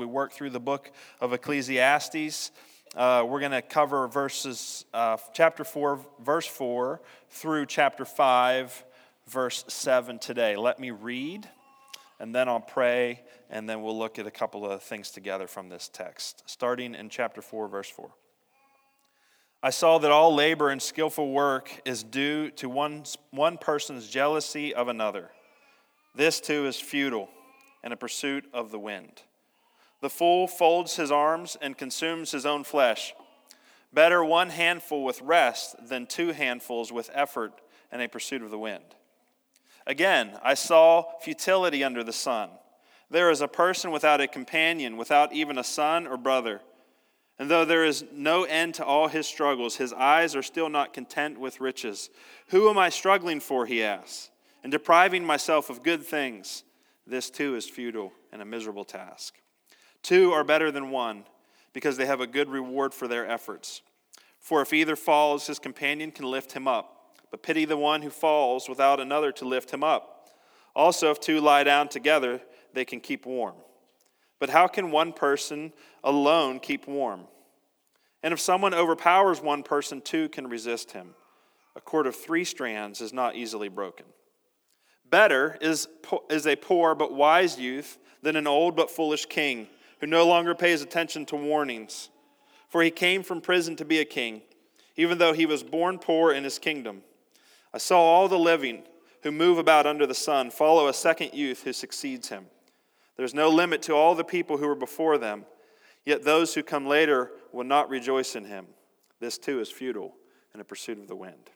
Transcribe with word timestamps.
we 0.00 0.06
work 0.06 0.32
through 0.32 0.48
the 0.48 0.58
book 0.58 0.90
of 1.20 1.34
Ecclesiastes. 1.34 2.52
Uh, 2.96 3.22
we're 3.28 3.38
going 3.38 3.52
to 3.52 3.60
cover 3.60 4.08
verses, 4.08 4.86
uh, 4.94 5.18
chapter 5.34 5.62
4, 5.62 6.00
verse 6.24 6.46
4, 6.46 7.02
through 7.28 7.66
chapter 7.66 8.06
5, 8.06 8.84
verse 9.28 9.62
7 9.68 10.18
today. 10.18 10.56
Let 10.56 10.80
me 10.80 10.90
read, 10.90 11.46
and 12.18 12.34
then 12.34 12.48
I'll 12.48 12.60
pray, 12.60 13.20
and 13.50 13.68
then 13.68 13.82
we'll 13.82 13.98
look 13.98 14.18
at 14.18 14.26
a 14.26 14.30
couple 14.30 14.64
of 14.64 14.82
things 14.82 15.10
together 15.10 15.46
from 15.46 15.68
this 15.68 15.90
text. 15.92 16.44
Starting 16.46 16.94
in 16.94 17.10
chapter 17.10 17.42
4, 17.42 17.68
verse 17.68 17.90
4. 17.90 18.08
I 19.62 19.68
saw 19.68 19.98
that 19.98 20.10
all 20.10 20.34
labor 20.34 20.70
and 20.70 20.80
skillful 20.80 21.30
work 21.30 21.82
is 21.84 22.02
due 22.02 22.50
to 22.52 22.70
one, 22.70 23.04
one 23.32 23.58
person's 23.58 24.08
jealousy 24.08 24.74
of 24.74 24.88
another. 24.88 25.30
This 26.14 26.40
too 26.40 26.66
is 26.66 26.80
futile 26.80 27.28
and 27.82 27.92
a 27.92 27.96
pursuit 27.98 28.46
of 28.54 28.70
the 28.70 28.78
wind. 28.78 29.22
The 30.00 30.10
fool 30.10 30.46
folds 30.46 30.96
his 30.96 31.10
arms 31.10 31.56
and 31.60 31.76
consumes 31.76 32.30
his 32.30 32.46
own 32.46 32.64
flesh. 32.64 33.14
Better 33.92 34.24
one 34.24 34.50
handful 34.50 35.04
with 35.04 35.20
rest 35.20 35.76
than 35.88 36.06
two 36.06 36.32
handfuls 36.32 36.92
with 36.92 37.10
effort 37.12 37.60
and 37.90 38.00
a 38.00 38.08
pursuit 38.08 38.42
of 38.42 38.50
the 38.50 38.58
wind. 38.58 38.94
Again, 39.86 40.38
I 40.42 40.54
saw 40.54 41.04
futility 41.20 41.82
under 41.82 42.04
the 42.04 42.12
sun. 42.12 42.50
There 43.10 43.30
is 43.30 43.40
a 43.40 43.48
person 43.48 43.90
without 43.90 44.20
a 44.20 44.28
companion, 44.28 44.96
without 44.96 45.32
even 45.32 45.58
a 45.58 45.64
son 45.64 46.06
or 46.06 46.16
brother. 46.16 46.60
And 47.38 47.50
though 47.50 47.64
there 47.64 47.84
is 47.84 48.04
no 48.12 48.44
end 48.44 48.74
to 48.74 48.84
all 48.84 49.08
his 49.08 49.26
struggles, 49.26 49.76
his 49.76 49.92
eyes 49.92 50.36
are 50.36 50.42
still 50.42 50.68
not 50.68 50.92
content 50.92 51.40
with 51.40 51.60
riches. 51.60 52.10
Who 52.48 52.68
am 52.68 52.78
I 52.78 52.90
struggling 52.90 53.40
for, 53.40 53.66
he 53.66 53.82
asks, 53.82 54.30
and 54.62 54.70
depriving 54.70 55.24
myself 55.24 55.70
of 55.70 55.82
good 55.82 56.04
things? 56.04 56.62
This 57.06 57.30
too 57.30 57.56
is 57.56 57.68
futile 57.68 58.12
and 58.30 58.40
a 58.40 58.44
miserable 58.44 58.84
task. 58.84 59.39
Two 60.02 60.32
are 60.32 60.44
better 60.44 60.70
than 60.70 60.90
one, 60.90 61.24
because 61.72 61.96
they 61.96 62.06
have 62.06 62.20
a 62.20 62.26
good 62.26 62.48
reward 62.48 62.94
for 62.94 63.06
their 63.06 63.28
efforts. 63.28 63.82
For 64.40 64.62
if 64.62 64.72
either 64.72 64.96
falls, 64.96 65.46
his 65.46 65.58
companion 65.58 66.10
can 66.10 66.24
lift 66.24 66.52
him 66.52 66.66
up. 66.66 67.18
But 67.30 67.42
pity 67.42 67.64
the 67.64 67.76
one 67.76 68.02
who 68.02 68.10
falls 68.10 68.68
without 68.68 68.98
another 68.98 69.30
to 69.32 69.44
lift 69.44 69.70
him 69.70 69.84
up. 69.84 70.30
Also, 70.74 71.10
if 71.10 71.20
two 71.20 71.40
lie 71.40 71.64
down 71.64 71.88
together, 71.88 72.40
they 72.72 72.84
can 72.84 73.00
keep 73.00 73.26
warm. 73.26 73.54
But 74.38 74.50
how 74.50 74.66
can 74.66 74.90
one 74.90 75.12
person 75.12 75.72
alone 76.02 76.58
keep 76.58 76.88
warm? 76.88 77.26
And 78.22 78.32
if 78.32 78.40
someone 78.40 78.74
overpowers 78.74 79.40
one 79.40 79.62
person, 79.62 80.00
two 80.00 80.28
can 80.28 80.48
resist 80.48 80.92
him. 80.92 81.14
A 81.76 81.80
cord 81.80 82.06
of 82.06 82.16
three 82.16 82.44
strands 82.44 83.00
is 83.00 83.12
not 83.12 83.36
easily 83.36 83.68
broken. 83.68 84.06
Better 85.08 85.58
is, 85.60 85.88
is 86.28 86.46
a 86.46 86.56
poor 86.56 86.94
but 86.94 87.12
wise 87.12 87.58
youth 87.58 87.98
than 88.22 88.36
an 88.36 88.46
old 88.46 88.76
but 88.76 88.90
foolish 88.90 89.26
king 89.26 89.68
who 90.00 90.06
no 90.06 90.26
longer 90.26 90.54
pays 90.54 90.82
attention 90.82 91.26
to 91.26 91.36
warnings. 91.36 92.08
For 92.68 92.82
he 92.82 92.90
came 92.90 93.22
from 93.22 93.40
prison 93.40 93.76
to 93.76 93.84
be 93.84 93.98
a 93.98 94.04
king, 94.04 94.42
even 94.96 95.18
though 95.18 95.32
he 95.32 95.46
was 95.46 95.62
born 95.62 95.98
poor 95.98 96.32
in 96.32 96.44
his 96.44 96.58
kingdom. 96.58 97.02
I 97.72 97.78
saw 97.78 98.00
all 98.00 98.28
the 98.28 98.38
living 98.38 98.84
who 99.22 99.32
move 99.32 99.58
about 99.58 99.86
under 99.86 100.06
the 100.06 100.14
sun 100.14 100.50
follow 100.50 100.88
a 100.88 100.94
second 100.94 101.34
youth 101.34 101.64
who 101.64 101.72
succeeds 101.72 102.28
him. 102.28 102.46
There's 103.16 103.34
no 103.34 103.50
limit 103.50 103.82
to 103.82 103.94
all 103.94 104.14
the 104.14 104.24
people 104.24 104.56
who 104.56 104.66
were 104.66 104.74
before 104.74 105.18
them, 105.18 105.44
yet 106.06 106.24
those 106.24 106.54
who 106.54 106.62
come 106.62 106.86
later 106.86 107.32
will 107.52 107.64
not 107.64 107.90
rejoice 107.90 108.34
in 108.34 108.44
him. 108.44 108.66
This 109.20 109.36
too 109.36 109.60
is 109.60 109.70
futile 109.70 110.14
in 110.54 110.60
a 110.60 110.64
pursuit 110.64 110.98
of 110.98 111.06
the 111.06 111.16
wind. 111.16 111.50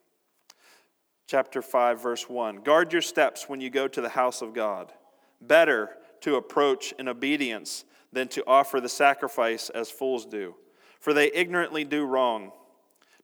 Chapter 1.26 1.62
5, 1.62 2.02
verse 2.02 2.28
1 2.28 2.56
Guard 2.56 2.92
your 2.92 3.00
steps 3.00 3.48
when 3.48 3.60
you 3.60 3.70
go 3.70 3.88
to 3.88 4.00
the 4.00 4.10
house 4.10 4.42
of 4.42 4.52
God. 4.52 4.92
Better 5.40 5.90
to 6.20 6.36
approach 6.36 6.92
in 6.98 7.08
obedience 7.08 7.84
than 8.14 8.28
to 8.28 8.46
offer 8.46 8.80
the 8.80 8.88
sacrifice 8.88 9.68
as 9.70 9.90
fools 9.90 10.24
do, 10.24 10.54
for 11.00 11.12
they 11.12 11.30
ignorantly 11.32 11.84
do 11.84 12.04
wrong. 12.04 12.52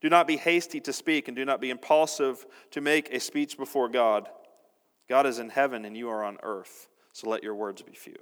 Do 0.01 0.09
not 0.09 0.27
be 0.27 0.37
hasty 0.37 0.81
to 0.81 0.93
speak, 0.93 1.29
and 1.29 1.37
do 1.37 1.45
not 1.45 1.61
be 1.61 1.71
impulsive 1.71 2.45
to 2.73 2.81
make 2.81 3.11
a 3.11 3.21
speech 3.21 3.57
before 3.57 3.89
God. 3.89 4.29
God 5.09 5.27
is 5.27 5.39
in 5.39 5.51
heaven, 5.51 5.85
and 5.85 5.97
you 5.97 6.09
are 6.09 6.25
on 6.25 6.39
earth, 6.43 6.89
so 7.13 7.29
let 7.29 7.43
your 7.43 7.55
words 7.55 7.83
be 7.83 7.93
few. 7.93 8.17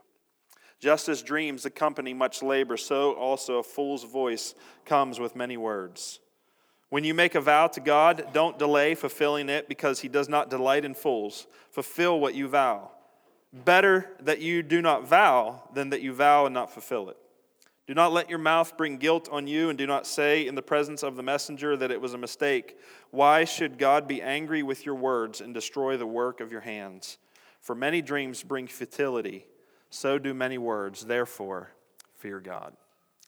Just 0.80 1.08
as 1.08 1.22
dreams 1.22 1.64
accompany 1.64 2.14
much 2.14 2.42
labor, 2.42 2.76
so 2.76 3.12
also 3.12 3.58
a 3.58 3.62
fool's 3.62 4.04
voice 4.04 4.54
comes 4.84 5.18
with 5.18 5.34
many 5.34 5.56
words. 5.56 6.20
When 6.90 7.04
you 7.04 7.14
make 7.14 7.34
a 7.34 7.40
vow 7.40 7.66
to 7.68 7.80
God, 7.80 8.28
don't 8.32 8.58
delay 8.58 8.94
fulfilling 8.94 9.48
it 9.48 9.68
because 9.68 10.00
he 10.00 10.08
does 10.08 10.28
not 10.28 10.50
delight 10.50 10.84
in 10.84 10.94
fools. 10.94 11.46
Fulfill 11.70 12.18
what 12.18 12.34
you 12.34 12.48
vow. 12.48 12.90
Better 13.52 14.10
that 14.20 14.40
you 14.40 14.62
do 14.62 14.82
not 14.82 15.06
vow 15.06 15.68
than 15.72 15.90
that 15.90 16.02
you 16.02 16.12
vow 16.12 16.46
and 16.46 16.54
not 16.54 16.70
fulfill 16.70 17.08
it. 17.08 17.16
Do 17.86 17.94
not 17.94 18.12
let 18.12 18.28
your 18.28 18.38
mouth 18.38 18.76
bring 18.76 18.98
guilt 18.98 19.30
on 19.32 19.46
you, 19.46 19.70
and 19.70 19.78
do 19.78 19.86
not 19.86 20.06
say 20.06 20.46
in 20.46 20.54
the 20.54 20.62
presence 20.62 21.02
of 21.02 21.16
the 21.16 21.22
messenger 21.22 21.74
that 21.76 21.90
it 21.90 22.00
was 22.00 22.12
a 22.12 22.18
mistake. 22.18 22.76
Why 23.10 23.44
should 23.44 23.78
God 23.78 24.06
be 24.06 24.20
angry 24.20 24.62
with 24.62 24.84
your 24.84 24.94
words 24.94 25.40
and 25.40 25.54
destroy 25.54 25.96
the 25.96 26.06
work 26.06 26.40
of 26.40 26.52
your 26.52 26.60
hands? 26.60 27.16
For 27.62 27.74
many 27.74 28.02
dreams 28.02 28.42
bring 28.42 28.66
futility 28.66 29.46
so 29.90 30.18
do 30.18 30.34
many 30.34 30.58
words. 30.58 31.06
Therefore, 31.06 31.70
fear 32.16 32.40
God. 32.40 32.74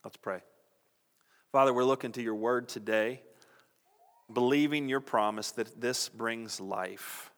Let's 0.04 0.16
pray. 0.16 0.40
Father, 1.52 1.72
we're 1.72 1.84
looking 1.84 2.12
to 2.12 2.22
your 2.22 2.34
word 2.34 2.68
today, 2.68 3.22
believing 4.32 4.88
your 4.88 5.00
promise 5.00 5.50
that 5.52 5.80
this 5.80 6.08
brings 6.08 6.60
life, 6.60 7.29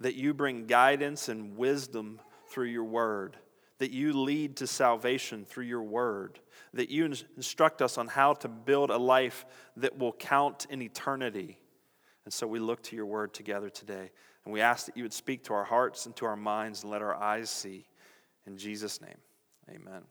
that 0.00 0.14
you 0.14 0.34
bring 0.34 0.66
guidance 0.66 1.28
and 1.28 1.56
wisdom 1.56 2.20
through 2.48 2.66
your 2.66 2.84
word, 2.84 3.36
that 3.78 3.90
you 3.90 4.12
lead 4.12 4.56
to 4.56 4.66
salvation 4.66 5.44
through 5.44 5.64
your 5.64 5.82
word, 5.82 6.40
that 6.74 6.90
you 6.90 7.04
instruct 7.36 7.82
us 7.82 7.98
on 7.98 8.08
how 8.08 8.34
to 8.34 8.48
build 8.48 8.90
a 8.90 8.96
life 8.96 9.44
that 9.76 9.98
will 9.98 10.12
count 10.12 10.66
in 10.70 10.82
eternity. 10.82 11.58
And 12.24 12.32
so 12.32 12.46
we 12.46 12.58
look 12.58 12.82
to 12.84 12.96
your 12.96 13.06
word 13.06 13.32
together 13.32 13.70
today. 13.70 14.10
And 14.44 14.52
we 14.54 14.60
ask 14.60 14.86
that 14.86 14.96
you 14.96 15.02
would 15.02 15.12
speak 15.12 15.44
to 15.44 15.54
our 15.54 15.64
hearts 15.64 16.06
and 16.06 16.16
to 16.16 16.26
our 16.26 16.36
minds 16.36 16.82
and 16.82 16.90
let 16.90 17.02
our 17.02 17.14
eyes 17.14 17.50
see. 17.50 17.86
In 18.46 18.56
Jesus' 18.56 19.00
name, 19.00 19.18
amen. 19.68 20.02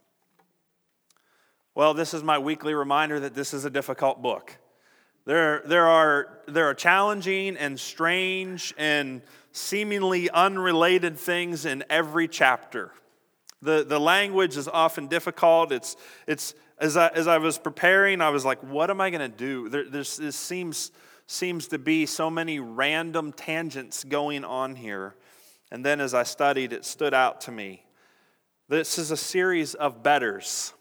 Well, 1.74 1.94
this 1.94 2.14
is 2.14 2.24
my 2.24 2.38
weekly 2.38 2.74
reminder 2.74 3.20
that 3.22 3.34
this 3.34 3.54
is 3.54 3.66
a 3.66 3.70
difficult 3.70 4.22
book. 4.22 4.58
There, 5.30 5.62
there, 5.64 5.86
are, 5.86 6.40
there 6.48 6.66
are 6.66 6.74
challenging 6.74 7.56
and 7.56 7.80
strange 7.80 8.74
and 8.80 9.22
seemingly 9.52 10.28
unrelated 10.32 11.20
things 11.20 11.66
in 11.66 11.84
every 11.88 12.28
chapter. 12.28 12.92
The, 13.62 13.86
the 13.88 14.00
language 14.00 14.58
is 14.58 14.68
often 14.68 15.06
difficult. 15.06 15.72
It's, 15.72 15.98
it's, 16.26 16.56
as, 16.80 16.98
I, 16.98 17.10
as 17.10 17.28
I 17.28 17.38
was 17.38 17.60
preparing, 17.60 18.22
I 18.22 18.32
was 18.32 18.44
like, 18.44 18.64
what 18.64 18.90
am 18.90 19.00
I 19.00 19.12
going 19.12 19.22
to 19.22 19.38
do? 19.38 19.70
There, 19.70 19.88
this 19.88 20.20
seems 20.36 20.92
seems 21.28 21.68
to 21.68 21.78
be 21.78 22.08
so 22.08 22.32
many 22.32 22.60
random 22.60 23.32
tangents 23.32 24.04
going 24.04 24.44
on 24.44 24.74
here. 24.78 25.14
And 25.70 25.86
then 25.86 26.02
as 26.02 26.16
I 26.16 26.24
studied, 26.24 26.74
it 26.74 26.84
stood 26.84 27.14
out 27.14 27.42
to 27.42 27.52
me. 27.52 27.84
This 28.68 28.98
is 28.98 29.12
a 29.12 29.18
series 29.18 29.76
of 29.76 30.02
betters. 30.02 30.74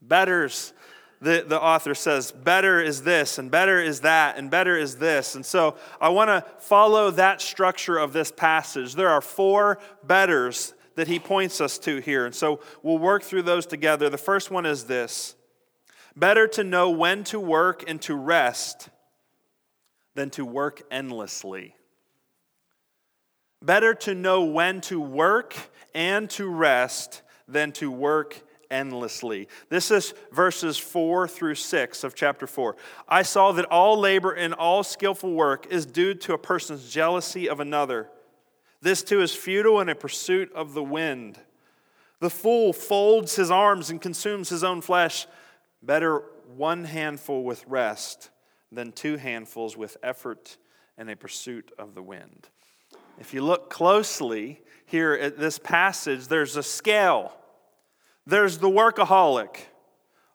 Betters, 0.00 0.74
the, 1.20 1.44
the 1.46 1.60
author 1.60 1.94
says, 1.94 2.30
better 2.30 2.80
is 2.80 3.02
this, 3.02 3.38
and 3.38 3.50
better 3.50 3.80
is 3.80 4.00
that, 4.00 4.36
and 4.36 4.50
better 4.50 4.76
is 4.76 4.96
this. 4.96 5.34
And 5.34 5.44
so 5.44 5.76
I 6.00 6.10
want 6.10 6.28
to 6.28 6.44
follow 6.58 7.10
that 7.12 7.40
structure 7.40 7.96
of 7.96 8.12
this 8.12 8.30
passage. 8.30 8.94
There 8.94 9.08
are 9.08 9.22
four 9.22 9.78
betters 10.04 10.74
that 10.96 11.08
he 11.08 11.18
points 11.18 11.60
us 11.60 11.78
to 11.78 12.00
here. 12.00 12.26
And 12.26 12.34
so 12.34 12.60
we'll 12.82 12.98
work 12.98 13.22
through 13.22 13.42
those 13.42 13.66
together. 13.66 14.10
The 14.10 14.18
first 14.18 14.50
one 14.50 14.66
is 14.66 14.84
this 14.84 15.36
better 16.14 16.48
to 16.48 16.64
know 16.64 16.90
when 16.90 17.24
to 17.24 17.38
work 17.38 17.84
and 17.88 18.00
to 18.02 18.14
rest 18.14 18.88
than 20.14 20.30
to 20.30 20.44
work 20.44 20.82
endlessly. 20.90 21.74
Better 23.62 23.94
to 23.94 24.14
know 24.14 24.44
when 24.44 24.80
to 24.82 25.00
work 25.00 25.54
and 25.94 26.28
to 26.30 26.48
rest 26.48 27.22
than 27.48 27.72
to 27.72 27.90
work 27.90 28.42
endlessly. 28.70 29.48
This 29.68 29.90
is 29.90 30.14
verses 30.32 30.78
4 30.78 31.28
through 31.28 31.54
6 31.56 32.04
of 32.04 32.14
chapter 32.14 32.46
4. 32.46 32.76
I 33.08 33.22
saw 33.22 33.52
that 33.52 33.66
all 33.66 33.98
labor 33.98 34.32
and 34.32 34.54
all 34.54 34.82
skillful 34.82 35.32
work 35.32 35.66
is 35.70 35.86
due 35.86 36.14
to 36.14 36.34
a 36.34 36.38
person's 36.38 36.90
jealousy 36.90 37.48
of 37.48 37.60
another. 37.60 38.08
This 38.80 39.02
too 39.02 39.20
is 39.20 39.34
futile 39.34 39.80
in 39.80 39.88
a 39.88 39.94
pursuit 39.94 40.52
of 40.52 40.74
the 40.74 40.82
wind. 40.82 41.38
The 42.20 42.30
fool 42.30 42.72
folds 42.72 43.36
his 43.36 43.50
arms 43.50 43.90
and 43.90 44.00
consumes 44.00 44.48
his 44.48 44.64
own 44.64 44.80
flesh. 44.80 45.26
Better 45.82 46.22
one 46.56 46.84
handful 46.84 47.44
with 47.44 47.66
rest 47.66 48.30
than 48.72 48.92
two 48.92 49.16
handfuls 49.16 49.76
with 49.76 49.96
effort 50.02 50.56
and 50.96 51.10
a 51.10 51.16
pursuit 51.16 51.72
of 51.78 51.94
the 51.94 52.02
wind. 52.02 52.48
If 53.18 53.32
you 53.32 53.42
look 53.42 53.70
closely 53.70 54.60
here 54.84 55.14
at 55.14 55.38
this 55.38 55.58
passage, 55.58 56.28
there's 56.28 56.56
a 56.56 56.62
scale. 56.62 57.32
There's 58.26 58.58
the 58.58 58.68
workaholic. 58.68 59.56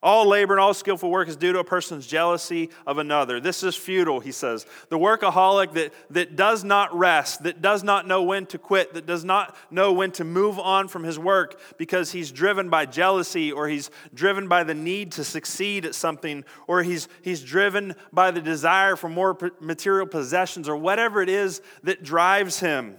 All 0.04 0.28
labor 0.28 0.54
and 0.54 0.60
all 0.60 0.74
skillful 0.74 1.12
work 1.12 1.28
is 1.28 1.36
due 1.36 1.54
to 1.54 1.60
a 1.60 1.64
person's 1.64 2.08
jealousy 2.08 2.72
of 2.88 2.98
another. 2.98 3.40
This 3.40 3.62
is 3.62 3.76
futile, 3.76 4.20
he 4.20 4.32
says. 4.32 4.66
The 4.90 4.98
workaholic 4.98 5.74
that, 5.74 5.94
that 6.10 6.36
does 6.36 6.64
not 6.64 6.98
rest, 6.98 7.44
that 7.44 7.62
does 7.62 7.84
not 7.84 8.08
know 8.08 8.24
when 8.24 8.48
to 8.48 8.58
quit, 8.58 8.96
that 8.96 9.06
does 9.06 9.24
not 9.24 9.56
know 9.70 9.94
when 9.94 10.10
to 10.14 10.24
move 10.24 10.58
on 10.58 10.88
from 10.88 11.04
his 11.04 11.20
work 11.20 11.60
because 11.78 12.12
he's 12.12 12.32
driven 12.32 12.68
by 12.68 12.88
jealousy 12.88 13.52
or 13.52 13.68
he's 13.68 13.92
driven 14.12 14.48
by 14.48 14.64
the 14.64 14.74
need 14.74 15.12
to 15.12 15.24
succeed 15.24 15.86
at 15.86 15.94
something 15.94 16.46
or 16.66 16.82
he's, 16.82 17.08
he's 17.22 17.44
driven 17.44 17.94
by 18.12 18.32
the 18.32 18.42
desire 18.42 18.96
for 18.96 19.08
more 19.08 19.38
material 19.60 20.08
possessions 20.08 20.68
or 20.68 20.76
whatever 20.76 21.22
it 21.22 21.30
is 21.30 21.62
that 21.84 22.02
drives 22.02 22.60
him. 22.60 22.96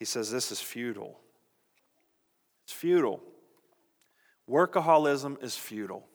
He 0.00 0.04
says 0.04 0.32
this 0.32 0.50
is 0.50 0.60
futile. 0.60 1.16
It's 2.64 2.72
futile. 2.72 3.22
Workaholism 4.52 5.42
is 5.42 5.56
futile. 5.56 6.06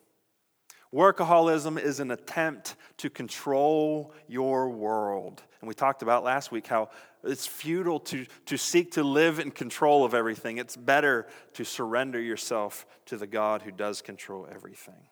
Workaholism 0.93 1.81
is 1.81 1.99
an 1.99 2.11
attempt 2.11 2.75
to 2.97 3.09
control 3.09 4.13
your 4.27 4.69
world. 4.69 5.41
And 5.59 5.67
we 5.67 5.73
talked 5.73 6.03
about 6.03 6.23
last 6.23 6.51
week 6.51 6.67
how 6.67 6.89
it's 7.23 7.47
futile 7.47 7.99
to, 8.01 8.27
to 8.45 8.57
seek 8.57 8.91
to 8.91 9.03
live 9.03 9.39
in 9.39 9.49
control 9.49 10.05
of 10.05 10.13
everything. 10.13 10.59
It's 10.59 10.77
better 10.77 11.27
to 11.53 11.65
surrender 11.65 12.21
yourself 12.21 12.85
to 13.07 13.17
the 13.17 13.27
God 13.27 13.63
who 13.63 13.71
does 13.71 14.03
control 14.03 14.47
everything. 14.49 15.07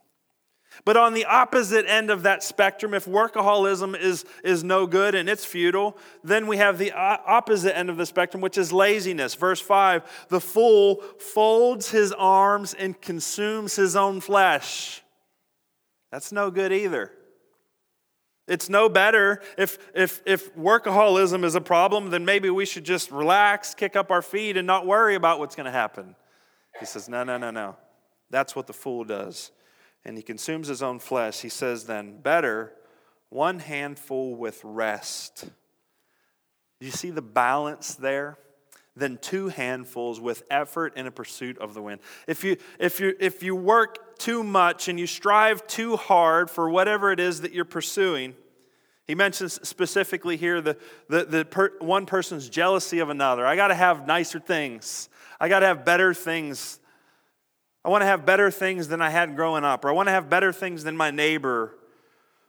But 0.84 0.98
on 0.98 1.14
the 1.14 1.26
opposite 1.26 1.86
end 1.88 2.10
of 2.10 2.24
that 2.24 2.44
spectrum, 2.44 2.94
if 2.94 3.06
workaholism 3.06 3.98
is, 3.98 4.26
is 4.44 4.64
no 4.64 4.86
good 4.86 5.16
and 5.16 5.30
it's 5.30 5.46
futile, 5.46 5.98
then 6.24 6.48
we 6.48 6.58
have 6.58 6.78
the 6.78 6.92
opposite 6.92 7.78
end 7.78 7.90
of 7.90 7.98
the 7.98 8.06
spectrum, 8.06 8.42
which 8.42 8.58
is 8.58 8.74
laziness. 8.74 9.36
Verse 9.36 9.62
5 9.62 10.28
the 10.30 10.42
fool 10.42 11.02
folds 11.20 11.92
his 11.92 12.12
arms 12.12 12.74
and 12.74 13.00
consumes 13.00 13.76
his 13.76 13.96
own 13.96 14.20
flesh. 14.20 15.02
That's 16.12 16.32
no 16.32 16.52
good 16.52 16.74
either. 16.74 17.12
It's 18.48 18.70
no 18.70 18.90
better 18.90 19.42
if, 19.58 19.80
if, 19.96 20.22
if 20.26 20.56
workaholism 20.56 21.44
is 21.44 21.56
a 21.56 21.62
problem, 21.62 22.12
then 22.12 22.26
maybe 22.26 22.50
we 22.50 22.66
should 22.66 22.84
just 22.84 23.10
relax, 23.10 23.74
kick 23.74 23.96
up 23.96 24.12
our 24.12 24.22
feet, 24.22 24.56
and 24.56 24.68
not 24.68 24.86
worry 24.86 25.16
about 25.16 25.40
what's 25.40 25.56
going 25.56 25.66
to 25.66 25.72
happen. 25.72 26.16
He 26.80 26.86
says, 26.86 27.10
No, 27.10 27.24
no, 27.24 27.38
no, 27.38 27.50
no. 27.50 27.76
That's 28.30 28.56
what 28.56 28.68
the 28.68 28.74
fool 28.74 29.04
does 29.04 29.52
and 30.06 30.16
he 30.18 30.24
consumes 30.24 30.68
his 30.68 30.84
own 30.84 31.00
flesh, 31.00 31.42
he 31.42 31.50
says 31.50 31.86
then, 31.86 32.22
better 32.22 32.74
one 33.30 33.60
handful 33.60 34.36
with 34.36 34.62
rest. 34.64 35.50
Do 36.80 36.86
you 36.86 36.92
see 36.92 37.10
the 37.10 37.22
balance 37.22 37.96
there? 37.96 38.38
Than 38.98 39.18
two 39.18 39.50
handfuls 39.50 40.22
with 40.22 40.44
effort 40.50 40.96
in 40.96 41.06
a 41.06 41.12
pursuit 41.12 41.58
of 41.58 41.74
the 41.74 41.82
wind. 41.82 42.00
If 42.28 42.46
you, 42.46 42.56
if, 42.80 43.02
you, 43.02 43.14
if 43.20 43.44
you 43.44 43.54
work 43.54 44.18
too 44.18 44.42
much 44.42 44.88
and 44.88 44.98
you 44.98 45.06
strive 45.06 45.68
too 45.68 45.98
hard 45.98 46.50
for 46.50 46.70
whatever 46.70 47.12
it 47.12 47.20
is 47.20 47.42
that 47.42 47.52
you're 47.52 47.66
pursuing, 47.66 48.36
he 49.06 49.14
mentions 49.14 49.60
specifically 49.68 50.38
here 50.38 50.62
the, 50.62 50.78
the, 51.10 51.26
the 51.26 51.44
per, 51.44 51.74
one 51.80 52.06
person's 52.06 52.48
jealousy 52.48 53.00
of 53.00 53.10
another. 53.10 53.46
I 53.46 53.58
got 53.58 53.68
to 53.68 53.76
have 53.76 54.08
nicer 54.08 54.40
things. 54.40 55.10
I 55.42 55.50
got 55.50 55.60
to 55.60 55.66
have 55.66 55.84
better 55.84 56.14
things 56.14 56.80
I 57.86 57.90
want 57.90 58.02
to 58.02 58.08
have 58.08 58.26
better 58.26 58.50
things 58.50 58.88
than 58.88 59.00
I 59.00 59.12
had 59.12 59.36
growing 59.36 59.64
up, 59.64 59.86
or 59.86 59.90
I 59.90 59.92
want 59.92 60.08
to 60.08 60.12
have 60.12 60.28
better 60.28 60.52
things 60.52 60.84
than 60.84 60.98
my 60.98 61.12
neighbor. 61.12 61.78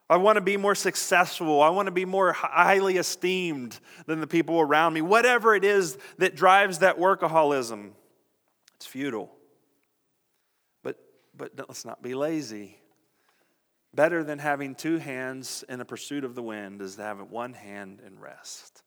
I 0.09 0.17
want 0.17 0.37
to 0.37 0.41
be 0.41 0.57
more 0.57 0.75
successful. 0.75 1.61
I 1.61 1.69
want 1.69 1.89
to 1.89 1.93
be 1.93 2.07
more 2.07 2.33
highly 2.33 2.97
esteemed 2.97 3.79
than 4.07 4.21
the 4.21 4.27
people 4.27 4.59
around 4.59 4.95
me. 4.95 5.03
Whatever 5.03 5.55
it 5.55 5.63
is 5.63 5.99
that 6.17 6.37
drives 6.37 6.79
that 6.79 6.99
workaholism, 6.99 7.91
it's 8.77 8.87
futile. 8.87 9.31
But, 10.83 10.97
but 11.37 11.53
let's 11.59 11.85
not 11.85 12.03
be 12.03 12.15
lazy. 12.15 12.79
Better 13.95 14.25
than 14.25 14.39
having 14.39 14.75
two 14.75 14.97
hands 14.97 15.65
in 15.69 15.79
the 15.79 15.85
pursuit 15.85 16.25
of 16.25 16.35
the 16.35 16.43
wind 16.43 16.81
is 16.81 16.97
to 16.97 17.03
have 17.03 17.21
one 17.31 17.53
hand 17.53 18.01
in 18.07 18.19
rest. 18.19 18.83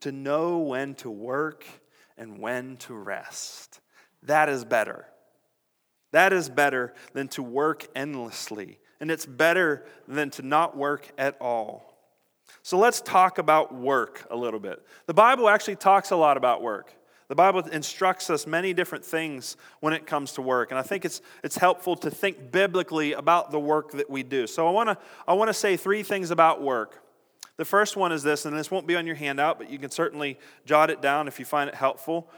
To 0.00 0.10
know 0.10 0.58
when 0.58 0.96
to 0.96 1.10
work 1.10 1.64
and 2.18 2.40
when 2.40 2.78
to 2.78 2.94
rest. 2.94 3.80
That 4.24 4.48
is 4.48 4.64
better. 4.64 5.06
That 6.14 6.32
is 6.32 6.48
better 6.48 6.94
than 7.12 7.26
to 7.30 7.42
work 7.42 7.88
endlessly, 7.96 8.78
and 9.00 9.10
it's 9.10 9.26
better 9.26 9.84
than 10.06 10.30
to 10.30 10.42
not 10.42 10.76
work 10.76 11.10
at 11.18 11.36
all. 11.40 11.92
So 12.62 12.78
let's 12.78 13.00
talk 13.00 13.38
about 13.38 13.74
work 13.74 14.24
a 14.30 14.36
little 14.36 14.60
bit. 14.60 14.80
The 15.06 15.14
Bible 15.14 15.48
actually 15.48 15.74
talks 15.74 16.12
a 16.12 16.16
lot 16.16 16.36
about 16.36 16.62
work. 16.62 16.94
The 17.26 17.34
Bible 17.34 17.62
instructs 17.62 18.30
us 18.30 18.46
many 18.46 18.72
different 18.72 19.04
things 19.04 19.56
when 19.80 19.92
it 19.92 20.06
comes 20.06 20.30
to 20.34 20.42
work, 20.42 20.70
and 20.70 20.78
I 20.78 20.82
think 20.82 21.04
it's, 21.04 21.20
it's 21.42 21.56
helpful 21.56 21.96
to 21.96 22.12
think 22.12 22.52
biblically 22.52 23.14
about 23.14 23.50
the 23.50 23.58
work 23.58 23.90
that 23.90 24.08
we 24.08 24.22
do. 24.22 24.46
So 24.46 24.68
I 24.68 24.70
want 24.70 24.90
to 24.90 24.98
I 25.26 25.32
wanna 25.32 25.52
say 25.52 25.76
three 25.76 26.04
things 26.04 26.30
about 26.30 26.62
work. 26.62 27.02
The 27.56 27.64
first 27.64 27.96
one 27.96 28.12
is 28.12 28.22
this, 28.22 28.46
and 28.46 28.56
this 28.56 28.70
won't 28.70 28.86
be 28.86 28.94
on 28.94 29.04
your 29.04 29.16
handout, 29.16 29.58
but 29.58 29.68
you 29.68 29.80
can 29.80 29.90
certainly 29.90 30.38
jot 30.64 30.90
it 30.90 31.02
down 31.02 31.26
if 31.26 31.40
you 31.40 31.44
find 31.44 31.68
it 31.68 31.74
helpful. 31.74 32.30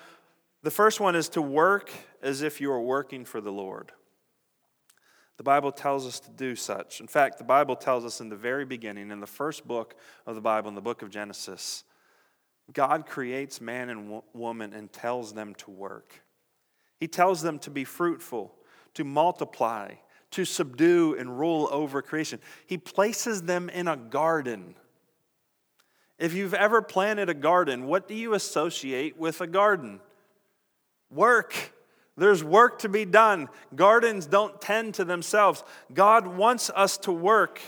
The 0.67 0.73
first 0.73 0.99
one 0.99 1.15
is 1.15 1.29
to 1.29 1.41
work 1.41 1.93
as 2.21 2.43
if 2.43 2.61
you 2.61 2.73
are 2.73 2.81
working 2.81 3.25
for 3.25 3.41
the 3.41 3.53
Lord. 3.53 3.93
The 5.37 5.45
Bible 5.45 5.71
tells 5.71 6.05
us 6.05 6.19
to 6.19 6.31
do 6.33 6.57
such. 6.57 7.01
In 7.01 7.07
fact, 7.07 7.39
the 7.39 7.45
Bible 7.45 7.77
tells 7.77 8.05
us 8.05 8.21
in 8.21 8.31
the 8.31 8.35
very 8.35 8.65
beginning, 8.65 9.13
in 9.13 9.21
the 9.21 9.29
first 9.29 9.69
book 9.69 9.95
of 10.27 10.35
the 10.35 10.41
Bible, 10.41 10.69
in 10.69 10.75
the 10.75 10.81
book 10.81 11.03
of 11.03 11.11
Genesis, 11.11 11.85
God 12.73 13.07
creates 13.07 13.61
man 13.61 13.91
and 13.91 14.21
woman 14.35 14.73
and 14.73 14.93
tells 14.93 15.35
them 15.35 15.55
to 15.55 15.71
work. 15.71 16.25
He 16.99 17.07
tells 17.07 17.43
them 17.43 17.61
to 17.61 17.71
be 17.71 17.85
fruitful, 17.85 18.53
to 18.95 19.05
multiply, 19.05 19.93
to 20.33 20.45
subdue 20.45 21.15
and 21.17 21.39
rule 21.39 21.69
over 21.71 22.03
creation. 22.03 22.41
He 22.67 22.77
places 22.77 23.43
them 23.43 23.69
in 23.69 23.87
a 23.87 23.97
garden. 23.97 24.75
If 26.19 26.35
you've 26.35 26.55
ever 26.55 26.83
planted 26.83 27.31
a 27.31 27.35
garden, 27.35 27.87
what 27.87 28.09
do 28.09 28.15
you 28.15 28.35
associate 28.35 29.17
with 29.17 29.41
a 29.41 29.47
garden? 29.47 30.01
Work. 31.11 31.73
There's 32.17 32.43
work 32.43 32.79
to 32.81 32.89
be 32.89 33.05
done. 33.05 33.49
Gardens 33.75 34.27
don't 34.27 34.61
tend 34.61 34.95
to 34.95 35.05
themselves. 35.05 35.63
God 35.93 36.27
wants 36.27 36.71
us 36.75 36.97
to 36.99 37.13
work. 37.13 37.61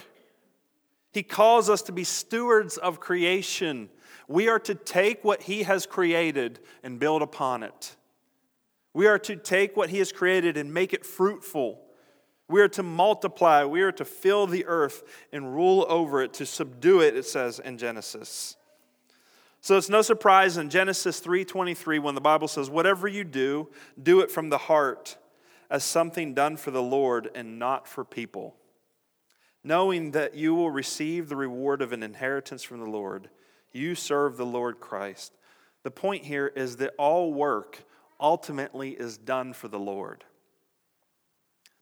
He 1.12 1.22
calls 1.22 1.68
us 1.68 1.82
to 1.82 1.92
be 1.92 2.04
stewards 2.04 2.76
of 2.76 3.00
creation. 3.00 3.88
We 4.28 4.48
are 4.48 4.58
to 4.60 4.74
take 4.74 5.24
what 5.24 5.42
He 5.42 5.62
has 5.62 5.86
created 5.86 6.60
and 6.82 6.98
build 6.98 7.22
upon 7.22 7.62
it. 7.62 7.96
We 8.92 9.06
are 9.06 9.18
to 9.20 9.36
take 9.36 9.76
what 9.76 9.90
He 9.90 9.98
has 9.98 10.12
created 10.12 10.56
and 10.56 10.72
make 10.72 10.92
it 10.92 11.04
fruitful. 11.04 11.80
We 12.48 12.60
are 12.60 12.68
to 12.68 12.82
multiply. 12.82 13.64
We 13.64 13.82
are 13.82 13.92
to 13.92 14.04
fill 14.04 14.46
the 14.46 14.66
earth 14.66 15.02
and 15.32 15.54
rule 15.54 15.86
over 15.88 16.22
it, 16.22 16.34
to 16.34 16.46
subdue 16.46 17.00
it, 17.00 17.16
it 17.16 17.24
says 17.24 17.58
in 17.58 17.78
Genesis. 17.78 18.56
So 19.60 19.76
it's 19.76 19.88
no 19.88 20.02
surprise 20.02 20.56
in 20.56 20.70
Genesis 20.70 21.20
3:23 21.20 21.98
when 21.98 22.14
the 22.14 22.20
Bible 22.20 22.48
says 22.48 22.70
whatever 22.70 23.08
you 23.08 23.24
do, 23.24 23.68
do 24.00 24.20
it 24.20 24.30
from 24.30 24.50
the 24.50 24.58
heart 24.58 25.16
as 25.68 25.84
something 25.84 26.32
done 26.34 26.56
for 26.56 26.70
the 26.70 26.82
Lord 26.82 27.30
and 27.34 27.58
not 27.58 27.86
for 27.86 28.04
people. 28.04 28.56
Knowing 29.64 30.12
that 30.12 30.34
you 30.34 30.54
will 30.54 30.70
receive 30.70 31.28
the 31.28 31.36
reward 31.36 31.82
of 31.82 31.92
an 31.92 32.02
inheritance 32.02 32.62
from 32.62 32.80
the 32.80 32.88
Lord, 32.88 33.28
you 33.72 33.94
serve 33.94 34.36
the 34.36 34.46
Lord 34.46 34.80
Christ. 34.80 35.32
The 35.82 35.90
point 35.90 36.24
here 36.24 36.46
is 36.46 36.76
that 36.76 36.94
all 36.96 37.32
work 37.32 37.84
ultimately 38.20 38.90
is 38.90 39.18
done 39.18 39.52
for 39.52 39.68
the 39.68 39.78
Lord. 39.78 40.24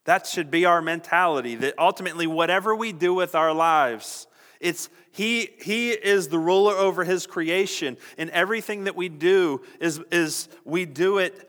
That 0.04 0.26
should 0.26 0.50
be 0.50 0.64
our 0.64 0.80
mentality 0.80 1.56
that 1.56 1.75
ultimately, 1.78 2.26
whatever 2.26 2.75
we 2.75 2.92
do 2.92 3.12
with 3.12 3.35
our 3.35 3.52
lives, 3.52 4.26
it's 4.61 4.89
he, 5.13 5.51
he 5.61 5.91
is 5.91 6.29
the 6.29 6.39
ruler 6.39 6.75
over 6.75 7.05
his 7.05 7.27
creation, 7.27 7.97
and 8.19 8.31
everything 8.31 8.85
that 8.85 8.97
we 8.97 9.09
do 9.09 9.63
is, 9.81 10.01
is 10.11 10.49
we 10.65 10.85
do 10.85 11.19
it 11.19 11.49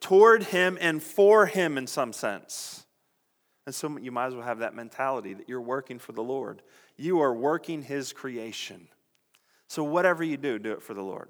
toward 0.00 0.44
him 0.44 0.78
and 0.80 1.02
for 1.02 1.46
him 1.46 1.78
in 1.78 1.86
some 1.86 2.12
sense. 2.12 2.86
And 3.66 3.74
so 3.74 3.98
you 3.98 4.10
might 4.10 4.28
as 4.28 4.34
well 4.34 4.44
have 4.44 4.60
that 4.60 4.74
mentality 4.74 5.34
that 5.34 5.48
you're 5.48 5.60
working 5.60 5.98
for 5.98 6.12
the 6.12 6.22
Lord. 6.22 6.62
You 6.96 7.20
are 7.20 7.34
working 7.34 7.82
his 7.82 8.14
creation. 8.14 8.88
So 9.68 9.84
whatever 9.84 10.24
you 10.24 10.38
do, 10.38 10.58
do 10.58 10.72
it 10.72 10.82
for 10.82 10.94
the 10.94 11.02
Lord. 11.02 11.28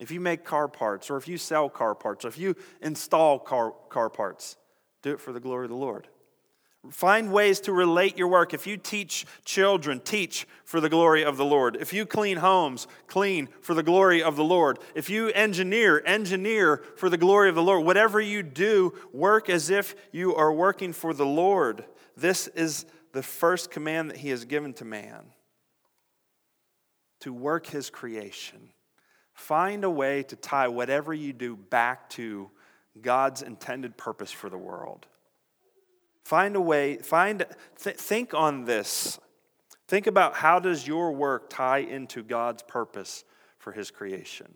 If 0.00 0.10
you 0.10 0.18
make 0.20 0.44
car 0.44 0.66
parts, 0.66 1.10
or 1.10 1.16
if 1.16 1.28
you 1.28 1.38
sell 1.38 1.68
car 1.68 1.94
parts, 1.94 2.24
or 2.24 2.28
if 2.28 2.38
you 2.38 2.56
install 2.80 3.38
car, 3.38 3.72
car 3.88 4.10
parts, 4.10 4.56
do 5.02 5.12
it 5.12 5.20
for 5.20 5.32
the 5.32 5.38
glory 5.38 5.66
of 5.66 5.70
the 5.70 5.76
Lord. 5.76 6.08
Find 6.90 7.32
ways 7.32 7.60
to 7.60 7.72
relate 7.72 8.18
your 8.18 8.26
work. 8.26 8.52
If 8.52 8.66
you 8.66 8.76
teach 8.76 9.24
children, 9.44 10.00
teach 10.00 10.48
for 10.64 10.80
the 10.80 10.88
glory 10.88 11.24
of 11.24 11.36
the 11.36 11.44
Lord. 11.44 11.76
If 11.76 11.92
you 11.92 12.04
clean 12.04 12.38
homes, 12.38 12.88
clean 13.06 13.48
for 13.60 13.74
the 13.74 13.84
glory 13.84 14.20
of 14.20 14.34
the 14.34 14.42
Lord. 14.42 14.80
If 14.96 15.08
you 15.08 15.28
engineer, 15.28 16.02
engineer 16.04 16.82
for 16.96 17.08
the 17.08 17.16
glory 17.16 17.48
of 17.48 17.54
the 17.54 17.62
Lord. 17.62 17.86
Whatever 17.86 18.20
you 18.20 18.42
do, 18.42 18.94
work 19.12 19.48
as 19.48 19.70
if 19.70 19.94
you 20.10 20.34
are 20.34 20.52
working 20.52 20.92
for 20.92 21.14
the 21.14 21.26
Lord. 21.26 21.84
This 22.16 22.48
is 22.48 22.84
the 23.12 23.22
first 23.22 23.70
command 23.70 24.10
that 24.10 24.16
He 24.16 24.30
has 24.30 24.44
given 24.44 24.72
to 24.74 24.84
man 24.84 25.26
to 27.20 27.32
work 27.32 27.66
His 27.66 27.90
creation. 27.90 28.70
Find 29.34 29.84
a 29.84 29.90
way 29.90 30.24
to 30.24 30.34
tie 30.34 30.66
whatever 30.66 31.14
you 31.14 31.32
do 31.32 31.54
back 31.54 32.10
to 32.10 32.50
God's 33.00 33.42
intended 33.42 33.96
purpose 33.96 34.32
for 34.32 34.50
the 34.50 34.58
world. 34.58 35.06
Find 36.24 36.56
a 36.56 36.60
way, 36.60 36.96
find, 36.98 37.44
th- 37.82 37.96
think 37.96 38.34
on 38.34 38.64
this. 38.64 39.18
Think 39.88 40.06
about 40.06 40.34
how 40.34 40.58
does 40.58 40.86
your 40.86 41.12
work 41.12 41.50
tie 41.50 41.78
into 41.78 42.22
God's 42.22 42.62
purpose 42.62 43.24
for 43.58 43.72
his 43.72 43.90
creation? 43.90 44.54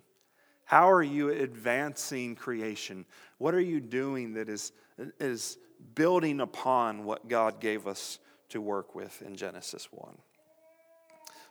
How 0.64 0.90
are 0.90 1.02
you 1.02 1.30
advancing 1.30 2.34
creation? 2.34 3.04
What 3.38 3.54
are 3.54 3.60
you 3.60 3.80
doing 3.80 4.34
that 4.34 4.48
is, 4.48 4.72
is 5.20 5.58
building 5.94 6.40
upon 6.40 7.04
what 7.04 7.28
God 7.28 7.60
gave 7.60 7.86
us 7.86 8.18
to 8.48 8.60
work 8.60 8.94
with 8.94 9.22
in 9.22 9.36
Genesis 9.36 9.88
1? 9.90 10.16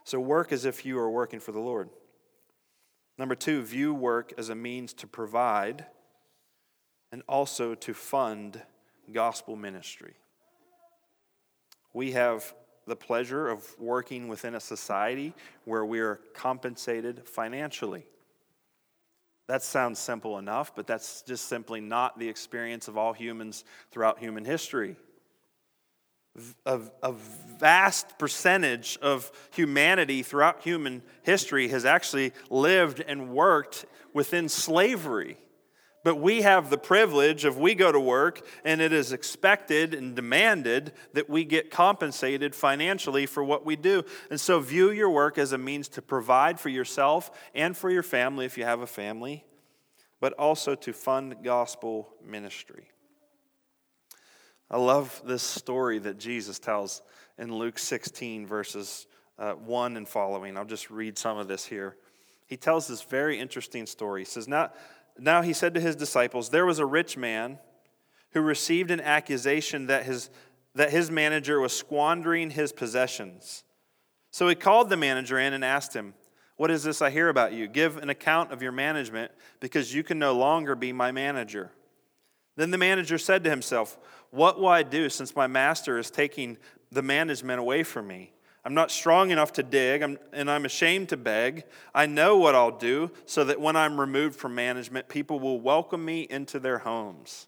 So, 0.04 0.20
work 0.20 0.52
as 0.52 0.64
if 0.64 0.84
you 0.84 0.98
are 0.98 1.10
working 1.10 1.40
for 1.40 1.52
the 1.52 1.60
Lord. 1.60 1.88
Number 3.18 3.34
two, 3.34 3.62
view 3.62 3.94
work 3.94 4.32
as 4.36 4.50
a 4.50 4.54
means 4.54 4.92
to 4.94 5.06
provide 5.06 5.86
and 7.10 7.22
also 7.28 7.74
to 7.74 7.94
fund 7.94 8.62
gospel 9.12 9.56
ministry. 9.56 10.14
We 11.92 12.12
have 12.12 12.54
the 12.86 12.96
pleasure 12.96 13.48
of 13.48 13.64
working 13.78 14.28
within 14.28 14.54
a 14.54 14.60
society 14.60 15.34
where 15.64 15.84
we 15.84 16.00
are 16.00 16.20
compensated 16.34 17.28
financially. 17.28 18.06
That 19.48 19.62
sounds 19.62 19.98
simple 19.98 20.38
enough, 20.38 20.74
but 20.74 20.86
that's 20.86 21.22
just 21.22 21.46
simply 21.46 21.80
not 21.80 22.18
the 22.18 22.28
experience 22.28 22.88
of 22.88 22.98
all 22.98 23.12
humans 23.12 23.64
throughout 23.90 24.18
human 24.18 24.44
history. 24.44 24.96
A, 26.66 26.80
a, 27.02 27.12
vast 27.58 28.18
percentage 28.18 28.98
of 29.00 29.32
humanity 29.52 30.22
throughout 30.22 30.62
human 30.62 31.02
history 31.22 31.68
has 31.68 31.86
actually 31.86 32.32
lived 32.50 33.00
and 33.00 33.30
worked 33.30 33.86
within 34.12 34.50
slavery. 34.50 35.38
But 36.06 36.20
we 36.20 36.42
have 36.42 36.70
the 36.70 36.78
privilege 36.78 37.44
of 37.44 37.58
we 37.58 37.74
go 37.74 37.90
to 37.90 37.98
work 37.98 38.46
and 38.64 38.80
it 38.80 38.92
is 38.92 39.12
expected 39.12 39.92
and 39.92 40.14
demanded 40.14 40.92
that 41.14 41.28
we 41.28 41.44
get 41.44 41.68
compensated 41.68 42.54
financially 42.54 43.26
for 43.26 43.42
what 43.42 43.66
we 43.66 43.74
do. 43.74 44.04
And 44.30 44.40
so 44.40 44.60
view 44.60 44.92
your 44.92 45.10
work 45.10 45.36
as 45.36 45.50
a 45.50 45.58
means 45.58 45.88
to 45.88 46.02
provide 46.02 46.60
for 46.60 46.68
yourself 46.68 47.32
and 47.56 47.76
for 47.76 47.90
your 47.90 48.04
family 48.04 48.46
if 48.46 48.56
you 48.56 48.62
have 48.62 48.82
a 48.82 48.86
family, 48.86 49.44
but 50.20 50.32
also 50.34 50.76
to 50.76 50.92
fund 50.92 51.38
gospel 51.42 52.08
ministry. 52.24 52.88
I 54.70 54.78
love 54.78 55.20
this 55.24 55.42
story 55.42 55.98
that 55.98 56.18
Jesus 56.18 56.60
tells 56.60 57.02
in 57.36 57.52
Luke 57.52 57.80
16, 57.80 58.46
verses 58.46 59.08
uh, 59.40 59.54
1 59.54 59.96
and 59.96 60.08
following. 60.08 60.56
I'll 60.56 60.64
just 60.64 60.88
read 60.88 61.18
some 61.18 61.36
of 61.36 61.48
this 61.48 61.64
here. 61.64 61.96
He 62.46 62.56
tells 62.56 62.86
this 62.86 63.02
very 63.02 63.40
interesting 63.40 63.86
story. 63.86 64.20
He 64.20 64.24
says, 64.24 64.46
Not 64.46 64.76
now 65.18 65.42
he 65.42 65.52
said 65.52 65.74
to 65.74 65.80
his 65.80 65.96
disciples, 65.96 66.50
There 66.50 66.66
was 66.66 66.78
a 66.78 66.86
rich 66.86 67.16
man 67.16 67.58
who 68.30 68.40
received 68.40 68.90
an 68.90 69.00
accusation 69.00 69.86
that 69.86 70.04
his, 70.04 70.30
that 70.74 70.90
his 70.90 71.10
manager 71.10 71.60
was 71.60 71.72
squandering 71.72 72.50
his 72.50 72.72
possessions. 72.72 73.64
So 74.30 74.48
he 74.48 74.54
called 74.54 74.90
the 74.90 74.96
manager 74.96 75.38
in 75.38 75.52
and 75.52 75.64
asked 75.64 75.94
him, 75.94 76.14
What 76.56 76.70
is 76.70 76.84
this 76.84 77.00
I 77.00 77.10
hear 77.10 77.28
about 77.28 77.52
you? 77.52 77.66
Give 77.66 77.96
an 77.96 78.10
account 78.10 78.52
of 78.52 78.62
your 78.62 78.72
management, 78.72 79.32
because 79.60 79.94
you 79.94 80.02
can 80.02 80.18
no 80.18 80.34
longer 80.34 80.74
be 80.74 80.92
my 80.92 81.12
manager. 81.12 81.70
Then 82.56 82.70
the 82.70 82.78
manager 82.78 83.18
said 83.18 83.44
to 83.44 83.50
himself, 83.50 83.98
What 84.30 84.58
will 84.58 84.68
I 84.68 84.82
do 84.82 85.08
since 85.08 85.34
my 85.34 85.46
master 85.46 85.98
is 85.98 86.10
taking 86.10 86.58
the 86.90 87.02
management 87.02 87.60
away 87.60 87.82
from 87.82 88.06
me? 88.06 88.32
I'm 88.66 88.74
not 88.74 88.90
strong 88.90 89.30
enough 89.30 89.52
to 89.52 89.62
dig, 89.62 90.02
and 90.02 90.50
I'm 90.50 90.64
ashamed 90.64 91.10
to 91.10 91.16
beg. 91.16 91.62
I 91.94 92.06
know 92.06 92.36
what 92.36 92.56
I'll 92.56 92.76
do 92.76 93.12
so 93.24 93.44
that 93.44 93.60
when 93.60 93.76
I'm 93.76 94.00
removed 94.00 94.34
from 94.34 94.56
management, 94.56 95.08
people 95.08 95.38
will 95.38 95.60
welcome 95.60 96.04
me 96.04 96.26
into 96.28 96.58
their 96.58 96.78
homes. 96.78 97.46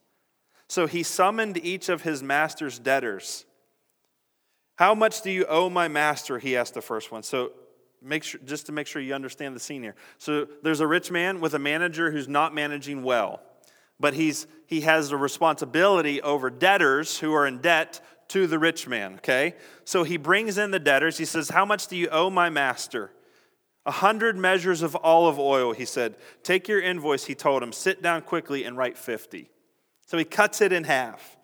So 0.69 0.87
he 0.87 1.03
summoned 1.03 1.57
each 1.57 1.89
of 1.89 2.03
his 2.03 2.23
master's 2.23 2.79
debtors. 2.79 3.47
How 4.77 4.95
much 4.95 5.23
do 5.23 5.33
you 5.33 5.45
owe 5.47 5.69
my 5.69 5.89
master? 5.89 6.39
He 6.39 6.57
asked 6.57 6.75
the 6.75 6.83
first 6.83 7.11
one. 7.11 7.25
So 7.25 7.51
make 8.01 8.23
sure, 8.23 8.41
just 8.45 8.67
to 8.67 8.73
make 8.73 8.87
sure 8.87 9.03
you 9.03 9.13
understand 9.13 9.57
the 9.57 9.61
scene 9.61 9.83
here. 9.83 9.97
So 10.19 10.47
there's 10.63 10.79
a 10.79 10.87
rich 10.87 11.11
man 11.11 11.41
with 11.41 11.53
a 11.53 11.59
manager 11.59 12.13
who's 12.13 12.29
not 12.29 12.55
managing 12.55 13.03
well, 13.03 13.43
but 13.99 14.15
he's, 14.15 14.47
he 14.67 14.83
has 14.83 15.11
a 15.11 15.17
responsibility 15.17 16.23
over 16.23 16.49
debtors 16.49 17.19
who 17.19 17.35
are 17.35 17.45
in 17.45 17.59
debt 17.59 18.01
to 18.29 18.47
the 18.47 18.59
rich 18.59 18.87
man, 18.87 19.15
okay? 19.15 19.55
So 19.85 20.05
he 20.05 20.17
brings 20.17 20.59
in 20.59 20.71
the 20.71 20.79
debtors. 20.79 21.19
He 21.19 21.25
says, 21.25 21.49
How 21.51 21.65
much 21.65 21.87
do 21.87 21.97
you 21.97 22.09
owe 22.11 22.31
my 22.31 22.51
master? 22.51 23.11
A 23.87 23.91
hundred 23.91 24.37
measures 24.37 24.83
of 24.83 24.97
olive 25.03 25.39
oil, 25.39 25.73
he 25.73 25.87
said. 25.87 26.17
Take 26.43 26.69
your 26.69 26.81
invoice, 26.81 27.25
he 27.25 27.35
told 27.35 27.63
him. 27.63 27.73
Sit 27.73 28.03
down 28.03 28.23
quickly 28.23 28.65
and 28.65 28.77
write 28.77 28.99
50. 28.99 29.51
So 30.07 30.19
he 30.19 30.25
cuts 30.25 30.61
it 30.61 30.73
in 30.73 30.85
half. 30.85 31.37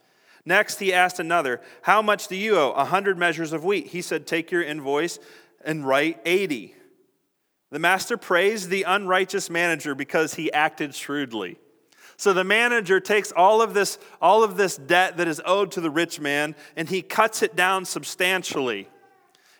Next, 0.45 0.79
he 0.79 0.93
asked 0.93 1.19
another, 1.19 1.63
How 1.83 2.03
much 2.03 2.29
do 2.29 2.37
you 2.37 2.59
owe? 2.59 2.73
A 2.73 2.85
hundred 2.85 3.17
measures 3.17 3.53
of 3.53 3.65
wheat. 3.65 3.89
He 3.89 4.03
said, 4.03 4.27
Take 4.27 4.51
your 4.51 4.63
invoice 4.63 5.19
and 5.65 5.87
write 5.87 6.21
80. 6.27 6.75
The 7.71 7.79
master 7.79 8.17
praised 8.17 8.69
the 8.69 8.83
unrighteous 8.83 9.49
manager 9.49 9.95
because 9.95 10.35
he 10.35 10.53
acted 10.53 10.95
shrewdly. 10.95 11.59
So 12.17 12.33
the 12.33 12.45
manager 12.45 13.01
takes 13.01 13.33
all 13.33 13.61
of 13.61 13.75
this 13.75 13.99
all 14.21 14.45
of 14.45 14.57
this 14.57 14.77
debt 14.77 15.17
that 15.17 15.29
is 15.29 15.41
owed 15.45 15.73
to 15.73 15.81
the 15.81 15.91
rich 15.91 16.21
man 16.21 16.55
and 16.77 16.89
he 16.89 17.03
cuts 17.03 17.43
it 17.43 17.57
down 17.57 17.85
substantially. 17.85 18.89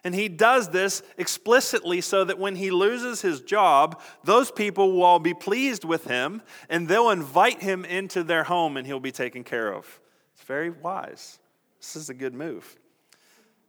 And 0.05 0.15
he 0.15 0.29
does 0.29 0.69
this 0.69 1.03
explicitly 1.17 2.03
so 2.03 2.25
that 2.25 2.39
when 2.39 2.57
he 2.57 2.71
loses 2.71 3.23
his 3.23 3.41
job, 3.41 4.03
those 4.23 4.51
people 4.51 4.93
will 4.93 5.03
all 5.03 5.19
be 5.19 5.33
pleased 5.33 5.83
with 5.85 6.05
him 6.05 6.43
and 6.69 6.87
they'll 6.87 7.11
invite 7.11 7.63
him 7.63 7.87
into 7.87 8.23
their 8.23 8.45
home 8.45 8.77
and 8.77 8.87
he'll 8.87 9.01
be 9.01 9.13
taken 9.13 9.45
care 9.45 9.73
of. 9.73 10.01
It's 10.35 10.45
very 10.45 10.69
wise. 10.69 11.39
This 11.81 11.97
is 11.97 12.11
a 12.11 12.15
good 12.15 12.35
move. 12.35 12.77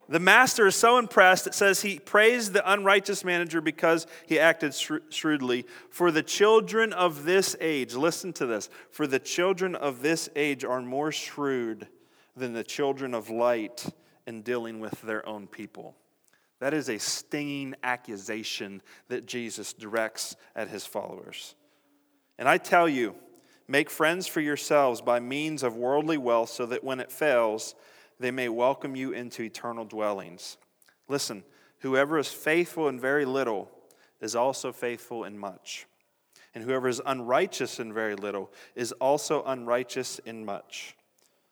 The 0.08 0.20
master 0.20 0.68
is 0.68 0.76
so 0.76 1.00
impressed, 1.00 1.48
it 1.48 1.56
says 1.56 1.82
he 1.82 1.98
praised 1.98 2.54
the 2.54 2.72
unrighteous 2.72 3.24
manager 3.24 3.60
because 3.60 4.06
he 4.28 4.40
acted 4.40 4.76
shrewdly. 5.10 5.66
For 5.90 6.12
the 6.12 6.22
children 6.22 6.94
of 6.94 7.26
this 7.26 7.56
age, 7.60 7.96
listen 7.96 8.32
to 8.34 8.46
this, 8.46 8.70
for 8.92 9.08
the 9.08 9.20
children 9.20 9.74
of 9.74 10.02
this 10.02 10.30
age 10.36 10.64
are 10.64 10.82
more 10.82 11.12
shrewd 11.12 11.88
than 12.36 12.54
the 12.54 12.64
children 12.64 13.16
of 13.16 13.32
light 13.32 13.86
in 14.28 14.44
dealing 14.44 14.80
with 14.80 15.02
their 15.02 15.28
own 15.28 15.48
people. 15.48 15.96
That 16.60 16.74
is 16.74 16.90
a 16.90 17.00
stinging 17.00 17.76
accusation 17.84 18.82
that 19.08 19.26
Jesus 19.26 19.74
directs 19.74 20.36
at 20.56 20.70
his 20.70 20.86
followers. 20.86 21.56
And 22.38 22.48
I 22.48 22.58
tell 22.58 22.88
you, 22.88 23.16
make 23.68 23.90
friends 23.90 24.28
for 24.28 24.42
yourselves 24.42 25.02
by 25.02 25.20
means 25.20 25.64
of 25.64 25.76
worldly 25.76 26.18
wealth 26.18 26.50
so 26.50 26.66
that 26.68 26.84
when 26.84 27.00
it 27.00 27.12
fails, 27.12 27.76
they 28.20 28.32
may 28.32 28.50
welcome 28.50 28.96
you 28.96 29.12
into 29.12 29.44
eternal 29.44 29.86
dwellings. 29.86 30.58
Listen, 31.08 31.44
whoever 31.80 32.18
is 32.18 32.30
faithful 32.30 32.88
in 32.88 33.00
very 33.00 33.26
little 33.26 33.70
is 34.22 34.36
also 34.36 34.72
faithful 34.72 35.24
in 35.24 35.38
much. 35.38 35.86
And 36.54 36.64
whoever 36.64 36.88
is 36.88 37.02
unrighteous 37.06 37.80
in 37.80 37.94
very 37.94 38.16
little 38.16 38.52
is 38.76 38.92
also 38.94 39.44
unrighteous 39.44 40.20
in 40.20 40.46
much. 40.46 40.96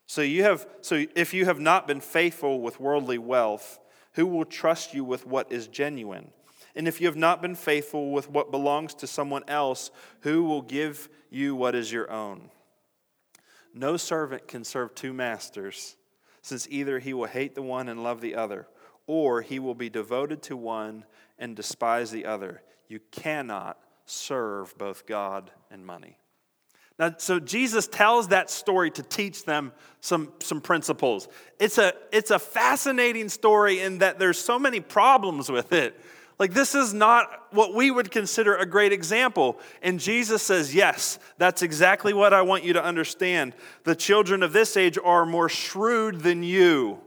So 0.06 0.22
you 0.22 0.42
have 0.44 0.66
so 0.80 1.04
if 1.14 1.34
you 1.34 1.44
have 1.44 1.60
not 1.60 1.86
been 1.86 2.00
faithful 2.00 2.60
with 2.60 2.80
worldly 2.80 3.18
wealth, 3.18 3.78
who 4.14 4.26
will 4.26 4.44
trust 4.44 4.94
you 4.94 5.04
with 5.04 5.26
what 5.26 5.52
is 5.52 5.66
genuine? 5.66 6.30
And 6.74 6.88
if 6.88 7.00
you 7.00 7.06
have 7.06 7.16
not 7.16 7.40
been 7.40 7.54
faithful 7.54 8.10
with 8.10 8.30
what 8.30 8.50
belongs 8.50 8.94
to 8.94 9.06
someone 9.06 9.44
else, 9.46 9.90
who 10.20 10.44
will 10.44 10.62
give 10.62 11.08
you 11.30 11.54
what 11.54 11.74
is 11.74 11.92
your 11.92 12.10
own? 12.10 12.50
No 13.72 13.96
servant 13.96 14.48
can 14.48 14.64
serve 14.64 14.94
two 14.94 15.12
masters 15.12 15.96
since 16.44 16.68
either 16.70 16.98
he 16.98 17.14
will 17.14 17.24
hate 17.24 17.54
the 17.54 17.62
one 17.62 17.88
and 17.88 18.02
love 18.02 18.20
the 18.20 18.34
other, 18.34 18.68
or 19.06 19.40
he 19.40 19.58
will 19.58 19.74
be 19.74 19.88
devoted 19.88 20.42
to 20.42 20.54
one 20.54 21.06
and 21.38 21.56
despise 21.56 22.10
the 22.10 22.26
other. 22.26 22.60
You 22.86 23.00
cannot 23.10 23.78
serve 24.04 24.76
both 24.76 25.06
God 25.06 25.50
and 25.70 25.86
money. 25.86 26.18
Now, 26.98 27.14
so 27.16 27.40
Jesus 27.40 27.86
tells 27.86 28.28
that 28.28 28.50
story 28.50 28.90
to 28.90 29.02
teach 29.02 29.46
them 29.46 29.72
some, 30.00 30.34
some 30.40 30.60
principles. 30.60 31.28
It's 31.58 31.78
a, 31.78 31.94
it's 32.12 32.30
a 32.30 32.38
fascinating 32.38 33.30
story 33.30 33.80
in 33.80 33.98
that 33.98 34.18
there's 34.18 34.38
so 34.38 34.58
many 34.58 34.80
problems 34.80 35.50
with 35.50 35.72
it. 35.72 35.98
Like, 36.38 36.52
this 36.52 36.74
is 36.74 36.92
not 36.92 37.28
what 37.52 37.74
we 37.74 37.90
would 37.90 38.10
consider 38.10 38.56
a 38.56 38.66
great 38.66 38.92
example. 38.92 39.58
And 39.82 40.00
Jesus 40.00 40.42
says, 40.42 40.74
Yes, 40.74 41.18
that's 41.38 41.62
exactly 41.62 42.12
what 42.12 42.32
I 42.32 42.42
want 42.42 42.64
you 42.64 42.72
to 42.72 42.84
understand. 42.84 43.54
The 43.84 43.94
children 43.94 44.42
of 44.42 44.52
this 44.52 44.76
age 44.76 44.98
are 45.02 45.24
more 45.24 45.48
shrewd 45.48 46.20
than 46.20 46.42
you. 46.42 47.00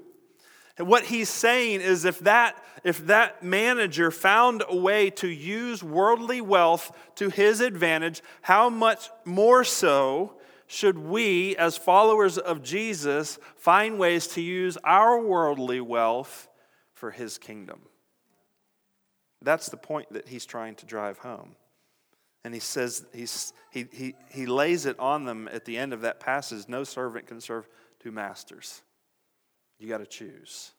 And 0.77 0.87
what 0.87 1.05
he's 1.05 1.29
saying 1.29 1.81
is 1.81 2.05
if 2.05 2.19
that, 2.19 2.63
if 2.83 3.05
that 3.07 3.43
manager 3.43 4.11
found 4.11 4.63
a 4.69 4.77
way 4.77 5.09
to 5.11 5.27
use 5.27 5.83
worldly 5.83 6.39
wealth 6.39 6.91
to 7.15 7.29
his 7.29 7.59
advantage, 7.61 8.21
how 8.43 8.69
much 8.69 9.09
more 9.25 9.63
so 9.63 10.35
should 10.67 10.97
we, 10.97 11.55
as 11.57 11.77
followers 11.77 12.37
of 12.37 12.61
Jesus, 12.61 13.39
find 13.55 13.97
ways 13.97 14.27
to 14.27 14.41
use 14.41 14.77
our 14.83 15.19
worldly 15.19 15.81
wealth 15.81 16.47
for 16.93 17.11
his 17.11 17.37
kingdom? 17.37 17.86
That's 19.47 19.69
the 19.69 19.77
point 19.77 20.11
that 20.11 20.27
he's 20.27 20.45
trying 20.45 20.75
to 20.75 20.85
drive 20.85 21.19
home. 21.19 21.55
And 22.43 22.53
he 22.53 22.59
says, 22.59 23.05
he's, 23.13 23.53
he, 23.71 23.87
he, 23.93 24.13
he 24.29 24.45
lays 24.45 24.85
it 24.85 24.99
on 24.99 25.23
them 25.23 25.47
at 25.49 25.63
the 25.63 25.77
end 25.77 25.93
of 25.93 26.01
that 26.01 26.19
passage 26.19 26.67
no 26.67 26.83
servant 26.83 27.27
can 27.27 27.39
serve 27.39 27.65
two 28.01 28.11
masters. 28.11 28.81
You 29.79 29.87
got 29.87 29.99
to 29.99 30.05
choose. 30.05 30.71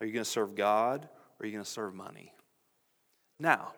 Are 0.00 0.06
you 0.06 0.14
going 0.14 0.24
to 0.24 0.30
serve 0.30 0.54
God 0.54 1.04
or 1.04 1.44
are 1.44 1.46
you 1.46 1.52
going 1.52 1.62
to 1.62 1.70
serve 1.70 1.94
money? 1.94 2.32
Now, 3.38 3.72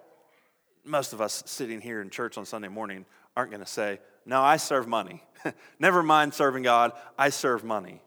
most 0.85 1.13
of 1.13 1.21
us 1.21 1.43
sitting 1.47 1.81
here 1.81 2.01
in 2.01 2.11
church 2.11 2.39
on 2.39 2.47
Sunday 2.47 2.69
morning 2.69 3.05
aren't 3.37 3.51
going 3.51 3.59
to 3.59 3.67
say, 3.67 3.99
No, 4.25 4.41
I 4.41 4.57
serve 4.59 4.87
money. 4.87 5.25
Never 5.81 6.05
mind 6.05 6.33
serving 6.33 6.63
God, 6.63 6.93
I 7.19 7.31
serve 7.31 7.65
money. 7.65 8.03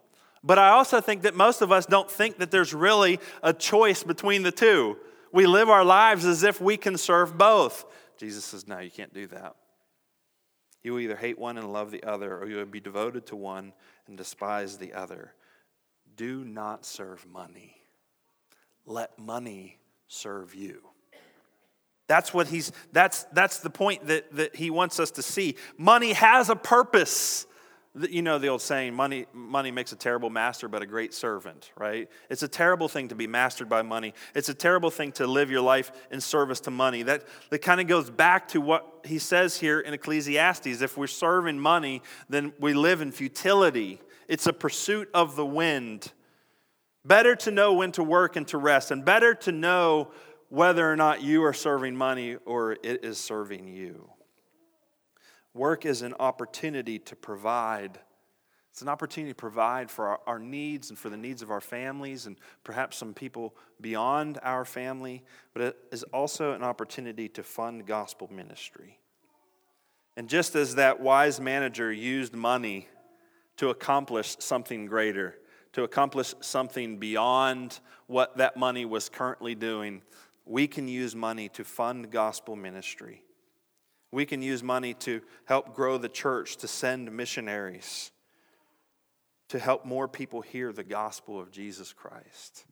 But 0.46 0.60
I 0.60 0.70
also 0.70 1.02
think 1.02 1.24
that 1.24 1.36
most 1.36 1.62
of 1.62 1.74
us 1.74 1.86
don't 1.86 2.10
think 2.10 2.38
that 2.38 2.52
there's 2.52 2.74
really 2.74 3.20
a 3.42 3.52
choice 3.52 4.02
between 4.04 4.44
the 4.44 4.52
two. 4.54 4.96
We 5.34 5.48
live 5.48 5.70
our 5.70 5.84
lives 5.84 6.26
as 6.26 6.44
if 6.44 6.62
we 6.62 6.78
can 6.78 6.96
serve 6.96 7.38
both. 7.38 7.86
Jesus 8.18 8.46
says, 8.46 8.68
No, 8.68 8.80
you 8.80 8.92
can't 8.92 9.14
do 9.14 9.28
that. 9.28 9.56
You 10.84 11.00
either 11.00 11.16
hate 11.16 11.40
one 11.40 11.58
and 11.58 11.74
love 11.74 11.92
the 11.92 12.04
other, 12.04 12.38
or 12.38 12.48
you 12.48 12.58
will 12.58 12.66
be 12.66 12.80
devoted 12.80 13.26
to 13.28 13.36
one 13.36 13.74
and 14.08 14.16
despise 14.16 14.78
the 14.78 14.94
other. 14.94 15.34
Do 16.16 16.46
not 16.46 16.86
serve 16.86 17.26
money. 17.26 17.78
Let 18.86 19.18
money 19.18 19.80
serve 20.08 20.54
you. 20.54 20.82
That's 22.08 22.34
what 22.34 22.48
he's 22.48 22.72
that's 22.92 23.24
that's 23.32 23.60
the 23.60 23.70
point 23.70 24.08
that, 24.08 24.32
that 24.36 24.56
he 24.56 24.70
wants 24.70 25.00
us 25.00 25.10
to 25.12 25.24
see. 25.24 25.56
Money 25.78 26.14
has 26.14 26.50
a 26.50 26.56
purpose. 26.56 27.48
You 27.96 28.24
know 28.24 28.40
the 28.40 28.48
old 28.48 28.62
saying, 28.64 28.96
money, 28.96 29.28
money 29.34 29.70
makes 29.70 29.92
a 29.92 29.96
terrible 29.96 30.32
master, 30.32 30.68
but 30.68 30.82
a 30.82 30.86
great 30.88 31.14
servant, 31.14 31.72
right? 31.78 32.10
It's 32.28 32.42
a 32.42 32.48
terrible 32.48 32.88
thing 32.88 33.10
to 33.10 33.16
be 33.16 33.28
mastered 33.28 33.70
by 33.70 33.84
money. 33.84 34.16
It's 34.34 34.50
a 34.50 34.54
terrible 34.56 34.90
thing 34.90 35.12
to 35.14 35.28
live 35.28 35.52
your 35.52 35.62
life 35.62 35.92
in 36.10 36.20
service 36.20 36.60
to 36.62 36.72
money. 36.72 37.04
That, 37.04 37.24
that 37.52 37.60
kind 37.60 37.80
of 37.80 37.86
goes 37.86 38.10
back 38.10 38.48
to 38.50 38.62
what 38.62 39.06
he 39.06 39.20
says 39.20 39.60
here 39.60 39.80
in 39.80 39.94
Ecclesiastes. 39.94 40.82
If 40.82 40.98
we're 40.98 41.06
serving 41.06 41.60
money, 41.60 42.02
then 42.30 42.54
we 42.60 42.74
live 42.74 43.02
in 43.02 43.12
futility. 43.12 44.02
It's 44.28 44.48
a 44.48 44.54
pursuit 44.54 45.08
of 45.14 45.36
the 45.36 45.46
wind. 45.46 46.14
Better 47.06 47.36
to 47.36 47.52
know 47.52 47.74
when 47.74 47.92
to 47.92 48.04
work 48.04 48.36
and 48.36 48.48
to 48.48 48.58
rest, 48.58 48.90
and 48.90 49.06
better 49.06 49.36
to 49.36 49.52
know 49.52 50.12
whether 50.50 50.92
or 50.92 50.96
not 50.96 51.22
you 51.22 51.44
are 51.44 51.54
serving 51.54 51.96
money 51.96 52.38
or 52.46 52.72
it 52.72 53.04
is 53.04 53.20
serving 53.20 53.68
you. 53.68 54.13
Work 55.54 55.86
is 55.86 56.02
an 56.02 56.16
opportunity 56.20 56.98
to 57.00 57.16
provide. 57.16 58.00
It's 58.72 58.82
an 58.82 58.90
opportunity 58.90 59.32
to 59.32 59.36
provide 59.36 59.92
for 59.92 60.08
our, 60.08 60.20
our, 60.26 60.40
needs 60.40 60.90
and 60.90 60.98
for 60.98 61.10
the 61.10 61.18
needs 61.18 61.44
of 61.44 61.52
our 61.52 61.62
families 61.62 62.26
and 62.26 62.38
perhaps 62.64 62.98
some 62.98 63.14
people 63.14 63.56
beyond 63.80 64.40
our 64.42 64.66
family, 64.66 65.24
but 65.54 65.62
it 65.62 65.78
is 65.92 66.04
also 66.04 66.54
an 66.54 66.64
opportunity 66.64 67.30
to 67.30 67.44
fund 67.44 67.86
gospel 67.86 68.32
ministry. 68.34 69.00
And 70.18 70.28
just 70.28 70.56
as 70.56 70.76
that 70.76 71.00
wise 71.00 71.40
manager 71.40 71.92
used 71.92 72.34
money 72.34 72.88
to 73.58 73.70
accomplish 73.70 74.36
something 74.40 74.88
greater, 74.88 75.36
to 75.74 75.84
accomplish 75.84 76.34
something 76.40 76.98
beyond 76.98 77.80
what 78.08 78.38
that 78.38 78.58
money 78.58 78.86
was 78.86 79.10
currently 79.10 79.54
doing, 79.54 80.02
we 80.46 80.68
can 80.68 80.88
use 80.88 81.16
money 81.16 81.50
to 81.50 81.64
fund 81.64 82.12
gospel 82.12 82.56
ministry. 82.56 83.24
We 84.14 84.28
can 84.28 84.44
use 84.44 84.62
money 84.62 84.94
to 84.96 85.22
help 85.46 85.74
grow 85.74 85.98
the 85.98 86.08
church, 86.08 86.58
to 86.58 86.68
send 86.68 87.12
missionaries, 87.12 88.12
to 89.50 89.58
help 89.58 89.86
more 89.86 90.08
people 90.08 90.42
hear 90.42 90.72
the 90.72 90.84
gospel 90.84 91.40
of 91.40 91.52
Jesus 91.52 91.94
Christ. 91.94 92.66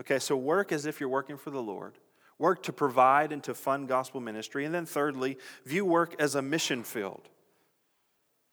Okay, 0.00 0.18
so 0.18 0.36
work 0.36 0.72
as 0.72 0.86
if 0.86 0.98
you're 0.98 1.10
working 1.10 1.36
for 1.36 1.50
the 1.50 1.62
Lord. 1.62 1.98
Work 2.38 2.62
to 2.62 2.72
provide 2.72 3.30
and 3.30 3.44
to 3.44 3.52
fund 3.52 3.88
gospel 3.88 4.22
ministry. 4.22 4.64
And 4.64 4.74
then, 4.74 4.86
thirdly, 4.86 5.36
view 5.66 5.84
work 5.84 6.16
as 6.18 6.34
a 6.34 6.40
mission 6.40 6.82
field. 6.82 7.28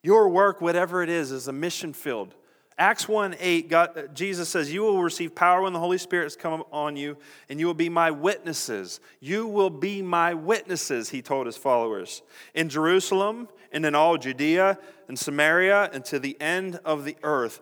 Your 0.04 0.28
work, 0.28 0.60
whatever 0.60 1.02
it 1.02 1.10
is, 1.10 1.32
is 1.32 1.48
a 1.48 1.54
mission 1.54 1.94
field 1.94 2.36
Acts 2.80 3.08
1 3.10 3.36
8, 3.40 3.70
God, 3.70 3.98
uh, 3.98 4.02
Jesus 4.14 4.50
says, 4.50 4.72
You 4.72 4.84
will 4.84 5.02
receive 5.02 5.34
power 5.34 5.64
when 5.64 5.74
the 5.74 5.80
Holy 5.80 5.98
Spirit 5.98 6.26
has 6.26 6.36
come 6.36 6.64
on 6.72 6.96
you, 6.96 7.18
and 7.50 7.60
you 7.60 7.66
will 7.66 7.74
be 7.74 7.90
my 7.90 8.12
witnesses. 8.12 9.00
You 9.20 9.48
will 9.48 9.72
be 9.72 10.04
my 10.04 10.36
witnesses, 10.36 11.10
he 11.10 11.24
told 11.24 11.48
his 11.48 11.58
followers, 11.58 12.22
in 12.54 12.70
Jerusalem 12.70 13.48
and 13.72 13.84
in 13.86 13.96
all 13.96 14.18
Judea 14.18 14.78
and 15.08 15.18
Samaria 15.18 15.90
and 15.92 16.06
to 16.06 16.20
the 16.20 16.40
end 16.40 16.80
of 16.86 17.04
the 17.04 17.18
earth. 17.24 17.62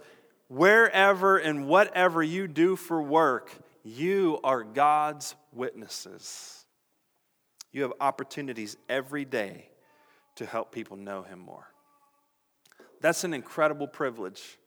Wherever 0.50 1.38
and 1.38 1.68
whatever 1.68 2.22
you 2.22 2.48
do 2.48 2.76
for 2.76 3.02
work, 3.02 3.52
you 3.84 4.40
are 4.44 4.64
God's 4.64 5.36
witnesses. 5.54 6.66
You 7.72 7.84
have 7.84 7.94
opportunities 8.00 8.78
every 8.90 9.26
day 9.26 9.70
to 10.36 10.46
help 10.46 10.72
people 10.72 10.98
know 10.98 11.24
him 11.24 11.40
more. 11.40 11.68
That's 13.02 13.24
an 13.24 13.34
incredible 13.34 13.88
privilege. 13.88 14.58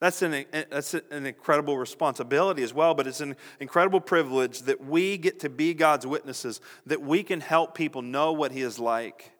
That's 0.00 0.22
an, 0.22 0.46
that's 0.70 0.94
an 0.94 1.26
incredible 1.26 1.76
responsibility 1.76 2.62
as 2.62 2.72
well, 2.72 2.94
but 2.94 3.06
it's 3.06 3.20
an 3.20 3.36
incredible 3.60 4.00
privilege 4.00 4.62
that 4.62 4.82
we 4.82 5.18
get 5.18 5.40
to 5.40 5.50
be 5.50 5.74
God's 5.74 6.06
witnesses, 6.06 6.62
that 6.86 7.02
we 7.02 7.22
can 7.22 7.40
help 7.40 7.74
people 7.74 8.00
know 8.00 8.32
what 8.32 8.50
He 8.50 8.62
is 8.62 8.78
like. 8.78 9.30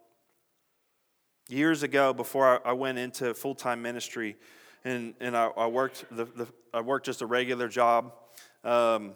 Years 1.48 1.82
ago, 1.82 2.12
before 2.12 2.66
I 2.66 2.72
went 2.74 2.98
into 2.98 3.32
full 3.32 3.54
time 3.54 3.80
ministry, 3.80 4.36
and, 4.84 5.14
and 5.18 5.34
I, 5.34 5.46
I 5.46 5.66
worked 5.66 6.04
the, 6.10 6.26
the, 6.26 6.46
I 6.74 6.82
worked 6.82 7.06
just 7.06 7.22
a 7.22 7.26
regular 7.26 7.68
job. 7.68 8.12
Um, 8.62 9.14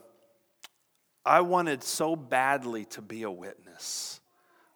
I 1.26 1.42
wanted 1.42 1.82
so 1.82 2.16
badly 2.16 2.86
to 2.86 3.02
be 3.02 3.22
a 3.22 3.30
witness. 3.30 4.13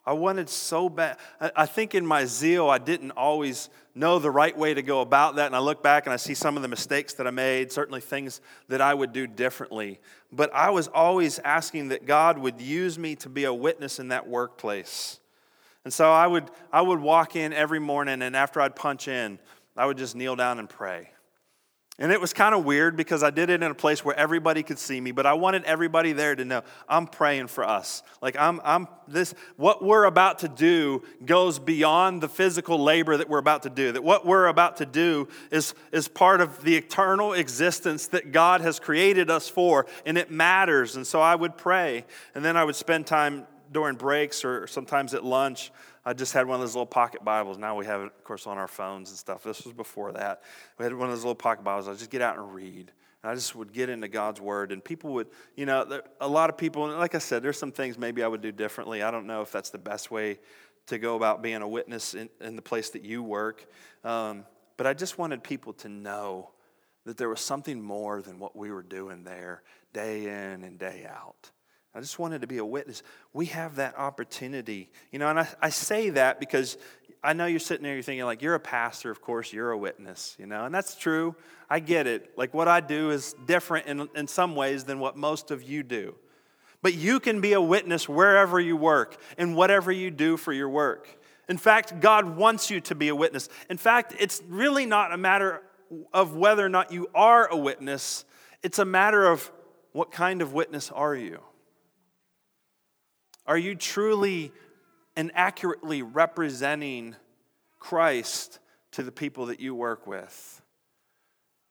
I 0.09 0.13
wanted 0.13 0.49
so 0.49 0.89
bad. 0.89 1.17
I 1.39 1.67
think 1.67 1.93
in 1.93 2.03
my 2.03 2.25
zeal, 2.25 2.67
I 2.67 2.79
didn't 2.79 3.11
always 3.11 3.69
know 3.93 4.17
the 4.17 4.31
right 4.31 4.57
way 4.57 4.73
to 4.73 4.81
go 4.81 5.01
about 5.01 5.35
that. 5.35 5.45
And 5.45 5.55
I 5.55 5.59
look 5.59 5.83
back 5.83 6.07
and 6.07 6.13
I 6.13 6.15
see 6.15 6.33
some 6.33 6.55
of 6.55 6.63
the 6.63 6.67
mistakes 6.67 7.13
that 7.13 7.27
I 7.27 7.29
made, 7.29 7.71
certainly 7.71 8.01
things 8.01 8.41
that 8.69 8.81
I 8.81 8.91
would 8.91 9.13
do 9.13 9.27
differently. 9.27 9.99
But 10.31 10.51
I 10.51 10.71
was 10.71 10.87
always 10.87 11.37
asking 11.37 11.89
that 11.89 12.07
God 12.07 12.39
would 12.39 12.59
use 12.59 12.97
me 12.97 13.17
to 13.17 13.29
be 13.29 13.43
a 13.43 13.53
witness 13.53 13.99
in 13.99 14.07
that 14.07 14.27
workplace. 14.27 15.19
And 15.83 15.93
so 15.93 16.11
I 16.11 16.25
would, 16.25 16.49
I 16.73 16.81
would 16.81 16.99
walk 16.99 17.35
in 17.35 17.53
every 17.53 17.79
morning, 17.79 18.23
and 18.23 18.35
after 18.35 18.61
I'd 18.61 18.75
punch 18.75 19.07
in, 19.07 19.37
I 19.77 19.85
would 19.85 19.99
just 19.99 20.15
kneel 20.15 20.35
down 20.35 20.57
and 20.57 20.67
pray. 20.67 21.11
And 22.01 22.13
it 22.13 22.21
was 22.21 22.31
kind 22.31 22.55
of 22.55 22.63
weird 22.63 22.95
because 22.95 23.23
I 23.23 23.29
did 23.29 23.49
it 23.49 23.61
in 23.61 23.69
a 23.69 23.75
place 23.75 24.05
where 24.05 24.15
everybody 24.15 24.63
could 24.63 24.79
see 24.79 25.01
me, 25.01 25.11
but 25.11 25.25
I 25.25 25.33
wanted 25.33 25.65
everybody 25.65 26.13
there 26.13 26.33
to 26.33 26.45
know 26.45 26.61
I'm 26.87 27.07
praying 27.07 27.47
for 27.47 27.65
us. 27.65 28.03
Like 28.21 28.37
I'm 28.39 28.61
I'm 28.63 28.87
this 29.05 29.35
what 29.57 29.83
we're 29.83 30.05
about 30.05 30.39
to 30.39 30.47
do 30.47 31.03
goes 31.25 31.59
beyond 31.59 32.21
the 32.21 32.29
physical 32.29 32.81
labor 32.81 33.17
that 33.17 33.27
we're 33.27 33.37
about 33.37 33.63
to 33.63 33.69
do. 33.69 33.91
That 33.91 34.01
what 34.01 34.25
we're 34.25 34.47
about 34.47 34.77
to 34.77 34.85
do 34.85 35.27
is 35.51 35.73
is 35.91 36.07
part 36.07 36.39
of 36.39 36.63
the 36.63 36.77
eternal 36.77 37.33
existence 37.33 38.07
that 38.07 38.31
God 38.31 38.61
has 38.61 38.79
created 38.79 39.29
us 39.29 39.49
for 39.49 39.85
and 40.05 40.17
it 40.17 40.31
matters. 40.31 40.95
And 40.95 41.05
so 41.05 41.19
I 41.19 41.35
would 41.35 41.57
pray 41.57 42.05
and 42.33 42.45
then 42.45 42.55
I 42.55 42.63
would 42.63 42.77
spend 42.77 43.07
time 43.07 43.45
during 43.73 43.95
breaks 43.95 44.45
or 44.45 44.67
sometimes 44.67 45.13
at 45.13 45.25
lunch 45.25 45.69
I 46.05 46.13
just 46.13 46.33
had 46.33 46.47
one 46.47 46.55
of 46.55 46.61
those 46.61 46.75
little 46.75 46.85
pocket 46.85 47.23
Bibles. 47.23 47.57
Now 47.57 47.75
we 47.75 47.85
have 47.85 48.01
it, 48.01 48.05
of 48.05 48.23
course, 48.23 48.47
on 48.47 48.57
our 48.57 48.67
phones 48.67 49.09
and 49.09 49.17
stuff. 49.17 49.43
This 49.43 49.63
was 49.63 49.73
before 49.73 50.11
that. 50.13 50.43
We 50.77 50.83
had 50.83 50.93
one 50.93 51.09
of 51.09 51.15
those 51.15 51.23
little 51.23 51.35
pocket 51.35 51.63
Bibles. 51.63 51.87
I 51.87 51.93
just 51.93 52.09
get 52.09 52.21
out 52.21 52.37
and 52.37 52.53
read. 52.53 52.91
And 53.21 53.31
I 53.31 53.35
just 53.35 53.55
would 53.55 53.73
get 53.73 53.89
into 53.89 54.07
God's 54.07 54.39
Word. 54.39 54.71
And 54.71 54.83
people 54.83 55.13
would, 55.13 55.27
you 55.55 55.65
know, 55.65 55.83
there, 55.83 56.03
a 56.21 56.27
lot 56.27 56.49
of 56.49 56.57
people, 56.57 56.87
like 56.87 57.15
I 57.15 57.19
said, 57.19 57.43
there's 57.43 57.59
some 57.59 57.71
things 57.71 57.97
maybe 57.97 58.23
I 58.23 58.27
would 58.27 58.41
do 58.41 58.51
differently. 58.51 59.03
I 59.03 59.11
don't 59.11 59.27
know 59.27 59.41
if 59.41 59.51
that's 59.51 59.69
the 59.69 59.77
best 59.77 60.09
way 60.09 60.39
to 60.87 60.97
go 60.97 61.15
about 61.15 61.41
being 61.41 61.61
a 61.61 61.67
witness 61.67 62.13
in, 62.13 62.29
in 62.41 62.55
the 62.55 62.61
place 62.61 62.89
that 62.91 63.03
you 63.03 63.21
work. 63.21 63.67
Um, 64.03 64.45
but 64.77 64.87
I 64.87 64.93
just 64.93 65.17
wanted 65.17 65.43
people 65.43 65.73
to 65.73 65.89
know 65.89 66.51
that 67.05 67.17
there 67.17 67.29
was 67.29 67.41
something 67.41 67.81
more 67.81 68.21
than 68.21 68.39
what 68.39 68.55
we 68.55 68.71
were 68.71 68.83
doing 68.83 69.23
there 69.23 69.63
day 69.93 70.23
in 70.23 70.63
and 70.63 70.79
day 70.79 71.07
out. 71.09 71.51
I 71.93 72.01
just 72.01 72.19
wanted 72.19 72.41
to 72.41 72.47
be 72.47 72.59
a 72.59 72.65
witness. 72.65 73.01
We 73.33 73.47
have 73.47 73.77
that 73.77 73.97
opportunity. 73.97 74.89
You 75.11 75.19
know, 75.19 75.27
and 75.27 75.39
I, 75.39 75.47
I 75.61 75.69
say 75.69 76.11
that 76.11 76.39
because 76.39 76.77
I 77.23 77.33
know 77.33 77.45
you're 77.45 77.59
sitting 77.59 77.83
there, 77.83 77.93
you're 77.93 78.03
thinking, 78.03 78.25
like, 78.25 78.41
you're 78.41 78.55
a 78.55 78.59
pastor, 78.59 79.11
of 79.11 79.21
course, 79.21 79.51
you're 79.51 79.71
a 79.71 79.77
witness, 79.77 80.35
you 80.39 80.45
know, 80.45 80.65
and 80.65 80.73
that's 80.73 80.95
true. 80.95 81.35
I 81.69 81.79
get 81.79 82.07
it. 82.07 82.31
Like, 82.37 82.53
what 82.53 82.67
I 82.67 82.79
do 82.79 83.09
is 83.09 83.35
different 83.45 83.87
in, 83.87 84.07
in 84.15 84.27
some 84.27 84.55
ways 84.55 84.83
than 84.85 84.99
what 84.99 85.17
most 85.17 85.51
of 85.51 85.63
you 85.63 85.83
do. 85.83 86.15
But 86.81 86.93
you 86.93 87.19
can 87.19 87.41
be 87.41 87.53
a 87.53 87.61
witness 87.61 88.07
wherever 88.07 88.59
you 88.59 88.77
work 88.77 89.17
and 89.37 89.55
whatever 89.55 89.91
you 89.91 90.11
do 90.11 90.37
for 90.37 90.53
your 90.53 90.69
work. 90.69 91.09
In 91.49 91.57
fact, 91.57 91.99
God 91.99 92.37
wants 92.37 92.69
you 92.69 92.79
to 92.81 92.95
be 92.95 93.09
a 93.09 93.15
witness. 93.15 93.49
In 93.69 93.77
fact, 93.77 94.15
it's 94.17 94.41
really 94.47 94.85
not 94.85 95.11
a 95.11 95.17
matter 95.17 95.61
of 96.13 96.35
whether 96.35 96.65
or 96.65 96.69
not 96.69 96.93
you 96.93 97.09
are 97.13 97.47
a 97.47 97.57
witness, 97.57 98.23
it's 98.61 98.79
a 98.79 98.85
matter 98.85 99.25
of 99.25 99.51
what 99.91 100.11
kind 100.11 100.41
of 100.41 100.53
witness 100.53 100.91
are 100.91 101.15
you? 101.15 101.39
Are 103.49 103.57
you 103.57 103.73
truly 103.73 104.53
and 105.15 105.31
accurately 105.33 106.03
representing 106.03 107.15
Christ 107.79 108.59
to 108.91 109.01
the 109.01 109.11
people 109.11 109.47
that 109.47 109.59
you 109.59 109.73
work 109.73 110.05
with? 110.05 110.61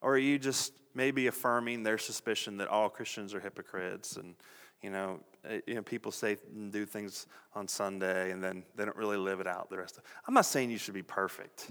Or 0.01 0.15
are 0.15 0.19
you 0.19 0.41
just 0.41 0.73
maybe 0.93 1.29
affirming 1.29 1.85
their 1.85 1.97
suspicion 1.97 2.57
that 2.57 2.67
all 2.67 2.89
Christians 2.89 3.33
are 3.33 3.39
hypocrites 3.39 4.17
and 4.17 4.35
you 4.83 4.91
know, 4.91 5.21
eh, 5.49 5.61
you 5.69 5.75
know, 5.77 5.83
people 5.83 6.11
say 6.11 6.37
and 6.55 6.73
do 6.73 6.85
things 6.85 7.29
on 7.55 7.69
Sunday 7.69 8.33
and 8.33 8.43
then 8.43 8.65
they 8.75 8.85
don't 8.85 8.97
really 8.97 9.17
live 9.17 9.39
it 9.39 9.47
out 9.47 9.71
the 9.71 9.79
rest 9.79 9.99
of 9.99 10.03
I'm 10.27 10.35
not 10.35 10.47
saying 10.47 10.73
you 10.73 10.79
should 10.79 10.95
be 10.95 11.03
perfect. 11.03 11.71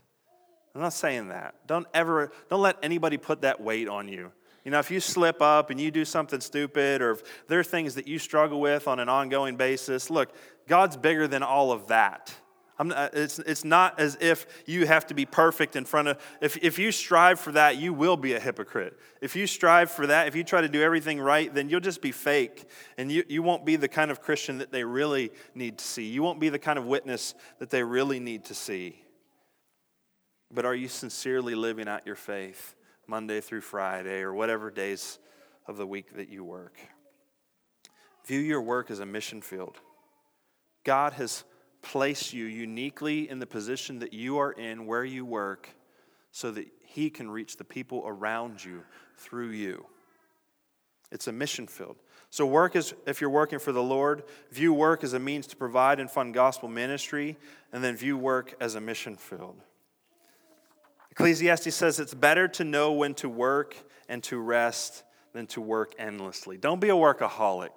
I'm 0.73 0.81
not 0.81 0.93
saying 0.93 1.29
that. 1.29 1.55
Don't 1.67 1.87
ever 1.93 2.31
don't 2.49 2.61
let 2.61 2.77
anybody 2.81 3.17
put 3.17 3.41
that 3.41 3.59
weight 3.59 3.89
on 3.89 4.07
you 4.07 4.31
You 4.67 4.71
know, 4.71 4.79
if 4.79 4.91
you 4.91 4.99
slip 4.99 5.41
up 5.41 5.69
and 5.69 5.79
you 5.79 5.91
do 5.91 6.03
something 6.03 6.41
stupid, 6.41 7.01
or 7.01 7.11
if 7.11 7.47
there 7.47 7.57
are 7.57 7.63
things 7.63 7.95
that 7.95 8.05
you 8.05 8.19
struggle 8.19 8.59
with 8.59 8.85
on 8.89 8.99
an 8.99 9.07
ongoing 9.07 9.55
basis, 9.55 10.09
look, 10.09 10.33
God's 10.67 10.97
bigger 10.97 11.25
than 11.25 11.41
all 11.41 11.71
of 11.71 11.87
that. 11.87 12.35
Not, 12.77 12.97
uh, 12.97 13.09
it's, 13.13 13.39
it's 13.39 13.63
not 13.63 13.97
as 13.97 14.17
if 14.19 14.45
you 14.65 14.85
have 14.85 15.07
to 15.07 15.13
be 15.13 15.25
perfect 15.25 15.77
in 15.77 15.85
front 15.85 16.09
of, 16.09 16.21
if, 16.41 16.57
if 16.57 16.77
you 16.77 16.91
strive 16.91 17.39
for 17.39 17.53
that, 17.53 17.77
you 17.77 17.93
will 17.93 18.17
be 18.17 18.33
a 18.33 18.41
hypocrite. 18.41 18.99
If 19.21 19.37
you 19.37 19.47
strive 19.47 19.89
for 19.89 20.05
that, 20.07 20.27
if 20.27 20.35
you 20.35 20.43
try 20.43 20.59
to 20.59 20.67
do 20.67 20.81
everything 20.81 21.21
right, 21.21 21.55
then 21.55 21.69
you'll 21.69 21.79
just 21.79 22.01
be 22.01 22.11
fake 22.11 22.65
and 22.97 23.09
you, 23.09 23.23
you 23.29 23.41
won't 23.41 23.65
be 23.65 23.77
the 23.77 23.87
kind 23.87 24.11
of 24.11 24.19
Christian 24.19 24.57
that 24.57 24.73
they 24.73 24.83
really 24.83 25.31
need 25.55 25.77
to 25.77 25.85
see. 25.85 26.07
You 26.09 26.23
won't 26.23 26.41
be 26.41 26.49
the 26.49 26.59
kind 26.59 26.77
of 26.77 26.85
witness 26.85 27.35
that 27.59 27.69
they 27.69 27.83
really 27.83 28.19
need 28.19 28.43
to 28.43 28.53
see. 28.53 29.01
But 30.53 30.65
are 30.65 30.75
you 30.75 30.89
sincerely 30.89 31.55
living 31.55 31.87
out 31.87 32.05
your 32.05 32.17
faith 32.17 32.75
Monday 33.07 33.41
through 33.41 33.61
Friday 33.61 34.19
or 34.21 34.33
whatever 34.33 34.69
days 34.69 35.19
of 35.65 35.77
the 35.77 35.87
week 35.87 36.15
that 36.15 36.29
you 36.29 36.43
work? 36.43 36.77
View 38.25 38.39
your 38.39 38.61
work 38.61 38.91
as 38.91 38.99
a 38.99 39.05
mission 39.05 39.41
field. 39.41 39.77
God 40.83 41.13
has 41.13 41.45
placed 41.81 42.33
you 42.33 42.45
uniquely 42.45 43.29
in 43.29 43.39
the 43.39 43.45
position 43.45 43.99
that 43.99 44.13
you 44.13 44.37
are 44.37 44.51
in 44.51 44.85
where 44.85 45.05
you 45.05 45.25
work 45.25 45.69
so 46.31 46.51
that 46.51 46.67
He 46.81 47.09
can 47.09 47.29
reach 47.31 47.57
the 47.57 47.63
people 47.63 48.03
around 48.05 48.63
you 48.63 48.83
through 49.15 49.51
you. 49.51 49.85
It's 51.11 51.27
a 51.27 51.31
mission 51.31 51.67
field. 51.67 51.95
So, 52.29 52.45
work 52.45 52.75
is, 52.75 52.93
if 53.05 53.21
you're 53.21 53.29
working 53.29 53.59
for 53.59 53.71
the 53.71 53.81
Lord, 53.81 54.23
view 54.51 54.73
work 54.73 55.03
as 55.03 55.13
a 55.13 55.19
means 55.19 55.47
to 55.47 55.55
provide 55.55 55.99
and 56.01 56.11
fund 56.11 56.33
gospel 56.33 56.67
ministry, 56.67 57.37
and 57.71 57.81
then 57.81 57.95
view 57.95 58.17
work 58.17 58.53
as 58.59 58.75
a 58.75 58.81
mission 58.81 59.15
field. 59.15 59.61
Ecclesiastes 61.17 61.73
says 61.73 61.99
it's 61.99 62.13
better 62.13 62.47
to 62.47 62.63
know 62.63 62.91
when 62.91 63.15
to 63.15 63.27
work 63.27 63.75
and 64.07 64.21
to 64.21 64.37
rest 64.37 65.03
than 65.33 65.47
to 65.47 65.59
work 65.59 65.95
endlessly. 65.97 66.57
Don't 66.57 66.79
be 66.79 66.89
a 66.89 66.95
workaholic. 66.95 67.71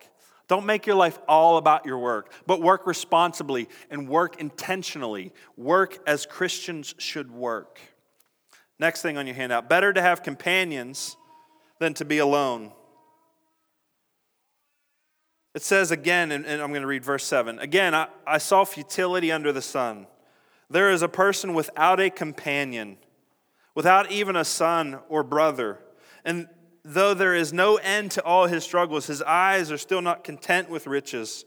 Don't 0.46 0.66
make 0.66 0.86
your 0.86 0.96
life 0.96 1.18
all 1.26 1.56
about 1.56 1.86
your 1.86 1.98
work, 1.98 2.32
but 2.46 2.60
work 2.60 2.86
responsibly 2.86 3.66
and 3.88 4.06
work 4.10 4.38
intentionally. 4.42 5.32
Work 5.56 6.00
as 6.06 6.26
Christians 6.26 6.94
should 6.98 7.30
work. 7.30 7.80
Next 8.78 9.00
thing 9.00 9.16
on 9.16 9.26
your 9.26 9.36
handout 9.36 9.70
better 9.70 9.90
to 9.90 10.02
have 10.02 10.22
companions 10.22 11.16
than 11.78 11.94
to 11.94 12.04
be 12.04 12.18
alone. 12.18 12.72
It 15.54 15.62
says 15.62 15.90
again, 15.90 16.30
and 16.30 16.46
I'm 16.46 16.70
going 16.70 16.82
to 16.82 16.86
read 16.86 17.06
verse 17.06 17.24
7. 17.24 17.58
Again, 17.58 17.94
I, 17.94 18.08
I 18.26 18.36
saw 18.36 18.64
futility 18.64 19.32
under 19.32 19.50
the 19.50 19.62
sun. 19.62 20.06
There 20.68 20.90
is 20.90 21.00
a 21.00 21.08
person 21.08 21.54
without 21.54 22.00
a 22.00 22.10
companion, 22.10 22.98
without 23.74 24.10
even 24.10 24.36
a 24.36 24.44
son 24.44 24.98
or 25.08 25.22
brother. 25.22 25.78
And 26.24 26.48
though 26.84 27.14
there 27.14 27.34
is 27.34 27.52
no 27.52 27.76
end 27.76 28.10
to 28.12 28.24
all 28.24 28.46
his 28.46 28.64
struggles, 28.64 29.06
his 29.06 29.22
eyes 29.22 29.70
are 29.70 29.78
still 29.78 30.02
not 30.02 30.24
content 30.24 30.70
with 30.70 30.86
riches. 30.86 31.44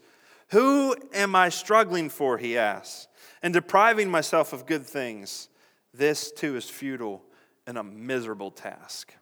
Who 0.48 0.94
am 1.12 1.34
I 1.34 1.48
struggling 1.48 2.08
for, 2.08 2.38
he 2.38 2.56
asks, 2.56 3.08
and 3.42 3.52
depriving 3.52 4.10
myself 4.10 4.52
of 4.52 4.66
good 4.66 4.84
things? 4.84 5.48
This 5.92 6.32
too 6.32 6.56
is 6.56 6.68
futile 6.68 7.22
and 7.66 7.78
a 7.78 7.82
miserable 7.82 8.50
task. 8.50 9.14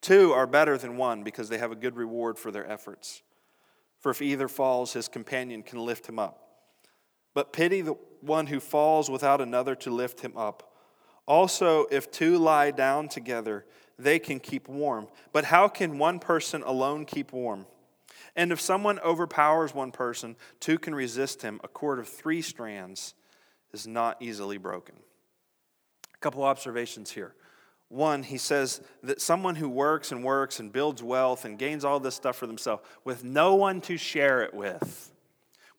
Two 0.00 0.32
are 0.32 0.46
better 0.46 0.78
than 0.78 0.96
one 0.96 1.22
because 1.22 1.48
they 1.48 1.58
have 1.58 1.72
a 1.72 1.76
good 1.76 1.96
reward 1.96 2.38
for 2.38 2.50
their 2.50 2.68
efforts. 2.70 3.22
For 3.98 4.10
if 4.10 4.22
either 4.22 4.48
falls, 4.48 4.94
his 4.94 5.08
companion 5.08 5.62
can 5.62 5.78
lift 5.78 6.08
him 6.08 6.18
up. 6.18 6.46
But 7.34 7.52
pity 7.52 7.82
the 7.82 7.96
one 8.20 8.46
who 8.46 8.60
falls 8.60 9.10
without 9.10 9.40
another 9.40 9.74
to 9.76 9.90
lift 9.90 10.20
him 10.20 10.36
up. 10.36 10.69
Also, 11.30 11.86
if 11.92 12.10
two 12.10 12.38
lie 12.38 12.72
down 12.72 13.06
together, 13.06 13.64
they 13.96 14.18
can 14.18 14.40
keep 14.40 14.68
warm. 14.68 15.06
But 15.32 15.44
how 15.44 15.68
can 15.68 15.96
one 15.96 16.18
person 16.18 16.64
alone 16.64 17.04
keep 17.04 17.32
warm? 17.32 17.66
And 18.34 18.50
if 18.50 18.60
someone 18.60 18.98
overpowers 18.98 19.72
one 19.72 19.92
person, 19.92 20.34
two 20.58 20.76
can 20.76 20.92
resist 20.92 21.42
him. 21.42 21.60
A 21.62 21.68
cord 21.68 22.00
of 22.00 22.08
three 22.08 22.42
strands 22.42 23.14
is 23.72 23.86
not 23.86 24.20
easily 24.20 24.58
broken. 24.58 24.96
A 26.12 26.18
couple 26.18 26.42
observations 26.42 27.12
here. 27.12 27.36
One, 27.90 28.24
he 28.24 28.36
says 28.36 28.80
that 29.04 29.20
someone 29.20 29.54
who 29.54 29.68
works 29.68 30.10
and 30.10 30.24
works 30.24 30.58
and 30.58 30.72
builds 30.72 31.00
wealth 31.00 31.44
and 31.44 31.56
gains 31.56 31.84
all 31.84 32.00
this 32.00 32.16
stuff 32.16 32.34
for 32.34 32.48
themselves 32.48 32.82
with 33.04 33.22
no 33.22 33.54
one 33.54 33.80
to 33.82 33.96
share 33.96 34.42
it 34.42 34.52
with 34.52 35.12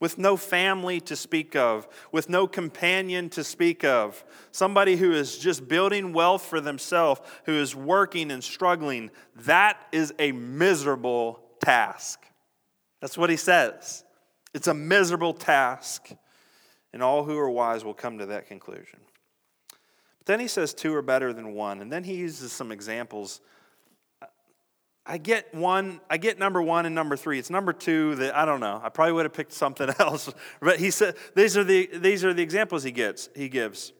with 0.02 0.18
no 0.18 0.36
family 0.36 1.00
to 1.00 1.16
speak 1.16 1.56
of, 1.56 1.88
with 2.12 2.28
no 2.28 2.48
companion 2.48 3.30
to 3.30 3.44
speak 3.44 3.86
of, 3.86 4.26
somebody 4.52 4.98
who 4.98 5.14
is 5.14 5.38
just 5.38 5.70
building 5.70 6.12
wealth 6.12 6.44
for 6.44 6.60
themselves, 6.60 7.22
who 7.46 7.54
is 7.54 7.74
working 7.74 8.32
and 8.32 8.44
struggling, 8.44 9.12
that 9.36 9.78
is 9.94 10.14
a 10.20 10.34
miserable 10.34 11.40
task. 11.64 12.26
That's 13.00 13.18
what 13.18 13.30
he 13.30 13.38
says. 13.38 14.04
It's 14.54 14.68
a 14.68 14.74
miserable 14.74 15.34
task, 15.34 16.12
and 16.92 17.02
all 17.02 17.24
who 17.24 17.38
are 17.38 17.50
wise 17.50 17.86
will 17.86 17.94
come 17.94 18.18
to 18.18 18.26
that 18.26 18.48
conclusion. 18.48 19.00
But 19.70 20.26
then 20.26 20.40
he 20.40 20.48
says 20.48 20.74
two 20.74 20.94
are 20.96 21.04
better 21.04 21.32
than 21.32 21.54
one, 21.54 21.80
and 21.80 21.94
then 21.94 22.04
he 22.04 22.16
uses 22.16 22.52
some 22.52 22.72
examples 22.72 23.40
I 25.06 25.18
get 25.18 25.54
one, 25.54 26.00
I 26.10 26.18
get 26.18 26.38
number 26.38 26.62
one 26.62 26.86
and 26.86 26.94
number 26.94 27.18
three. 27.18 27.40
It's 27.40 27.50
number 27.50 27.74
two 27.74 28.16
that 28.16 28.36
I 28.36 28.46
don't 28.46 28.60
know. 28.60 28.80
I 28.84 28.90
probably 28.90 29.14
would 29.14 29.26
have 29.26 29.34
picked 29.34 29.54
something 29.54 29.90
else. 30.00 30.32
But 30.60 30.80
he 30.80 30.92
said 30.92 31.16
these 31.36 31.58
are 31.58 31.64
the 31.64 31.90
these 31.94 32.24
are 32.24 32.34
the 32.34 32.44
examples 32.44 32.84
he 32.84 32.92
gets 32.92 33.30
he 33.36 33.50
gives. 33.50 33.94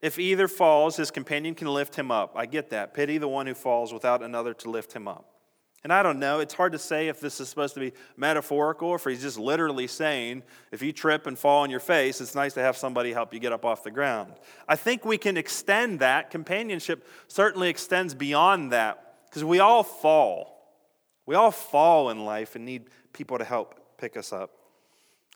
If 0.00 0.18
either 0.20 0.46
falls, 0.46 0.96
his 0.96 1.10
companion 1.10 1.56
can 1.56 1.66
lift 1.66 1.96
him 1.96 2.12
up. 2.12 2.34
I 2.36 2.46
get 2.46 2.70
that. 2.70 2.94
Pity 2.94 3.18
the 3.18 3.26
one 3.26 3.48
who 3.48 3.54
falls 3.54 3.92
without 3.92 4.22
another 4.22 4.54
to 4.54 4.70
lift 4.70 4.92
him 4.92 5.08
up. 5.08 5.26
And 5.84 5.92
I 5.92 6.02
don't 6.02 6.18
know, 6.18 6.40
it's 6.40 6.54
hard 6.54 6.72
to 6.72 6.78
say 6.78 7.06
if 7.06 7.20
this 7.20 7.40
is 7.40 7.48
supposed 7.48 7.74
to 7.74 7.80
be 7.80 7.92
metaphorical 8.16 8.88
or 8.88 8.96
if 8.96 9.04
he's 9.04 9.22
just 9.22 9.38
literally 9.38 9.86
saying, 9.86 10.42
if 10.72 10.82
you 10.82 10.92
trip 10.92 11.26
and 11.26 11.38
fall 11.38 11.62
on 11.62 11.70
your 11.70 11.80
face, 11.80 12.20
it's 12.20 12.34
nice 12.34 12.54
to 12.54 12.60
have 12.60 12.76
somebody 12.76 13.12
help 13.12 13.32
you 13.32 13.38
get 13.38 13.52
up 13.52 13.64
off 13.64 13.84
the 13.84 13.90
ground. 13.90 14.32
I 14.68 14.74
think 14.74 15.04
we 15.04 15.18
can 15.18 15.36
extend 15.36 16.00
that. 16.00 16.30
Companionship 16.30 17.06
certainly 17.28 17.68
extends 17.68 18.12
beyond 18.12 18.72
that 18.72 19.07
because 19.28 19.44
we 19.44 19.60
all 19.60 19.82
fall. 19.82 20.54
We 21.26 21.34
all 21.34 21.50
fall 21.50 22.10
in 22.10 22.24
life 22.24 22.56
and 22.56 22.64
need 22.64 22.84
people 23.12 23.38
to 23.38 23.44
help 23.44 23.98
pick 23.98 24.16
us 24.16 24.32
up. 24.32 24.50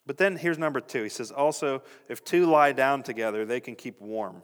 But 0.07 0.17
then 0.17 0.37
here's 0.37 0.59
number 0.59 0.81
two. 0.81 1.03
He 1.03 1.09
says, 1.09 1.31
also, 1.31 1.83
if 2.09 2.25
two 2.25 2.47
lie 2.47 2.73
down 2.73 3.03
together, 3.03 3.45
they 3.45 3.61
can 3.61 3.77
keep 3.77 4.01
warm. 4.01 4.43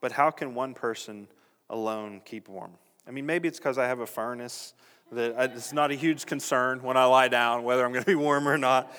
But 0.00 0.12
how 0.12 0.30
can 0.30 0.54
one 0.54 0.74
person 0.74 1.28
alone 1.68 2.22
keep 2.24 2.48
warm? 2.48 2.72
I 3.06 3.10
mean, 3.10 3.26
maybe 3.26 3.48
it's 3.48 3.58
because 3.58 3.76
I 3.76 3.86
have 3.86 4.00
a 4.00 4.06
furnace 4.06 4.74
that 5.12 5.52
it's 5.54 5.72
not 5.72 5.90
a 5.90 5.94
huge 5.94 6.26
concern 6.26 6.82
when 6.82 6.96
I 6.96 7.04
lie 7.04 7.28
down 7.28 7.64
whether 7.64 7.84
I'm 7.84 7.92
going 7.92 8.04
to 8.04 8.10
be 8.10 8.14
warm 8.14 8.48
or 8.48 8.56
not. 8.56 8.94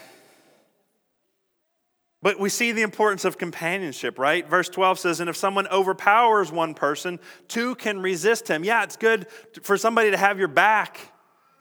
But 2.26 2.40
we 2.40 2.50
see 2.50 2.72
the 2.72 2.82
importance 2.82 3.24
of 3.24 3.38
companionship, 3.38 4.18
right? 4.18 4.50
Verse 4.50 4.68
12 4.68 4.98
says, 4.98 5.20
And 5.20 5.30
if 5.30 5.36
someone 5.38 5.68
overpowers 5.68 6.52
one 6.52 6.74
person, 6.74 7.20
two 7.48 7.76
can 7.76 8.02
resist 8.02 8.48
him. 8.48 8.64
Yeah, 8.64 8.82
it's 8.82 8.98
good 8.98 9.28
for 9.62 9.78
somebody 9.78 10.10
to 10.10 10.18
have 10.18 10.40
your 10.40 10.48
back, 10.48 11.00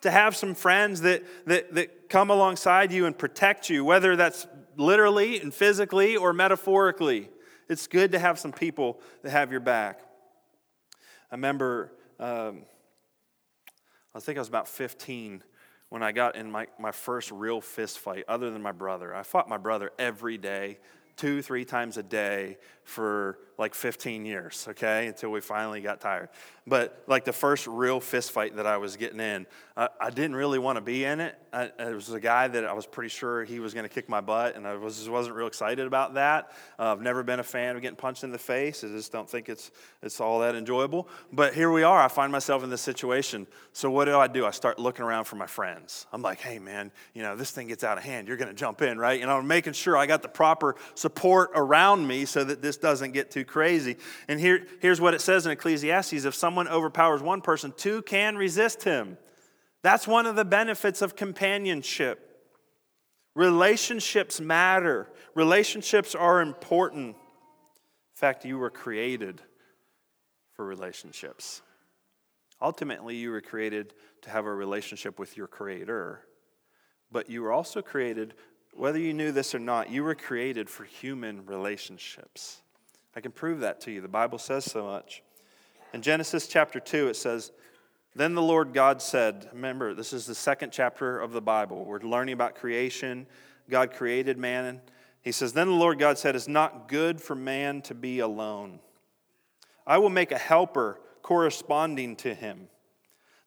to 0.00 0.10
have 0.10 0.34
some 0.34 0.54
friends 0.54 1.02
that, 1.02 1.22
that, 1.44 1.74
that 1.74 2.08
come 2.08 2.30
alongside 2.30 2.92
you 2.92 3.04
and 3.04 3.18
protect 3.18 3.68
you, 3.68 3.84
whether 3.84 4.16
that's 4.16 4.46
literally 4.78 5.38
and 5.38 5.52
physically 5.52 6.16
or 6.16 6.32
metaphorically. 6.32 7.28
It's 7.68 7.86
good 7.86 8.12
to 8.12 8.18
have 8.18 8.38
some 8.38 8.52
people 8.52 9.02
that 9.20 9.32
have 9.32 9.50
your 9.50 9.60
back. 9.60 10.00
I 11.30 11.34
remember, 11.34 11.92
um, 12.18 12.62
I 14.14 14.20
think 14.20 14.38
I 14.38 14.40
was 14.40 14.48
about 14.48 14.68
15 14.68 15.44
when 15.94 16.02
I 16.02 16.10
got 16.10 16.34
in 16.34 16.50
my, 16.50 16.66
my 16.76 16.90
first 16.90 17.30
real 17.30 17.60
fist 17.60 18.00
fight, 18.00 18.24
other 18.26 18.50
than 18.50 18.60
my 18.60 18.72
brother. 18.72 19.14
I 19.14 19.22
fought 19.22 19.48
my 19.48 19.58
brother 19.58 19.92
every 19.96 20.36
day, 20.36 20.78
two, 21.16 21.40
three 21.40 21.64
times 21.64 21.96
a 21.96 22.02
day 22.02 22.56
for 22.82 23.38
like 23.56 23.74
15 23.74 24.24
years, 24.24 24.66
okay, 24.70 25.06
until 25.06 25.30
we 25.30 25.40
finally 25.40 25.80
got 25.80 26.00
tired. 26.00 26.28
But 26.66 27.04
like 27.06 27.24
the 27.24 27.32
first 27.32 27.66
real 27.66 28.00
fist 28.00 28.32
fight 28.32 28.56
that 28.56 28.66
I 28.66 28.78
was 28.78 28.96
getting 28.96 29.20
in, 29.20 29.46
I, 29.76 29.88
I 30.00 30.10
didn't 30.10 30.34
really 30.34 30.58
want 30.58 30.76
to 30.76 30.80
be 30.80 31.04
in 31.04 31.20
it. 31.20 31.36
I, 31.52 31.70
it 31.78 31.94
was 31.94 32.10
a 32.10 32.20
guy 32.20 32.48
that 32.48 32.64
I 32.64 32.72
was 32.72 32.86
pretty 32.86 33.10
sure 33.10 33.44
he 33.44 33.60
was 33.60 33.74
going 33.74 33.84
to 33.84 33.94
kick 33.94 34.08
my 34.08 34.20
butt, 34.20 34.56
and 34.56 34.66
I 34.66 34.74
was, 34.74 34.96
just 34.96 35.10
wasn't 35.10 35.36
real 35.36 35.46
excited 35.46 35.86
about 35.86 36.14
that. 36.14 36.52
Uh, 36.78 36.92
I've 36.92 37.02
never 37.02 37.22
been 37.22 37.38
a 37.38 37.44
fan 37.44 37.76
of 37.76 37.82
getting 37.82 37.96
punched 37.96 38.24
in 38.24 38.32
the 38.32 38.38
face. 38.38 38.82
I 38.82 38.88
just 38.88 39.12
don't 39.12 39.28
think 39.28 39.48
it's, 39.48 39.70
it's 40.02 40.20
all 40.20 40.40
that 40.40 40.54
enjoyable. 40.54 41.08
But 41.32 41.54
here 41.54 41.70
we 41.70 41.82
are. 41.82 42.02
I 42.02 42.08
find 42.08 42.32
myself 42.32 42.64
in 42.64 42.70
this 42.70 42.80
situation. 42.80 43.46
So 43.72 43.90
what 43.90 44.06
do 44.06 44.16
I 44.18 44.26
do? 44.26 44.46
I 44.46 44.50
start 44.50 44.78
looking 44.78 45.04
around 45.04 45.24
for 45.24 45.36
my 45.36 45.46
friends. 45.46 46.06
I'm 46.12 46.22
like, 46.22 46.40
hey, 46.40 46.58
man, 46.58 46.90
you 47.12 47.22
know, 47.22 47.36
this 47.36 47.50
thing 47.50 47.68
gets 47.68 47.84
out 47.84 47.98
of 47.98 48.04
hand. 48.04 48.26
You're 48.26 48.38
going 48.38 48.48
to 48.48 48.54
jump 48.54 48.80
in, 48.80 48.98
right? 48.98 49.20
And 49.20 49.30
I'm 49.30 49.46
making 49.46 49.74
sure 49.74 49.96
I 49.96 50.06
got 50.06 50.22
the 50.22 50.28
proper 50.28 50.76
support 50.94 51.50
around 51.54 52.06
me 52.06 52.24
so 52.24 52.42
that 52.42 52.62
this 52.62 52.78
doesn't 52.78 53.12
get 53.12 53.30
too 53.30 53.43
crazy. 53.44 53.96
And 54.28 54.40
here, 54.40 54.66
here's 54.80 55.00
what 55.00 55.14
it 55.14 55.20
says 55.20 55.46
in 55.46 55.52
Ecclesiastes 55.52 56.24
if 56.24 56.34
someone 56.34 56.68
overpowers 56.68 57.22
one 57.22 57.40
person, 57.40 57.72
two 57.76 58.02
can 58.02 58.36
resist 58.36 58.82
him. 58.82 59.18
That's 59.82 60.06
one 60.06 60.26
of 60.26 60.36
the 60.36 60.44
benefits 60.44 61.02
of 61.02 61.16
companionship. 61.16 62.30
Relationships 63.34 64.40
matter, 64.40 65.10
relationships 65.34 66.14
are 66.14 66.40
important. 66.40 67.08
In 67.08 68.16
fact, 68.16 68.44
you 68.44 68.58
were 68.58 68.70
created 68.70 69.42
for 70.54 70.64
relationships. 70.64 71.62
Ultimately, 72.62 73.16
you 73.16 73.30
were 73.30 73.40
created 73.40 73.92
to 74.22 74.30
have 74.30 74.46
a 74.46 74.54
relationship 74.54 75.18
with 75.18 75.36
your 75.36 75.46
Creator, 75.46 76.20
but 77.10 77.28
you 77.28 77.42
were 77.42 77.52
also 77.52 77.82
created, 77.82 78.34
whether 78.72 78.98
you 78.98 79.12
knew 79.12 79.32
this 79.32 79.54
or 79.54 79.58
not, 79.58 79.90
you 79.90 80.02
were 80.02 80.14
created 80.14 80.70
for 80.70 80.84
human 80.84 81.44
relationships. 81.44 82.62
I 83.16 83.20
can 83.20 83.32
prove 83.32 83.60
that 83.60 83.80
to 83.82 83.90
you. 83.90 84.00
The 84.00 84.08
Bible 84.08 84.38
says 84.38 84.64
so 84.64 84.84
much. 84.84 85.22
In 85.92 86.02
Genesis 86.02 86.48
chapter 86.48 86.80
2, 86.80 87.08
it 87.08 87.16
says, 87.16 87.52
Then 88.16 88.34
the 88.34 88.42
Lord 88.42 88.72
God 88.72 89.00
said, 89.00 89.48
Remember, 89.52 89.94
this 89.94 90.12
is 90.12 90.26
the 90.26 90.34
second 90.34 90.72
chapter 90.72 91.20
of 91.20 91.32
the 91.32 91.40
Bible. 91.40 91.84
We're 91.84 92.00
learning 92.00 92.32
about 92.32 92.56
creation. 92.56 93.26
God 93.70 93.92
created 93.92 94.36
man. 94.36 94.80
He 95.22 95.32
says, 95.32 95.52
Then 95.52 95.68
the 95.68 95.74
Lord 95.74 95.98
God 95.98 96.18
said, 96.18 96.34
It's 96.34 96.48
not 96.48 96.88
good 96.88 97.20
for 97.20 97.36
man 97.36 97.82
to 97.82 97.94
be 97.94 98.18
alone. 98.18 98.80
I 99.86 99.98
will 99.98 100.10
make 100.10 100.32
a 100.32 100.38
helper 100.38 100.98
corresponding 101.22 102.16
to 102.16 102.34
him. 102.34 102.68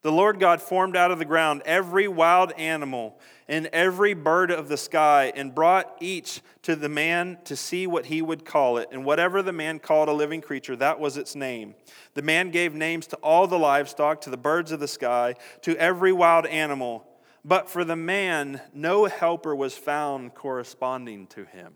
The 0.03 0.11
Lord 0.11 0.39
God 0.39 0.61
formed 0.61 0.95
out 0.95 1.11
of 1.11 1.19
the 1.19 1.25
ground 1.25 1.63
every 1.65 2.07
wild 2.07 2.51
animal 2.53 3.19
and 3.47 3.65
every 3.67 4.13
bird 4.13 4.51
of 4.51 4.67
the 4.67 4.77
sky 4.77 5.31
and 5.35 5.55
brought 5.55 5.97
each 5.99 6.41
to 6.61 6.75
the 6.75 6.89
man 6.89 7.39
to 7.45 7.55
see 7.55 7.87
what 7.87 8.05
he 8.05 8.21
would 8.21 8.45
call 8.45 8.77
it. 8.77 8.89
And 8.91 9.03
whatever 9.03 9.41
the 9.41 9.51
man 9.51 9.79
called 9.79 10.07
a 10.07 10.13
living 10.13 10.41
creature, 10.41 10.75
that 10.75 10.99
was 10.99 11.17
its 11.17 11.35
name. 11.35 11.73
The 12.13 12.21
man 12.21 12.51
gave 12.51 12.75
names 12.75 13.07
to 13.07 13.15
all 13.17 13.47
the 13.47 13.57
livestock, 13.57 14.21
to 14.21 14.29
the 14.29 14.37
birds 14.37 14.71
of 14.71 14.79
the 14.79 14.87
sky, 14.87 15.35
to 15.61 15.75
every 15.77 16.13
wild 16.13 16.45
animal. 16.45 17.05
But 17.43 17.69
for 17.69 17.83
the 17.83 17.95
man, 17.95 18.61
no 18.73 19.05
helper 19.05 19.55
was 19.55 19.75
found 19.77 20.35
corresponding 20.35 21.27
to 21.27 21.45
him. 21.45 21.73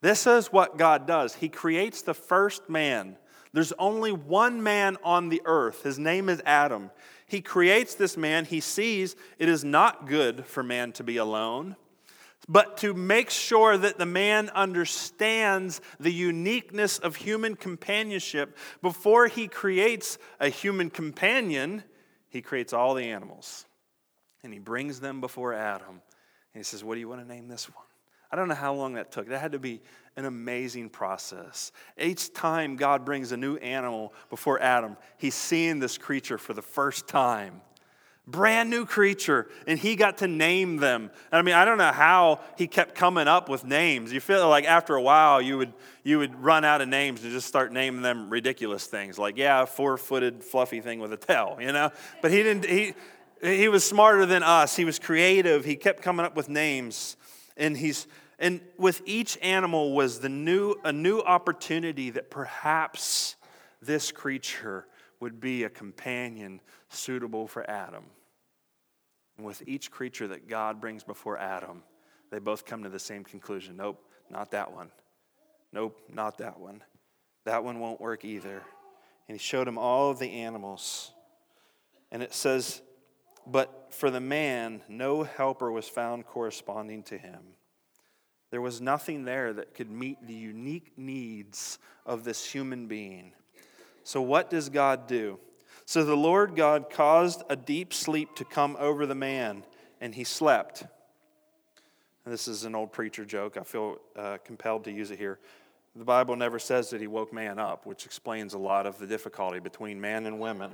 This 0.00 0.26
is 0.26 0.52
what 0.52 0.78
God 0.78 1.06
does. 1.06 1.34
He 1.34 1.48
creates 1.48 2.02
the 2.02 2.14
first 2.14 2.68
man 2.68 3.16
there's 3.58 3.72
only 3.72 4.12
one 4.12 4.62
man 4.62 4.98
on 5.02 5.30
the 5.30 5.42
earth. 5.44 5.82
His 5.82 5.98
name 5.98 6.28
is 6.28 6.40
Adam. 6.46 6.92
He 7.26 7.40
creates 7.40 7.96
this 7.96 8.16
man. 8.16 8.44
He 8.44 8.60
sees 8.60 9.16
it 9.36 9.48
is 9.48 9.64
not 9.64 10.06
good 10.06 10.46
for 10.46 10.62
man 10.62 10.92
to 10.92 11.02
be 11.02 11.16
alone. 11.16 11.74
But 12.48 12.76
to 12.76 12.94
make 12.94 13.30
sure 13.30 13.76
that 13.76 13.98
the 13.98 14.06
man 14.06 14.48
understands 14.50 15.80
the 15.98 16.12
uniqueness 16.12 17.00
of 17.00 17.16
human 17.16 17.56
companionship, 17.56 18.56
before 18.80 19.26
he 19.26 19.48
creates 19.48 20.18
a 20.38 20.50
human 20.50 20.88
companion, 20.88 21.82
he 22.28 22.42
creates 22.42 22.72
all 22.72 22.94
the 22.94 23.10
animals. 23.10 23.66
And 24.44 24.52
he 24.52 24.60
brings 24.60 25.00
them 25.00 25.20
before 25.20 25.52
Adam. 25.52 25.88
And 25.90 26.00
he 26.54 26.62
says, 26.62 26.84
What 26.84 26.94
do 26.94 27.00
you 27.00 27.08
want 27.08 27.26
to 27.26 27.34
name 27.34 27.48
this 27.48 27.68
one? 27.68 27.84
I 28.30 28.36
don't 28.36 28.46
know 28.46 28.54
how 28.54 28.72
long 28.72 28.94
that 28.94 29.10
took. 29.10 29.28
That 29.28 29.40
had 29.40 29.52
to 29.52 29.58
be 29.58 29.80
an 30.18 30.24
amazing 30.24 30.88
process. 30.90 31.70
Each 31.96 32.32
time 32.32 32.74
God 32.74 33.04
brings 33.04 33.30
a 33.30 33.36
new 33.36 33.56
animal 33.56 34.12
before 34.30 34.60
Adam, 34.60 34.96
he's 35.16 35.36
seeing 35.36 35.78
this 35.78 35.96
creature 35.96 36.38
for 36.38 36.54
the 36.54 36.62
first 36.62 37.06
time. 37.06 37.60
Brand 38.26 38.68
new 38.68 38.84
creature, 38.84 39.48
and 39.66 39.78
he 39.78 39.94
got 39.96 40.18
to 40.18 40.26
name 40.26 40.78
them. 40.78 41.10
I 41.32 41.40
mean, 41.40 41.54
I 41.54 41.64
don't 41.64 41.78
know 41.78 41.92
how 41.92 42.40
he 42.58 42.66
kept 42.66 42.96
coming 42.96 43.28
up 43.28 43.48
with 43.48 43.64
names. 43.64 44.12
You 44.12 44.20
feel 44.20 44.48
like 44.50 44.66
after 44.66 44.96
a 44.96 45.00
while 45.00 45.40
you 45.40 45.56
would 45.56 45.72
you 46.02 46.18
would 46.18 46.34
run 46.34 46.64
out 46.64 46.82
of 46.82 46.88
names 46.88 47.22
and 47.22 47.32
just 47.32 47.46
start 47.46 47.72
naming 47.72 48.02
them 48.02 48.28
ridiculous 48.28 48.86
things, 48.86 49.18
like 49.18 49.38
yeah, 49.38 49.64
four-footed 49.64 50.44
fluffy 50.44 50.82
thing 50.82 50.98
with 50.98 51.12
a 51.12 51.16
tail, 51.16 51.56
you 51.58 51.72
know. 51.72 51.90
But 52.20 52.32
he 52.32 52.42
didn't. 52.42 52.66
He 52.66 52.92
he 53.40 53.68
was 53.68 53.82
smarter 53.82 54.26
than 54.26 54.42
us. 54.42 54.76
He 54.76 54.84
was 54.84 54.98
creative. 54.98 55.64
He 55.64 55.76
kept 55.76 56.02
coming 56.02 56.26
up 56.26 56.36
with 56.36 56.50
names 56.50 57.16
and 57.58 57.76
he's 57.76 58.06
and 58.38 58.60
with 58.76 59.02
each 59.04 59.36
animal 59.42 59.92
was 59.92 60.20
the 60.20 60.28
new 60.28 60.76
a 60.84 60.92
new 60.92 61.20
opportunity 61.20 62.10
that 62.10 62.30
perhaps 62.30 63.36
this 63.80 64.12
creature 64.12 64.86
would 65.20 65.40
be 65.40 65.64
a 65.64 65.70
companion 65.70 66.60
suitable 66.88 67.46
for 67.46 67.68
Adam. 67.68 68.04
And 69.36 69.46
with 69.46 69.62
each 69.66 69.90
creature 69.90 70.28
that 70.28 70.48
God 70.48 70.80
brings 70.80 71.02
before 71.02 71.38
Adam, 71.38 71.82
they 72.30 72.38
both 72.38 72.64
come 72.64 72.84
to 72.84 72.88
the 72.88 72.98
same 72.98 73.24
conclusion. 73.24 73.76
Nope, 73.76 74.00
not 74.30 74.50
that 74.52 74.72
one. 74.72 74.90
Nope, 75.72 76.00
not 76.12 76.38
that 76.38 76.58
one. 76.58 76.82
That 77.44 77.64
one 77.64 77.80
won't 77.80 78.00
work 78.00 78.24
either. 78.24 78.62
And 79.28 79.36
he 79.36 79.38
showed 79.38 79.68
him 79.68 79.78
all 79.78 80.10
of 80.10 80.18
the 80.18 80.30
animals. 80.30 81.12
And 82.10 82.22
it 82.22 82.32
says 82.32 82.82
but 83.50 83.88
for 83.90 84.10
the 84.10 84.20
man, 84.20 84.82
no 84.88 85.22
helper 85.22 85.72
was 85.72 85.88
found 85.88 86.26
corresponding 86.26 87.02
to 87.04 87.16
him. 87.16 87.40
There 88.50 88.60
was 88.60 88.80
nothing 88.80 89.24
there 89.24 89.52
that 89.52 89.74
could 89.74 89.90
meet 89.90 90.26
the 90.26 90.34
unique 90.34 90.92
needs 90.96 91.78
of 92.06 92.24
this 92.24 92.44
human 92.50 92.86
being. 92.86 93.32
So, 94.04 94.22
what 94.22 94.48
does 94.48 94.70
God 94.70 95.06
do? 95.06 95.38
So, 95.84 96.04
the 96.04 96.16
Lord 96.16 96.56
God 96.56 96.88
caused 96.90 97.42
a 97.50 97.56
deep 97.56 97.92
sleep 97.92 98.34
to 98.36 98.44
come 98.44 98.76
over 98.78 99.04
the 99.04 99.14
man, 99.14 99.64
and 100.00 100.14
he 100.14 100.24
slept. 100.24 100.84
this 102.24 102.48
is 102.48 102.64
an 102.64 102.74
old 102.74 102.92
preacher 102.92 103.24
joke. 103.24 103.56
I 103.58 103.64
feel 103.64 103.98
uh, 104.16 104.38
compelled 104.44 104.84
to 104.84 104.92
use 104.92 105.10
it 105.10 105.18
here. 105.18 105.38
The 105.94 106.04
Bible 106.04 106.36
never 106.36 106.58
says 106.58 106.90
that 106.90 107.00
he 107.00 107.06
woke 107.06 107.32
man 107.32 107.58
up, 107.58 107.84
which 107.84 108.06
explains 108.06 108.54
a 108.54 108.58
lot 108.58 108.86
of 108.86 108.98
the 108.98 109.06
difficulty 109.06 109.58
between 109.58 110.00
man 110.00 110.26
and 110.26 110.38
women. 110.38 110.70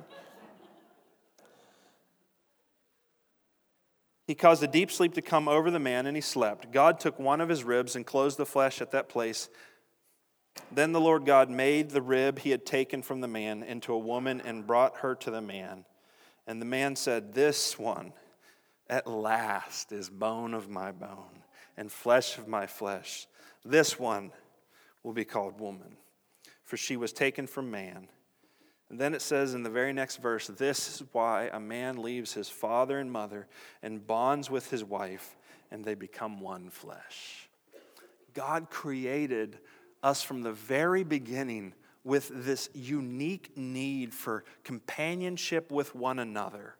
He 4.26 4.34
caused 4.34 4.62
a 4.62 4.68
deep 4.68 4.90
sleep 4.90 5.14
to 5.14 5.22
come 5.22 5.48
over 5.48 5.70
the 5.70 5.78
man, 5.78 6.06
and 6.06 6.16
he 6.16 6.20
slept. 6.20 6.72
God 6.72 6.98
took 6.98 7.18
one 7.18 7.40
of 7.40 7.48
his 7.48 7.62
ribs 7.62 7.94
and 7.94 8.06
closed 8.06 8.38
the 8.38 8.46
flesh 8.46 8.80
at 8.80 8.92
that 8.92 9.08
place. 9.08 9.48
Then 10.72 10.92
the 10.92 11.00
Lord 11.00 11.26
God 11.26 11.50
made 11.50 11.90
the 11.90 12.02
rib 12.02 12.38
he 12.38 12.50
had 12.50 12.64
taken 12.64 13.02
from 13.02 13.20
the 13.20 13.28
man 13.28 13.62
into 13.62 13.92
a 13.92 13.98
woman 13.98 14.40
and 14.40 14.66
brought 14.66 14.98
her 14.98 15.14
to 15.16 15.30
the 15.30 15.42
man. 15.42 15.84
And 16.46 16.60
the 16.60 16.66
man 16.66 16.96
said, 16.96 17.34
This 17.34 17.78
one 17.78 18.12
at 18.88 19.06
last 19.06 19.92
is 19.92 20.08
bone 20.08 20.54
of 20.54 20.68
my 20.68 20.92
bone 20.92 21.42
and 21.76 21.90
flesh 21.90 22.38
of 22.38 22.48
my 22.48 22.66
flesh. 22.66 23.26
This 23.64 23.98
one 23.98 24.30
will 25.02 25.12
be 25.12 25.24
called 25.24 25.60
woman, 25.60 25.96
for 26.62 26.76
she 26.76 26.96
was 26.96 27.12
taken 27.12 27.46
from 27.46 27.70
man. 27.70 28.08
And 28.90 29.00
then 29.00 29.14
it 29.14 29.22
says 29.22 29.54
in 29.54 29.62
the 29.62 29.70
very 29.70 29.92
next 29.92 30.16
verse 30.16 30.46
this 30.46 30.88
is 30.88 31.06
why 31.12 31.50
a 31.52 31.60
man 31.60 32.02
leaves 32.02 32.34
his 32.34 32.48
father 32.48 32.98
and 32.98 33.10
mother 33.10 33.46
and 33.82 34.06
bonds 34.06 34.50
with 34.50 34.70
his 34.70 34.84
wife, 34.84 35.36
and 35.70 35.84
they 35.84 35.94
become 35.94 36.40
one 36.40 36.70
flesh. 36.70 37.48
God 38.34 38.70
created 38.70 39.58
us 40.02 40.22
from 40.22 40.42
the 40.42 40.52
very 40.52 41.04
beginning 41.04 41.72
with 42.04 42.30
this 42.44 42.68
unique 42.74 43.56
need 43.56 44.12
for 44.12 44.44
companionship 44.62 45.72
with 45.72 45.94
one 45.94 46.18
another. 46.18 46.74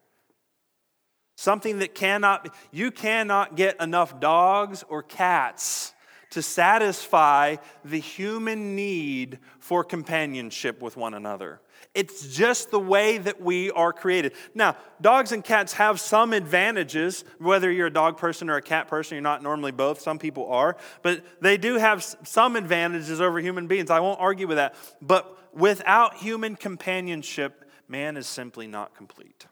Something 1.37 1.79
that 1.79 1.95
cannot, 1.95 2.55
you 2.71 2.90
cannot 2.90 3.57
get 3.57 3.81
enough 3.81 4.21
dogs 4.21 4.85
or 4.88 5.03
cats 5.03 5.95
to 6.31 6.43
satisfy 6.43 7.57
the 7.85 7.99
human 7.99 8.77
need 8.77 9.38
for 9.59 9.83
companionship 9.83 10.83
with 10.83 10.97
one 10.97 11.14
another. 11.14 11.61
It's 11.94 12.35
just 12.35 12.70
the 12.70 12.81
way 12.81 13.18
that 13.18 13.40
we 13.40 13.70
are 13.70 13.92
created. 13.92 14.33
Now, 14.55 14.77
dogs 15.01 15.33
and 15.33 15.44
cats 15.44 15.75
have 15.75 16.01
some 16.01 16.33
advantages, 16.33 17.25
whether 17.38 17.70
you're 17.70 17.88
a 17.88 17.92
dog 17.92 18.16
person 18.16 18.49
or 18.49 18.57
a 18.57 18.62
cat 18.62 18.88
person, 18.88 19.16
you're 19.16 19.23
not 19.23 19.42
normally 19.42 19.73
both. 19.73 20.01
Some 20.01 20.18
people 20.18 20.51
are, 20.51 20.77
but 21.03 21.25
they 21.40 21.57
do 21.57 21.77
have 21.77 22.03
some 22.25 22.57
advantages 22.57 23.20
over 23.20 23.38
human 23.40 23.66
beings. 23.66 23.90
I 23.90 24.01
won't 24.01 24.20
argue 24.20 24.47
with 24.47 24.57
that. 24.57 24.75
But 25.03 25.38
without 25.55 26.16
human 26.16 26.57
companionship, 26.57 27.70
man 27.88 28.16
is 28.16 28.27
simply 28.27 28.66
not 28.66 28.94
complete. 28.94 29.47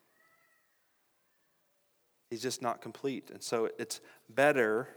He's 2.31 2.43
just 2.43 2.63
not 2.63 2.81
complete. 2.81 3.31
And 3.31 3.43
so 3.43 3.69
it's 3.79 4.01
better 4.31 4.89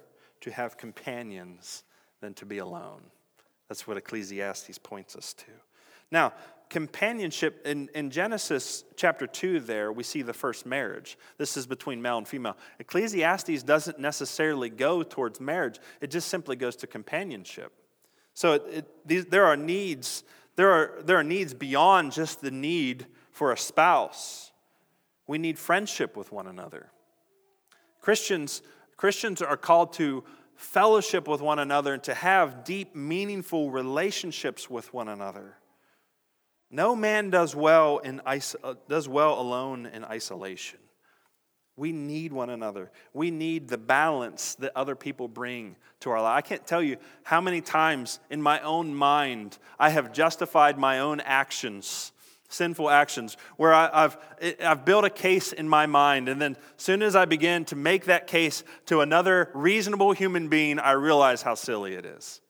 to 0.42 0.52
have 0.52 0.78
companions 0.78 1.84
than 2.22 2.34
to 2.36 2.46
be 2.46 2.60
alone. 2.60 3.02
That's 3.68 3.86
what 3.88 3.98
Ecclesiastes 3.98 4.78
points 4.78 5.16
us 5.16 5.34
to. 5.34 5.52
Now, 6.12 6.34
companionship 6.70 7.66
in, 7.66 7.90
in 7.94 8.10
Genesis 8.10 8.84
chapter 8.96 9.28
2, 9.28 9.60
there 9.62 9.92
we 9.92 10.04
see 10.04 10.22
the 10.22 10.34
first 10.34 10.66
marriage. 10.66 11.18
This 11.38 11.58
is 11.58 11.66
between 11.66 12.02
male 12.02 12.18
and 12.18 12.28
female. 12.28 12.58
Ecclesiastes 12.80 13.64
doesn't 13.64 14.00
necessarily 14.00 14.70
go 14.70 15.04
towards 15.04 15.40
marriage, 15.40 15.80
it 16.02 16.12
just 16.12 16.28
simply 16.28 16.56
goes 16.56 16.76
to 16.78 16.88
companionship. 16.88 17.72
So 18.34 18.54
it, 18.54 18.64
it, 18.72 18.86
these, 19.06 19.26
there 19.26 19.46
are 19.46 19.58
needs. 19.58 20.24
There 20.58 20.72
are, 20.72 21.02
there 21.04 21.18
are 21.18 21.24
needs 21.24 21.54
beyond 21.54 22.14
just 22.14 22.42
the 22.42 22.52
need 22.52 23.08
for 23.32 23.52
a 23.52 23.58
spouse. 23.58 24.52
We 25.28 25.38
need 25.38 25.60
friendship 25.60 26.16
with 26.16 26.32
one 26.32 26.48
another. 26.48 26.92
Christians, 28.00 28.62
Christians 28.96 29.42
are 29.42 29.58
called 29.58 29.94
to 29.94 30.24
fellowship 30.56 31.28
with 31.28 31.42
one 31.42 31.60
another 31.60 31.94
and 31.94 32.04
to 32.04 32.14
have 32.14 32.64
deep, 32.64 32.96
meaningful 32.96 33.72
relationships 33.72 34.70
with 34.70 34.94
one 34.94 35.10
another. 35.10 35.58
No 36.72 36.96
man 36.96 37.30
does 37.30 37.56
well, 37.56 38.00
in, 38.00 38.22
uh, 38.26 38.40
does 38.90 39.08
well 39.08 39.40
alone 39.40 39.86
in 39.86 40.04
isolation. 40.04 40.80
We 41.78 41.92
need 41.92 42.32
one 42.32 42.50
another. 42.50 42.92
We 43.14 43.32
need 43.32 43.68
the 43.68 43.78
balance 43.78 44.56
that 44.56 44.72
other 44.76 44.96
people 44.96 45.28
bring 45.28 45.76
to 46.02 46.10
our 46.10 46.22
life. 46.22 46.38
I 46.38 46.42
can't 46.42 46.66
tell 46.66 46.82
you 46.82 46.98
how 47.24 47.42
many 47.42 47.62
times 47.62 48.20
in 48.30 48.42
my 48.42 48.62
own 48.62 48.96
mind 48.96 49.58
I 49.78 49.90
have 49.90 50.14
justified 50.14 50.78
my 50.78 51.00
own 51.00 51.20
actions 51.20 52.14
sinful 52.48 52.90
actions 52.90 53.38
where 53.58 53.74
I, 53.74 54.02
have 54.02 54.18
I've 54.62 54.86
built 54.86 55.06
a 55.06 55.10
case 55.10 55.52
in 55.52 55.68
my 55.68 55.86
mind, 55.86 56.30
and 56.30 56.42
then 56.42 56.56
as 56.78 56.84
soon 56.84 57.02
as 57.02 57.16
I 57.16 57.26
begin 57.26 57.66
to 57.66 57.76
make 57.76 58.06
that 58.06 58.28
case 58.28 58.64
to 58.88 59.02
another 59.02 59.52
reasonable 59.54 60.12
human 60.14 60.48
being, 60.48 60.80
I 60.80 60.92
realize 60.92 61.42
how 61.42 61.56
silly 61.56 61.94
it 61.96 62.06
is. 62.06 62.42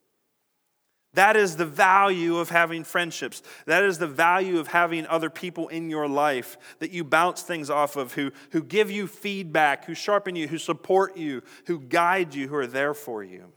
That 1.16 1.36
is 1.36 1.56
the 1.56 1.66
value 1.66 2.38
of 2.38 2.50
having 2.50 2.84
friendships. 2.84 3.42
That 3.66 3.84
is 3.84 3.98
the 3.98 4.08
value 4.08 4.60
of 4.60 4.68
having 4.68 5.08
other 5.08 5.30
people 5.30 5.68
in 5.70 5.90
your 5.90 6.08
life 6.08 6.58
that 6.80 6.92
you 6.92 7.04
bounce 7.04 7.42
things 7.42 7.70
off 7.70 7.96
of, 7.96 8.14
who, 8.14 8.32
who 8.52 8.62
give 8.62 8.92
you 8.92 9.08
feedback, 9.08 9.86
who 9.86 9.96
sharpen 9.96 10.36
you, 10.36 10.48
who 10.48 10.58
support 10.58 11.18
you, 11.18 11.42
who 11.66 11.80
guide 11.80 12.36
you, 12.36 12.48
who 12.48 12.56
are 12.56 12.68
there 12.68 12.94
for 12.94 13.24
you. 13.24 13.52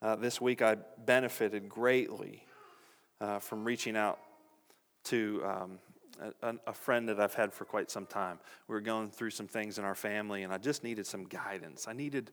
Uh, 0.00 0.16
this 0.16 0.40
week 0.40 0.62
I 0.62 0.76
benefited 1.04 1.68
greatly 1.68 2.44
uh, 3.20 3.38
from 3.38 3.64
reaching 3.64 3.96
out 3.96 4.18
to 5.04 5.42
um, 5.44 5.78
a, 6.42 6.54
a, 6.66 6.72
friend 6.72 7.08
that 7.08 7.20
I've 7.20 7.34
had 7.34 7.52
for 7.52 7.64
quite 7.64 7.90
some 7.90 8.06
time. 8.06 8.38
We 8.66 8.74
were 8.74 8.80
going 8.80 9.10
through 9.10 9.30
some 9.30 9.46
things 9.46 9.78
in 9.78 9.84
our 9.84 9.94
family, 9.94 10.42
and 10.42 10.52
I 10.52 10.58
just 10.58 10.84
needed 10.84 11.06
some 11.06 11.24
guidance. 11.24 11.86
I 11.86 11.92
needed, 11.92 12.30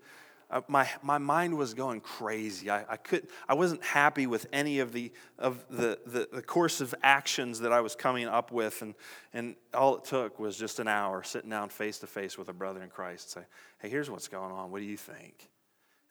uh, 0.51 0.61
my, 0.67 0.89
my 1.03 1.17
mind 1.19 1.55
was 1.55 1.73
going 1.73 2.01
crazy. 2.01 2.69
I, 2.69 2.83
I, 2.89 2.97
could, 2.97 3.27
I 3.47 3.53
wasn't 3.53 3.83
happy 3.83 4.25
with 4.25 4.47
any 4.51 4.79
of, 4.79 4.93
the, 4.93 5.11
of 5.37 5.63
the, 5.69 5.99
the, 6.05 6.27
the 6.31 6.41
course 6.41 6.81
of 6.81 6.95
actions 7.03 7.59
that 7.59 7.71
I 7.71 7.81
was 7.81 7.95
coming 7.95 8.27
up 8.27 8.51
with, 8.51 8.81
and, 8.81 8.95
and 9.33 9.55
all 9.73 9.97
it 9.97 10.05
took 10.05 10.39
was 10.39 10.57
just 10.57 10.79
an 10.79 10.87
hour 10.87 11.21
sitting 11.21 11.51
down 11.51 11.69
face 11.69 11.99
to 11.99 12.07
face 12.07 12.37
with 12.37 12.49
a 12.49 12.53
brother 12.53 12.81
in 12.81 12.89
Christ 12.89 13.35
and 13.35 13.43
say, 13.43 13.49
hey, 13.79 13.89
here's 13.89 14.09
what's 14.09 14.27
going 14.27 14.51
on. 14.51 14.71
What 14.71 14.79
do 14.79 14.85
you 14.85 14.97
think? 14.97 15.49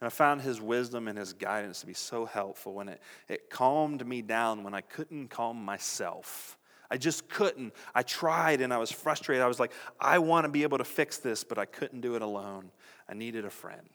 And 0.00 0.06
I 0.06 0.10
found 0.10 0.40
his 0.40 0.60
wisdom 0.60 1.08
and 1.08 1.18
his 1.18 1.32
guidance 1.32 1.80
to 1.80 1.86
be 1.86 1.94
so 1.94 2.24
helpful, 2.24 2.78
and 2.78 2.90
it, 2.90 3.02
it 3.28 3.50
calmed 3.50 4.06
me 4.06 4.22
down 4.22 4.62
when 4.62 4.72
I 4.72 4.82
couldn't 4.82 5.28
calm 5.30 5.64
myself. 5.64 6.56
I 6.90 6.96
just 6.96 7.28
couldn't. 7.28 7.74
I 7.94 8.02
tried 8.02 8.60
and 8.60 8.72
I 8.72 8.78
was 8.78 8.90
frustrated. 8.90 9.42
I 9.42 9.48
was 9.48 9.60
like, 9.60 9.72
I 10.00 10.20
want 10.20 10.44
to 10.44 10.48
be 10.48 10.62
able 10.62 10.78
to 10.78 10.84
fix 10.84 11.18
this, 11.18 11.44
but 11.44 11.58
I 11.58 11.66
couldn't 11.66 12.00
do 12.00 12.14
it 12.14 12.22
alone. 12.22 12.70
I 13.08 13.14
needed 13.14 13.44
a 13.44 13.50
friend. 13.50 13.88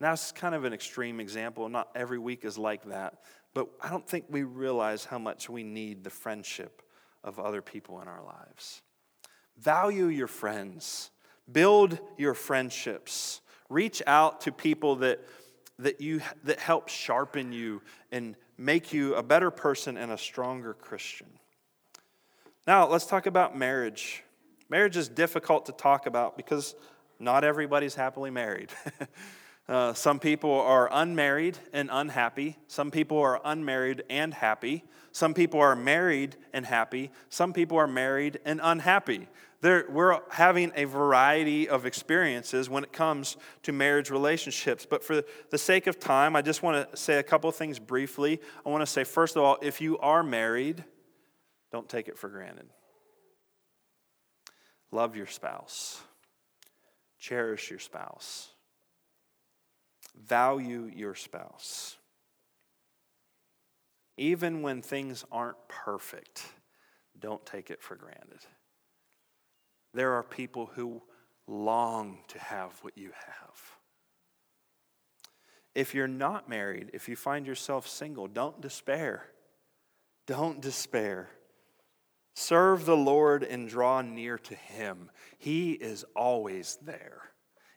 Now, 0.00 0.12
it's 0.12 0.32
kind 0.32 0.54
of 0.54 0.64
an 0.64 0.72
extreme 0.72 1.20
example. 1.20 1.68
Not 1.68 1.88
every 1.94 2.18
week 2.18 2.44
is 2.44 2.58
like 2.58 2.84
that, 2.84 3.14
but 3.54 3.68
I 3.80 3.88
don't 3.88 4.06
think 4.06 4.26
we 4.28 4.42
realize 4.42 5.04
how 5.04 5.18
much 5.18 5.48
we 5.48 5.62
need 5.62 6.04
the 6.04 6.10
friendship 6.10 6.82
of 7.24 7.38
other 7.38 7.62
people 7.62 8.00
in 8.00 8.08
our 8.08 8.22
lives. 8.22 8.82
Value 9.58 10.06
your 10.06 10.26
friends, 10.26 11.10
build 11.50 11.98
your 12.18 12.34
friendships. 12.34 13.40
Reach 13.68 14.02
out 14.06 14.42
to 14.42 14.52
people 14.52 14.96
that, 14.96 15.20
that, 15.78 16.00
you, 16.00 16.20
that 16.44 16.60
help 16.60 16.88
sharpen 16.88 17.52
you 17.52 17.82
and 18.12 18.36
make 18.58 18.92
you 18.92 19.14
a 19.14 19.22
better 19.22 19.50
person 19.50 19.96
and 19.96 20.12
a 20.12 20.18
stronger 20.18 20.74
Christian. 20.74 21.26
Now, 22.66 22.86
let's 22.86 23.06
talk 23.06 23.26
about 23.26 23.56
marriage. 23.56 24.22
Marriage 24.68 24.96
is 24.96 25.08
difficult 25.08 25.66
to 25.66 25.72
talk 25.72 26.06
about 26.06 26.36
because 26.36 26.74
not 27.18 27.44
everybody's 27.44 27.94
happily 27.94 28.30
married. 28.30 28.70
uh, 29.68 29.92
some 29.94 30.20
people 30.20 30.52
are 30.52 30.88
unmarried 30.92 31.58
and 31.72 31.90
unhappy. 31.92 32.56
Some 32.68 32.90
people 32.90 33.18
are 33.18 33.40
unmarried 33.44 34.04
and 34.08 34.32
happy. 34.32 34.84
Some 35.10 35.34
people 35.34 35.60
are 35.60 35.74
married 35.74 36.36
and 36.52 36.64
happy. 36.64 37.10
Some 37.30 37.52
people 37.52 37.78
are 37.78 37.88
married 37.88 38.38
and 38.44 38.60
unhappy. 38.62 39.28
We're 39.62 40.20
having 40.30 40.70
a 40.76 40.84
variety 40.84 41.68
of 41.68 41.86
experiences 41.86 42.70
when 42.70 42.84
it 42.84 42.92
comes 42.92 43.36
to 43.64 43.72
marriage 43.72 44.10
relationships. 44.10 44.86
But 44.88 45.02
for 45.02 45.24
the 45.50 45.58
sake 45.58 45.88
of 45.88 45.98
time, 45.98 46.36
I 46.36 46.42
just 46.42 46.62
want 46.62 46.88
to 46.88 46.96
say 46.96 47.18
a 47.18 47.22
couple 47.24 47.50
of 47.50 47.56
things 47.56 47.80
briefly. 47.80 48.40
I 48.64 48.68
want 48.68 48.82
to 48.82 48.86
say, 48.86 49.02
first 49.02 49.34
of 49.34 49.42
all, 49.42 49.58
if 49.62 49.80
you 49.80 49.98
are 49.98 50.22
married, 50.22 50.84
don't 51.72 51.88
take 51.88 52.06
it 52.06 52.16
for 52.16 52.28
granted. 52.28 52.66
Love 54.92 55.16
your 55.16 55.26
spouse, 55.26 56.00
cherish 57.18 57.70
your 57.70 57.80
spouse, 57.80 58.50
value 60.24 60.90
your 60.94 61.14
spouse. 61.14 61.96
Even 64.16 64.62
when 64.62 64.82
things 64.82 65.24
aren't 65.30 65.68
perfect, 65.68 66.46
don't 67.18 67.44
take 67.44 67.70
it 67.70 67.82
for 67.82 67.96
granted. 67.96 68.40
There 69.92 70.14
are 70.14 70.22
people 70.22 70.70
who 70.74 71.02
long 71.46 72.18
to 72.28 72.38
have 72.38 72.72
what 72.82 72.96
you 72.96 73.10
have. 73.26 73.76
If 75.74 75.94
you're 75.94 76.08
not 76.08 76.48
married, 76.48 76.90
if 76.94 77.08
you 77.08 77.16
find 77.16 77.46
yourself 77.46 77.86
single, 77.86 78.26
don't 78.26 78.60
despair. 78.60 79.26
Don't 80.26 80.60
despair. 80.60 81.28
Serve 82.34 82.86
the 82.86 82.96
Lord 82.96 83.42
and 83.42 83.68
draw 83.68 84.00
near 84.02 84.38
to 84.38 84.54
Him. 84.54 85.10
He 85.38 85.72
is 85.72 86.04
always 86.14 86.78
there. 86.82 87.22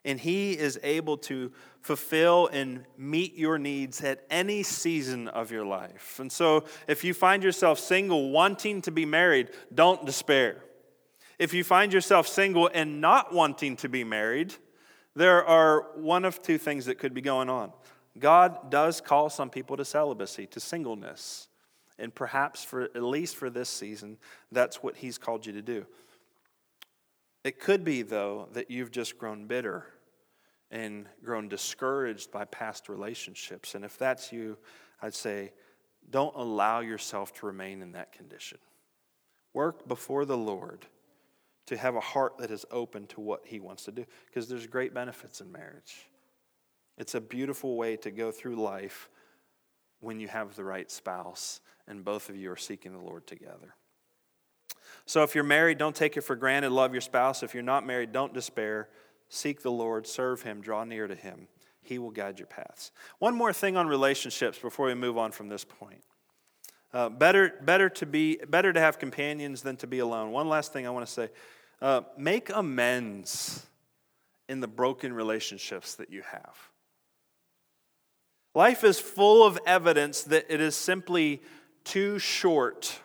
And 0.06 0.20
He 0.20 0.58
is 0.58 0.80
able 0.84 1.18
to 1.18 1.52
fulfill 1.82 2.48
and 2.48 2.86
meet 2.98 3.36
your 3.36 3.58
needs 3.58 4.02
at 4.02 4.26
any 4.30 4.64
season 4.64 5.28
of 5.28 5.52
your 5.52 5.66
life. 5.66 6.20
And 6.20 6.32
so, 6.32 6.66
if 6.88 7.04
you 7.04 7.14
find 7.14 7.44
yourself 7.44 7.80
single, 7.80 8.32
wanting 8.32 8.82
to 8.84 8.92
be 8.92 9.06
married, 9.06 9.50
don't 9.74 10.06
despair. 10.06 10.64
If 11.38 11.54
you 11.54 11.64
find 11.64 11.94
yourself 11.94 12.28
single 12.28 12.70
and 12.74 13.00
not 13.00 13.34
wanting 13.34 13.78
to 13.78 13.90
be 13.90 14.04
married, 14.04 14.54
there 15.16 15.46
are 15.46 15.88
one 15.96 16.26
of 16.26 16.42
two 16.42 16.58
things 16.58 16.86
that 16.86 17.00
could 17.00 17.14
be 17.14 17.22
going 17.22 17.50
on. 17.50 17.72
God 18.18 18.70
does 18.70 19.02
call 19.02 19.30
some 19.30 19.50
people 19.50 19.78
to 19.78 19.86
celibacy, 19.86 20.48
to 20.48 20.60
singleness. 20.60 21.48
And 21.98 22.14
perhaps 22.14 22.64
for 22.64 22.84
at 22.84 23.04
least 23.04 23.36
for 23.36 23.50
this 23.50 23.70
season, 23.70 24.18
that's 24.52 24.82
what 24.82 24.98
he's 24.98 25.18
called 25.18 25.46
you 25.46 25.54
to 25.54 25.62
do. 25.62 25.86
It 27.44 27.60
could 27.60 27.84
be, 27.84 28.02
though, 28.02 28.50
that 28.54 28.70
you've 28.70 28.92
just 28.92 29.18
grown 29.18 29.48
bitter 29.48 29.86
and 30.72 31.08
grown 31.24 31.48
discouraged 31.48 32.32
by 32.32 32.46
past 32.46 32.90
relationships. 32.90 33.76
And 33.76 33.84
if 33.84 33.98
that's 33.98 34.32
you, 34.32 34.58
I'd 35.02 35.14
say, 35.14 35.54
don't 36.10 36.36
allow 36.36 36.82
yourself 36.82 37.34
to 37.36 37.46
remain 37.46 37.82
in 37.82 37.94
that 37.94 38.12
condition. 38.12 38.60
Work 39.54 39.88
before 39.88 40.26
the 40.26 40.38
Lord 40.38 40.86
to 41.68 41.78
have 41.78 41.96
a 41.96 42.02
heart 42.02 42.38
that 42.40 42.52
is 42.52 42.66
open 42.72 43.06
to 43.08 43.22
what 43.22 43.46
He 43.46 43.60
wants 43.60 43.86
to 43.86 43.92
do, 43.92 44.06
because 44.26 44.48
there's 44.48 44.68
great 44.68 44.94
benefits 44.94 45.40
in 45.40 45.52
marriage. 45.52 46.08
It's 46.98 47.16
a 47.16 47.22
beautiful 47.22 47.78
way 47.78 47.96
to 47.98 48.12
go 48.12 48.32
through 48.32 48.56
life 48.56 49.10
when 50.00 50.20
you 50.20 50.28
have 50.28 50.56
the 50.56 50.64
right 50.64 50.90
spouse 50.90 51.62
and 51.88 52.04
both 52.04 52.30
of 52.30 52.36
you 52.36 52.52
are 52.52 52.58
seeking 52.58 52.92
the 52.92 53.00
Lord 53.00 53.26
together. 53.28 53.76
So 55.10 55.24
if 55.24 55.34
you're 55.34 55.44
married, 55.44 55.80
don't 55.80 55.96
take 55.96 56.18
it 56.18 56.22
for 56.22 56.36
granted. 56.36 56.70
Love 56.70 56.94
your 56.94 57.02
spouse. 57.02 57.42
If 57.42 57.56
you're 57.56 57.64
not 57.64 57.84
married, 57.84 58.12
don't 58.12 58.32
despair. 58.32 58.90
Seek 59.28 59.64
the 59.64 59.72
Lord, 59.72 60.06
serve 60.06 60.44
Him, 60.44 60.62
draw 60.62 60.84
near 60.84 61.08
to 61.08 61.16
Him. 61.16 61.48
He 61.82 61.98
will 61.98 62.12
guide 62.12 62.38
your 62.38 62.46
paths. 62.46 62.92
One 63.18 63.34
more 63.34 63.52
thing 63.52 63.76
on 63.76 63.88
relationships 63.88 64.60
before 64.60 64.86
we 64.86 64.94
move 64.94 65.18
on 65.18 65.32
from 65.32 65.50
this 65.50 65.66
point. 65.66 66.04
Uh, 66.94 67.10
better, 67.10 67.56
better, 67.64 67.90
to 67.90 68.06
be, 68.06 68.36
better 68.36 68.72
to 68.72 68.80
have 68.80 69.00
companions 69.00 69.64
than 69.64 69.78
to 69.78 69.88
be 69.88 69.98
alone. 69.98 70.30
One 70.30 70.48
last 70.48 70.74
thing 70.74 70.86
I 70.86 70.92
want 70.92 71.08
to 71.08 71.12
say 71.12 71.30
uh, 71.82 72.02
make 72.16 72.52
amends 72.54 73.66
in 74.48 74.60
the 74.60 74.68
broken 74.68 75.12
relationships 75.12 75.96
that 75.96 76.12
you 76.12 76.22
have. 76.22 76.56
Life 78.54 78.84
is 78.84 79.00
full 79.00 79.44
of 79.44 79.58
evidence 79.66 80.22
that 80.22 80.46
it 80.50 80.62
is 80.62 80.76
simply 80.76 81.42
too 81.84 82.20
short 82.20 83.00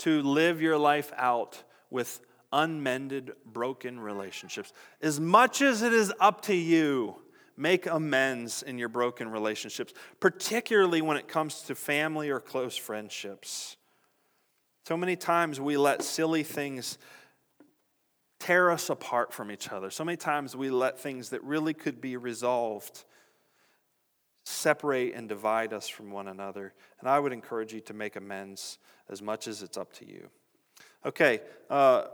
to 0.00 0.22
live 0.22 0.60
your 0.60 0.78
life 0.78 1.12
out 1.16 1.62
with 1.90 2.20
unmended, 2.52 3.32
broken 3.46 4.00
relationships. 4.00 4.72
As 5.00 5.20
much 5.20 5.62
as 5.62 5.82
it 5.82 5.92
is 5.92 6.12
up 6.20 6.42
to 6.42 6.54
you, 6.54 7.16
make 7.56 7.86
amends 7.86 8.62
in 8.62 8.78
your 8.78 8.88
broken 8.88 9.30
relationships, 9.30 9.92
particularly 10.18 11.02
when 11.02 11.16
it 11.16 11.28
comes 11.28 11.62
to 11.62 11.74
family 11.74 12.30
or 12.30 12.40
close 12.40 12.76
friendships. 12.76 13.76
So 14.86 14.96
many 14.96 15.16
times 15.16 15.60
we 15.60 15.76
let 15.76 16.02
silly 16.02 16.42
things 16.42 16.98
tear 18.40 18.70
us 18.70 18.88
apart 18.88 19.32
from 19.32 19.52
each 19.52 19.70
other. 19.70 19.90
So 19.90 20.04
many 20.04 20.16
times 20.16 20.56
we 20.56 20.70
let 20.70 20.98
things 20.98 21.28
that 21.30 21.44
really 21.44 21.74
could 21.74 22.00
be 22.00 22.16
resolved 22.16 23.04
separate 24.50 25.14
and 25.14 25.28
divide 25.28 25.72
us 25.72 25.88
from 25.88 26.10
one 26.10 26.28
another. 26.28 26.74
And 27.00 27.08
I 27.08 27.18
would 27.18 27.32
encourage 27.32 27.72
you 27.72 27.80
to 27.82 27.94
make 27.94 28.16
amends 28.16 28.78
as 29.08 29.22
much 29.22 29.48
as 29.48 29.62
it's 29.62 29.76
up 29.76 29.92
to 29.94 30.06
you. 30.06 30.28
Okay, 31.04 31.40
uh, 31.70 32.04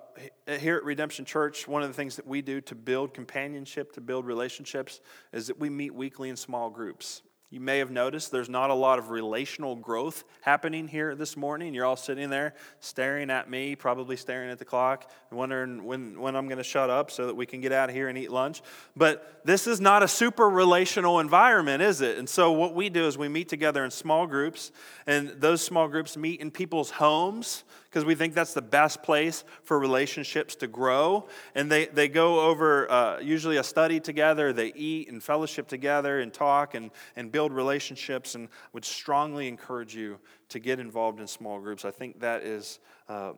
here 0.61 0.77
at 0.77 0.85
Redemption 0.85 1.25
Church, 1.25 1.67
one 1.67 1.83
of 1.83 1.89
the 1.89 1.95
things 1.95 2.15
that 2.17 2.27
we 2.27 2.41
do 2.41 2.61
to 2.63 2.75
build 2.77 3.13
companionship, 3.15 3.93
to 3.95 4.01
build 4.01 4.27
relationships, 4.27 5.01
is 5.33 5.49
that 5.49 5.59
we 5.59 5.69
meet 5.69 5.93
weekly 5.93 6.29
in 6.29 6.37
small 6.37 6.71
groups 6.71 7.23
You 7.57 7.63
may 7.63 7.79
have 7.79 7.91
noticed 7.91 8.33
there's 8.33 8.51
not 8.51 8.69
a 8.69 8.75
lot 8.75 8.99
of 8.99 9.09
relational 9.09 9.77
growth 9.77 10.25
happening 10.43 10.89
here 10.89 11.15
this 11.15 11.39
morning. 11.39 11.73
You're 11.73 11.87
all 11.87 11.97
sitting 11.97 12.29
there 12.29 12.53
staring 12.81 13.31
at 13.31 13.49
me, 13.49 13.75
probably 13.75 14.17
staring 14.17 14.51
at 14.51 14.59
the 14.59 14.67
clock, 14.67 15.11
wondering 15.33 15.83
when, 15.83 16.21
when 16.21 16.37
I'm 16.37 16.49
going 16.49 16.59
to 16.59 16.63
shut 16.63 16.91
up 16.91 17.11
so 17.11 17.27
that 17.27 17.35
we 17.35 17.47
can 17.47 17.63
get 17.63 17.73
out 17.73 17.89
of 17.89 17.95
here 17.95 18.09
and 18.09 18.19
eat 18.19 18.31
lunch. 18.31 18.61
But 18.95 19.41
this 19.47 19.67
is 19.67 19.81
not 19.81 20.03
a 20.03 20.09
super 20.09 20.51
relational 20.51 21.19
environment, 21.19 21.83
is 21.83 22.03
it? 22.03 22.19
And 22.19 22.29
so, 22.29 22.53
what 22.53 22.75
we 22.75 22.91
do 22.91 23.07
is 23.07 23.17
we 23.17 23.29
meet 23.29 23.49
together 23.49 23.87
in 23.87 23.91
small 23.91 24.27
groups, 24.27 24.71
and 25.07 25.31
those 25.39 25.63
small 25.63 25.89
groups 25.89 26.15
meet 26.15 26.43
in 26.43 26.51
people's 26.51 26.91
homes 26.91 27.65
because 27.97 28.05
we 28.05 28.15
think 28.15 28.35
that's 28.35 28.53
the 28.53 28.61
best 28.61 29.03
place 29.03 29.43
for 29.65 29.79
relationships 29.79 30.55
to 30.57 30.67
grow. 30.67 31.27
And 31.55 31.73
they, 31.73 31.87
they 31.87 32.09
go 32.09 32.41
over 32.41 32.91
uh, 32.93 33.21
usually 33.21 33.57
a 33.57 33.65
study 33.65 34.01
together, 34.01 34.53
they 34.53 34.71
eat 34.75 35.11
and 35.11 35.23
fellowship 35.23 35.67
together 35.67 36.21
and 36.21 36.31
talk 36.31 36.75
and, 36.75 36.91
and 37.17 37.33
build 37.33 37.55
relationships, 37.55 38.35
and 38.35 38.51
would 38.75 38.85
strongly 38.85 39.49
encourage 39.49 39.97
you 39.97 40.19
to 40.51 40.59
get 40.59 40.79
involved 40.79 41.21
in 41.21 41.27
small 41.27 41.59
groups. 41.59 41.87
I 41.87 41.91
think 41.91 42.21
that 42.21 42.43
is. 42.43 42.81
Uh, 43.09 43.33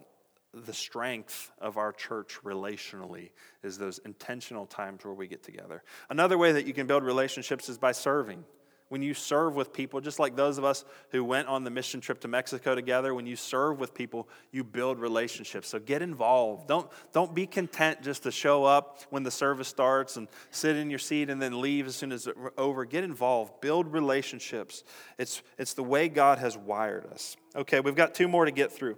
the 0.64 0.72
strength 0.72 1.52
of 1.60 1.76
our 1.76 1.92
church 1.92 2.38
relationally 2.42 3.30
is 3.62 3.76
those 3.76 3.98
intentional 3.98 4.64
times 4.64 5.04
where 5.04 5.12
we 5.12 5.28
get 5.28 5.42
together. 5.42 5.84
Another 6.08 6.38
way 6.38 6.52
that 6.52 6.66
you 6.66 6.72
can 6.72 6.86
build 6.86 7.04
relationships 7.04 7.68
is 7.68 7.76
by 7.76 7.92
serving 7.92 8.42
when 8.88 9.02
you 9.02 9.12
serve 9.12 9.54
with 9.54 9.72
people, 9.72 10.00
just 10.00 10.18
like 10.18 10.34
those 10.34 10.56
of 10.56 10.64
us 10.64 10.84
who 11.10 11.22
went 11.22 11.46
on 11.48 11.64
the 11.64 11.70
mission 11.70 12.00
trip 12.00 12.20
to 12.20 12.28
Mexico 12.28 12.74
together, 12.74 13.14
when 13.14 13.26
you 13.26 13.36
serve 13.36 13.78
with 13.78 13.92
people, 13.92 14.28
you 14.50 14.64
build 14.64 14.98
relationships. 14.98 15.68
So 15.68 15.78
get 15.78 16.00
involved. 16.00 16.68
Don't, 16.68 16.90
don't 17.12 17.34
be 17.34 17.46
content 17.46 18.02
just 18.02 18.22
to 18.22 18.30
show 18.30 18.64
up 18.64 19.00
when 19.10 19.22
the 19.22 19.30
service 19.30 19.68
starts 19.68 20.16
and 20.16 20.26
sit 20.50 20.76
in 20.76 20.88
your 20.88 20.98
seat 20.98 21.28
and 21.28 21.40
then 21.40 21.60
leave 21.60 21.86
as 21.86 21.96
soon 21.96 22.12
as 22.12 22.26
it's 22.26 22.38
over. 22.56 22.84
Get 22.84 23.04
involved, 23.04 23.60
build 23.60 23.92
relationships. 23.92 24.84
It's, 25.18 25.42
it's 25.58 25.74
the 25.74 25.84
way 25.84 26.08
God 26.08 26.38
has 26.38 26.56
wired 26.56 27.06
us. 27.06 27.36
Okay, 27.54 27.80
we've 27.80 27.94
got 27.94 28.14
two 28.14 28.28
more 28.28 28.46
to 28.46 28.50
get 28.50 28.72
through. 28.72 28.96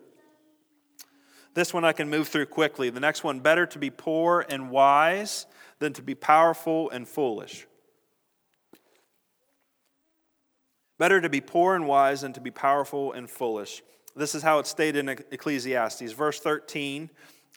This 1.54 1.74
one 1.74 1.84
I 1.84 1.92
can 1.92 2.08
move 2.08 2.28
through 2.28 2.46
quickly. 2.46 2.90
The 2.90 3.00
next 3.00 3.24
one 3.24 3.40
better 3.40 3.66
to 3.66 3.78
be 3.78 3.90
poor 3.90 4.46
and 4.48 4.70
wise 4.70 5.46
than 5.80 5.92
to 5.94 6.02
be 6.02 6.14
powerful 6.14 6.90
and 6.90 7.08
foolish. 7.08 7.66
Better 11.00 11.18
to 11.22 11.30
be 11.30 11.40
poor 11.40 11.76
and 11.76 11.86
wise 11.86 12.20
than 12.20 12.34
to 12.34 12.42
be 12.42 12.50
powerful 12.50 13.14
and 13.14 13.28
foolish. 13.28 13.82
This 14.14 14.34
is 14.34 14.42
how 14.42 14.58
it's 14.58 14.68
stated 14.68 14.98
in 14.98 15.08
Ecclesiastes, 15.08 16.12
verse 16.12 16.40
13 16.40 17.08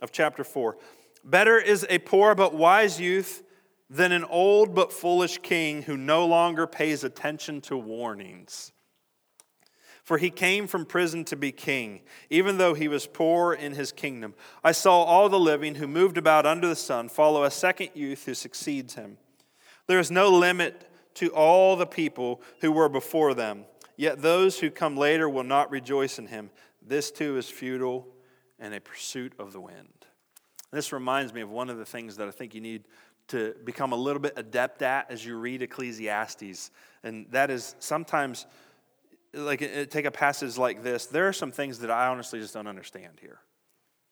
of 0.02 0.14
chapter 0.14 0.46
4. 0.46 0.78
Better 1.26 1.58
is 1.60 1.86
a 1.90 2.00
poor 2.00 2.36
but 2.36 2.56
wise 2.56 3.02
youth 3.02 3.44
than 3.90 4.14
an 4.14 4.24
old 4.24 4.74
but 4.74 4.94
foolish 4.94 5.40
king 5.40 5.82
who 5.82 5.98
no 5.98 6.26
longer 6.26 6.66
pays 6.66 7.04
attention 7.04 7.60
to 7.60 7.76
warnings. 7.76 8.72
For 10.06 10.18
he 10.18 10.30
came 10.30 10.66
from 10.66 10.86
prison 10.86 11.26
to 11.26 11.36
be 11.36 11.52
king, 11.52 12.00
even 12.30 12.58
though 12.58 12.74
he 12.74 12.88
was 12.88 13.08
poor 13.08 13.52
in 13.52 13.74
his 13.74 13.92
kingdom. 13.92 14.36
I 14.64 14.72
saw 14.72 15.04
all 15.04 15.28
the 15.28 15.38
living 15.38 15.76
who 15.76 15.88
moved 15.90 16.18
about 16.18 16.46
under 16.46 16.70
the 16.70 16.78
sun 16.78 17.10
follow 17.10 17.44
a 17.44 17.52
second 17.52 17.90
youth 17.94 18.24
who 18.24 18.36
succeeds 18.36 18.96
him. 18.96 19.18
There 19.88 20.00
is 20.00 20.10
no 20.10 20.30
limit 20.30 20.90
to 21.16 21.30
all 21.30 21.76
the 21.76 21.86
people 21.86 22.42
who 22.62 22.72
were 22.72 22.90
before 22.90 23.34
them. 23.34 23.66
Yet 23.96 24.22
those 24.22 24.60
who 24.60 24.72
come 24.72 24.98
later 24.98 25.30
will 25.30 25.44
not 25.44 25.72
rejoice 25.72 26.18
in 26.18 26.28
him. 26.28 26.50
This 26.82 27.12
too 27.12 27.38
is 27.38 27.50
futile 27.50 28.08
and 28.60 28.74
a 28.74 28.82
pursuit 28.82 29.34
of 29.40 29.54
the 29.54 29.62
wind. 29.62 30.06
This 30.72 30.92
reminds 30.92 31.34
me 31.34 31.42
of 31.42 31.50
one 31.50 31.70
of 31.70 31.78
the 31.78 31.86
things 31.86 32.18
that 32.18 32.28
I 32.28 32.32
think 32.32 32.56
you 32.56 32.62
need 32.62 32.86
to 33.28 33.56
become 33.64 33.94
a 33.94 33.96
little 33.96 34.20
bit 34.20 34.34
adept 34.36 34.82
at 34.82 35.10
as 35.10 35.26
you 35.26 35.38
read 35.38 35.62
Ecclesiastes. 35.62 36.72
And 37.04 37.28
that 37.32 37.52
is 37.52 37.76
sometimes, 37.80 38.48
like, 39.34 39.60
take 39.90 40.06
a 40.06 40.12
passage 40.12 40.58
like 40.58 40.84
this, 40.84 41.06
there 41.06 41.28
are 41.28 41.34
some 41.34 41.52
things 41.52 41.80
that 41.80 41.92
I 41.92 42.08
honestly 42.08 42.40
just 42.40 42.54
don't 42.54 42.68
understand 42.68 43.20
here. 43.22 43.40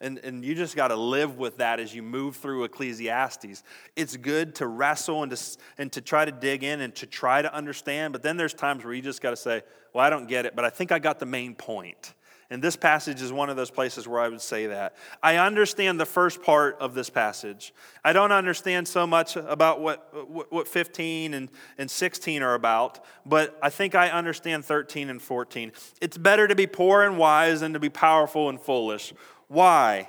And, 0.01 0.17
and 0.19 0.43
you 0.43 0.55
just 0.55 0.75
got 0.75 0.89
to 0.89 0.95
live 0.95 1.37
with 1.37 1.57
that 1.57 1.79
as 1.79 1.93
you 1.93 2.01
move 2.01 2.35
through 2.35 2.63
Ecclesiastes. 2.63 3.63
It's 3.95 4.17
good 4.17 4.55
to 4.55 4.67
wrestle 4.67 5.23
and 5.23 5.31
to, 5.31 5.57
and 5.77 5.91
to 5.93 6.01
try 6.01 6.25
to 6.25 6.31
dig 6.31 6.63
in 6.63 6.81
and 6.81 6.93
to 6.95 7.05
try 7.05 7.41
to 7.41 7.53
understand, 7.53 8.11
but 8.11 8.23
then 8.23 8.35
there's 8.35 8.53
times 8.53 8.83
where 8.83 8.93
you 8.93 9.01
just 9.01 9.21
got 9.21 9.29
to 9.29 9.37
say, 9.37 9.61
Well, 9.93 10.03
I 10.03 10.09
don't 10.09 10.27
get 10.27 10.45
it, 10.45 10.55
but 10.55 10.65
I 10.65 10.69
think 10.69 10.91
I 10.91 10.99
got 10.99 11.19
the 11.19 11.25
main 11.25 11.55
point. 11.55 12.13
And 12.51 12.61
this 12.61 12.75
passage 12.75 13.21
is 13.21 13.31
one 13.31 13.49
of 13.49 13.55
those 13.55 13.71
places 13.71 14.09
where 14.09 14.19
I 14.19 14.27
would 14.27 14.41
say 14.41 14.67
that. 14.67 14.97
I 15.23 15.37
understand 15.37 16.01
the 16.01 16.05
first 16.05 16.43
part 16.43 16.77
of 16.81 16.93
this 16.93 17.09
passage. 17.09 17.73
I 18.03 18.11
don't 18.11 18.33
understand 18.33 18.89
so 18.89 19.07
much 19.07 19.37
about 19.37 19.79
what, 19.79 20.51
what 20.51 20.67
15 20.67 21.33
and, 21.33 21.49
and 21.77 21.89
16 21.89 22.43
are 22.43 22.53
about, 22.53 23.05
but 23.25 23.57
I 23.63 23.69
think 23.69 23.95
I 23.95 24.09
understand 24.09 24.65
13 24.65 25.09
and 25.09 25.21
14. 25.21 25.71
It's 26.01 26.17
better 26.17 26.45
to 26.45 26.53
be 26.53 26.67
poor 26.67 27.03
and 27.03 27.17
wise 27.17 27.61
than 27.61 27.71
to 27.71 27.79
be 27.79 27.89
powerful 27.89 28.49
and 28.49 28.59
foolish. 28.59 29.13
Why? 29.51 30.07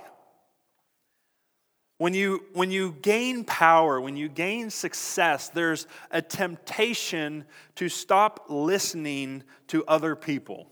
When 1.98 2.14
you, 2.14 2.44
when 2.52 2.70
you 2.70 2.92
gain 3.02 3.42
power, 3.42 4.00
when 4.00 4.16
you 4.16 4.28
gain 4.28 4.70
success, 4.70 5.48
there's 5.48 5.88
a 6.12 6.22
temptation 6.22 7.44
to 7.74 7.88
stop 7.88 8.46
listening 8.48 9.42
to 9.66 9.84
other 9.86 10.14
people. 10.14 10.71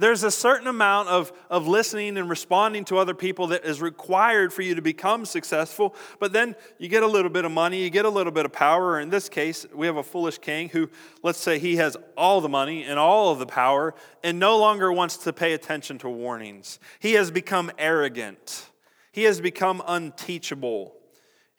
There's 0.00 0.22
a 0.22 0.30
certain 0.30 0.68
amount 0.68 1.08
of, 1.08 1.32
of 1.50 1.66
listening 1.66 2.18
and 2.18 2.30
responding 2.30 2.84
to 2.84 2.98
other 2.98 3.14
people 3.14 3.48
that 3.48 3.64
is 3.64 3.82
required 3.82 4.52
for 4.52 4.62
you 4.62 4.76
to 4.76 4.82
become 4.82 5.24
successful, 5.24 5.92
but 6.20 6.32
then 6.32 6.54
you 6.78 6.88
get 6.88 7.02
a 7.02 7.06
little 7.06 7.30
bit 7.30 7.44
of 7.44 7.50
money, 7.50 7.82
you 7.82 7.90
get 7.90 8.04
a 8.04 8.10
little 8.10 8.30
bit 8.30 8.44
of 8.44 8.52
power. 8.52 9.00
In 9.00 9.10
this 9.10 9.28
case, 9.28 9.66
we 9.74 9.86
have 9.88 9.96
a 9.96 10.04
foolish 10.04 10.38
king 10.38 10.68
who, 10.68 10.88
let's 11.24 11.40
say, 11.40 11.58
he 11.58 11.76
has 11.76 11.96
all 12.16 12.40
the 12.40 12.48
money 12.48 12.84
and 12.84 12.96
all 12.96 13.32
of 13.32 13.40
the 13.40 13.46
power 13.46 13.92
and 14.22 14.38
no 14.38 14.56
longer 14.56 14.92
wants 14.92 15.16
to 15.16 15.32
pay 15.32 15.52
attention 15.52 15.98
to 15.98 16.08
warnings. 16.08 16.78
He 17.00 17.14
has 17.14 17.32
become 17.32 17.72
arrogant, 17.76 18.70
he 19.10 19.24
has 19.24 19.40
become 19.40 19.82
unteachable, 19.84 20.94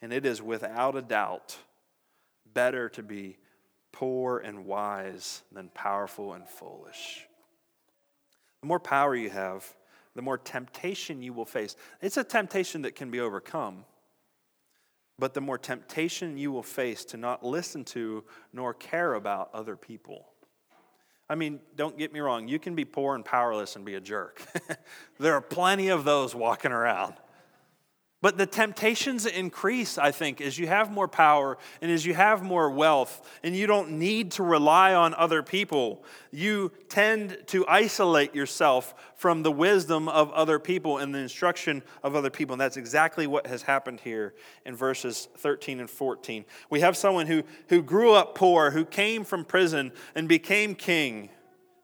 and 0.01 0.13
it 0.13 0.25
is 0.25 0.41
without 0.41 0.95
a 0.95 1.01
doubt 1.01 1.57
better 2.53 2.87
to 2.87 3.03
be 3.03 3.37
poor 3.91 4.39
and 4.39 4.65
wise 4.65 5.43
than 5.51 5.67
powerful 5.73 6.33
and 6.33 6.47
foolish. 6.47 7.25
The 8.61 8.67
more 8.67 8.79
power 8.79 9.15
you 9.15 9.29
have, 9.29 9.75
the 10.15 10.21
more 10.21 10.37
temptation 10.37 11.21
you 11.21 11.33
will 11.33 11.45
face. 11.45 11.75
It's 12.01 12.17
a 12.17 12.23
temptation 12.23 12.81
that 12.81 12.95
can 12.95 13.11
be 13.11 13.19
overcome, 13.19 13.85
but 15.17 15.33
the 15.33 15.41
more 15.41 15.57
temptation 15.57 16.37
you 16.37 16.51
will 16.51 16.63
face 16.63 17.05
to 17.05 17.17
not 17.17 17.45
listen 17.45 17.85
to 17.85 18.23
nor 18.51 18.73
care 18.73 19.13
about 19.13 19.49
other 19.53 19.75
people. 19.75 20.25
I 21.29 21.35
mean, 21.35 21.59
don't 21.75 21.97
get 21.97 22.11
me 22.11 22.19
wrong, 22.21 22.47
you 22.47 22.57
can 22.57 22.73
be 22.73 22.85
poor 22.85 23.15
and 23.15 23.23
powerless 23.23 23.75
and 23.75 23.85
be 23.85 23.93
a 23.93 24.01
jerk. 24.01 24.41
there 25.19 25.35
are 25.35 25.41
plenty 25.41 25.89
of 25.89 26.03
those 26.03 26.33
walking 26.33 26.71
around. 26.71 27.13
But 28.21 28.37
the 28.37 28.45
temptations 28.45 29.25
increase, 29.25 29.97
I 29.97 30.11
think, 30.11 30.41
as 30.41 30.59
you 30.59 30.67
have 30.67 30.91
more 30.91 31.07
power 31.07 31.57
and 31.81 31.89
as 31.89 32.05
you 32.05 32.13
have 32.13 32.43
more 32.43 32.69
wealth, 32.69 33.25
and 33.43 33.55
you 33.55 33.65
don't 33.65 33.91
need 33.91 34.31
to 34.31 34.43
rely 34.43 34.93
on 34.93 35.13
other 35.13 35.41
people. 35.41 36.03
You 36.29 36.73
tend 36.89 37.37
to 37.47 37.65
isolate 37.65 38.35
yourself 38.35 38.93
from 39.15 39.43
the 39.43 39.53
wisdom 39.53 40.09
of 40.09 40.33
other 40.33 40.59
people 40.59 40.97
and 40.97 41.15
the 41.15 41.19
instruction 41.19 41.81
of 42.03 42.13
other 42.13 42.29
people. 42.29 42.55
And 42.55 42.61
that's 42.61 42.75
exactly 42.75 43.25
what 43.25 43.47
has 43.47 43.61
happened 43.61 44.01
here 44.01 44.33
in 44.65 44.75
verses 44.75 45.29
13 45.37 45.79
and 45.79 45.89
14. 45.89 46.43
We 46.69 46.81
have 46.81 46.97
someone 46.97 47.25
who, 47.25 47.43
who 47.69 47.81
grew 47.81 48.11
up 48.11 48.35
poor, 48.35 48.71
who 48.71 48.83
came 48.83 49.23
from 49.23 49.45
prison 49.45 49.93
and 50.13 50.27
became 50.27 50.75
king, 50.75 51.29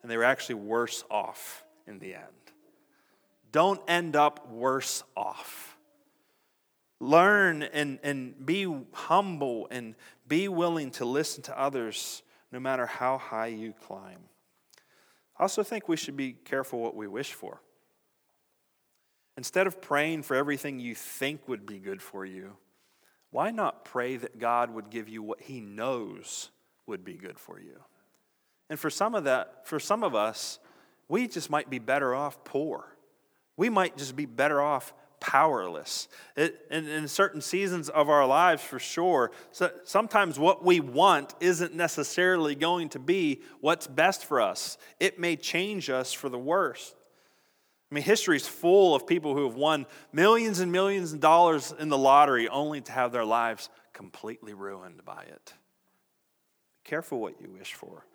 and 0.02 0.12
they 0.12 0.18
were 0.18 0.26
actually 0.26 0.56
worse 0.56 1.06
off 1.10 1.64
in 1.88 2.00
the 2.00 2.16
end. 2.16 2.26
Don't 3.54 3.80
end 3.88 4.18
up 4.18 4.52
worse 4.52 5.02
off 5.16 5.75
Learn 7.00 7.64
and, 7.64 8.00
and 8.04 8.46
be 8.46 8.74
humble 8.94 9.68
and 9.70 9.96
be 10.28 10.48
willing 10.48 10.92
to 10.92 11.06
listen 11.06 11.44
to 11.44 11.60
others 11.60 12.24
no 12.52 12.60
matter 12.60 12.86
how 12.86 13.18
high 13.18 13.48
you 13.48 13.74
climb. 13.86 14.20
I 15.38 15.44
also 15.44 15.64
think 15.64 15.90
we 15.90 15.98
should 15.98 16.16
be 16.16 16.34
careful 16.34 16.80
what 16.80 16.96
we 16.96 17.08
wish 17.08 17.34
for. 17.34 17.62
Instead 19.38 19.68
of 19.68 19.82
praying 19.82 20.24
for 20.24 20.36
everything 20.36 20.80
you 20.80 20.96
think 20.96 21.48
would 21.48 21.66
be 21.66 21.78
good 21.78 22.02
for 22.02 22.26
you, 22.26 22.56
why 23.32 23.52
not 23.52 23.84
pray 23.84 24.16
that 24.16 24.40
God 24.40 24.74
would 24.74 24.90
give 24.90 25.10
you 25.10 25.22
what 25.22 25.42
he 25.42 25.60
knows 25.60 26.52
would 26.88 27.04
be 27.04 27.16
good 27.16 27.38
for 27.38 27.60
you? 27.60 27.82
And 28.70 28.80
for 28.80 28.90
some 28.90 29.14
of 29.14 29.26
that, 29.26 29.68
for 29.68 29.80
some 29.80 30.04
of 30.04 30.16
us, 30.16 30.60
we 31.10 31.28
just 31.28 31.50
might 31.50 31.70
be 31.70 31.80
better 31.80 32.16
off 32.16 32.44
poor. 32.46 32.88
We 33.58 33.70
might 33.70 33.98
just 33.98 34.16
be 34.16 34.26
better 34.26 34.62
off 34.62 34.94
powerless. 35.26 36.08
It, 36.36 36.68
in, 36.70 36.88
in 36.88 37.08
certain 37.08 37.42
seasons 37.42 37.90
of 37.90 38.10
our 38.10 38.28
lives, 38.28 38.62
for 38.62 38.78
sure, 38.78 39.32
so 39.52 39.72
sometimes 39.84 40.38
what 40.38 40.64
we 40.64 40.80
want 40.80 41.34
isn't 41.40 41.74
necessarily 41.74 42.54
going 42.54 42.90
to 42.90 43.00
be 43.00 43.42
what's 43.60 43.88
best 43.88 44.24
for 44.24 44.40
us. 44.40 44.78
It 45.00 45.20
may 45.20 45.36
change 45.36 45.90
us 45.90 46.14
for 46.14 46.30
the 46.30 46.38
worst. 46.38 46.96
I 47.92 47.96
mean, 47.96 48.04
history 48.04 48.36
is 48.36 48.48
full 48.48 48.94
of 48.94 49.08
people 49.08 49.34
who 49.34 49.46
have 49.46 49.56
won 49.56 49.88
millions 50.14 50.60
and 50.60 50.72
millions 50.72 51.14
of 51.14 51.22
dollars 51.22 51.74
in 51.78 51.90
the 51.90 51.98
lottery 51.98 52.48
only 52.48 52.82
to 52.82 52.92
have 52.92 53.12
their 53.12 53.26
lives 53.26 53.70
completely 53.94 54.54
ruined 54.54 55.04
by 55.06 55.24
it 55.24 55.54
Careful 56.84 57.20
what 57.20 57.42
you 57.42 57.50
wish 57.50 57.74
for. 57.74 58.06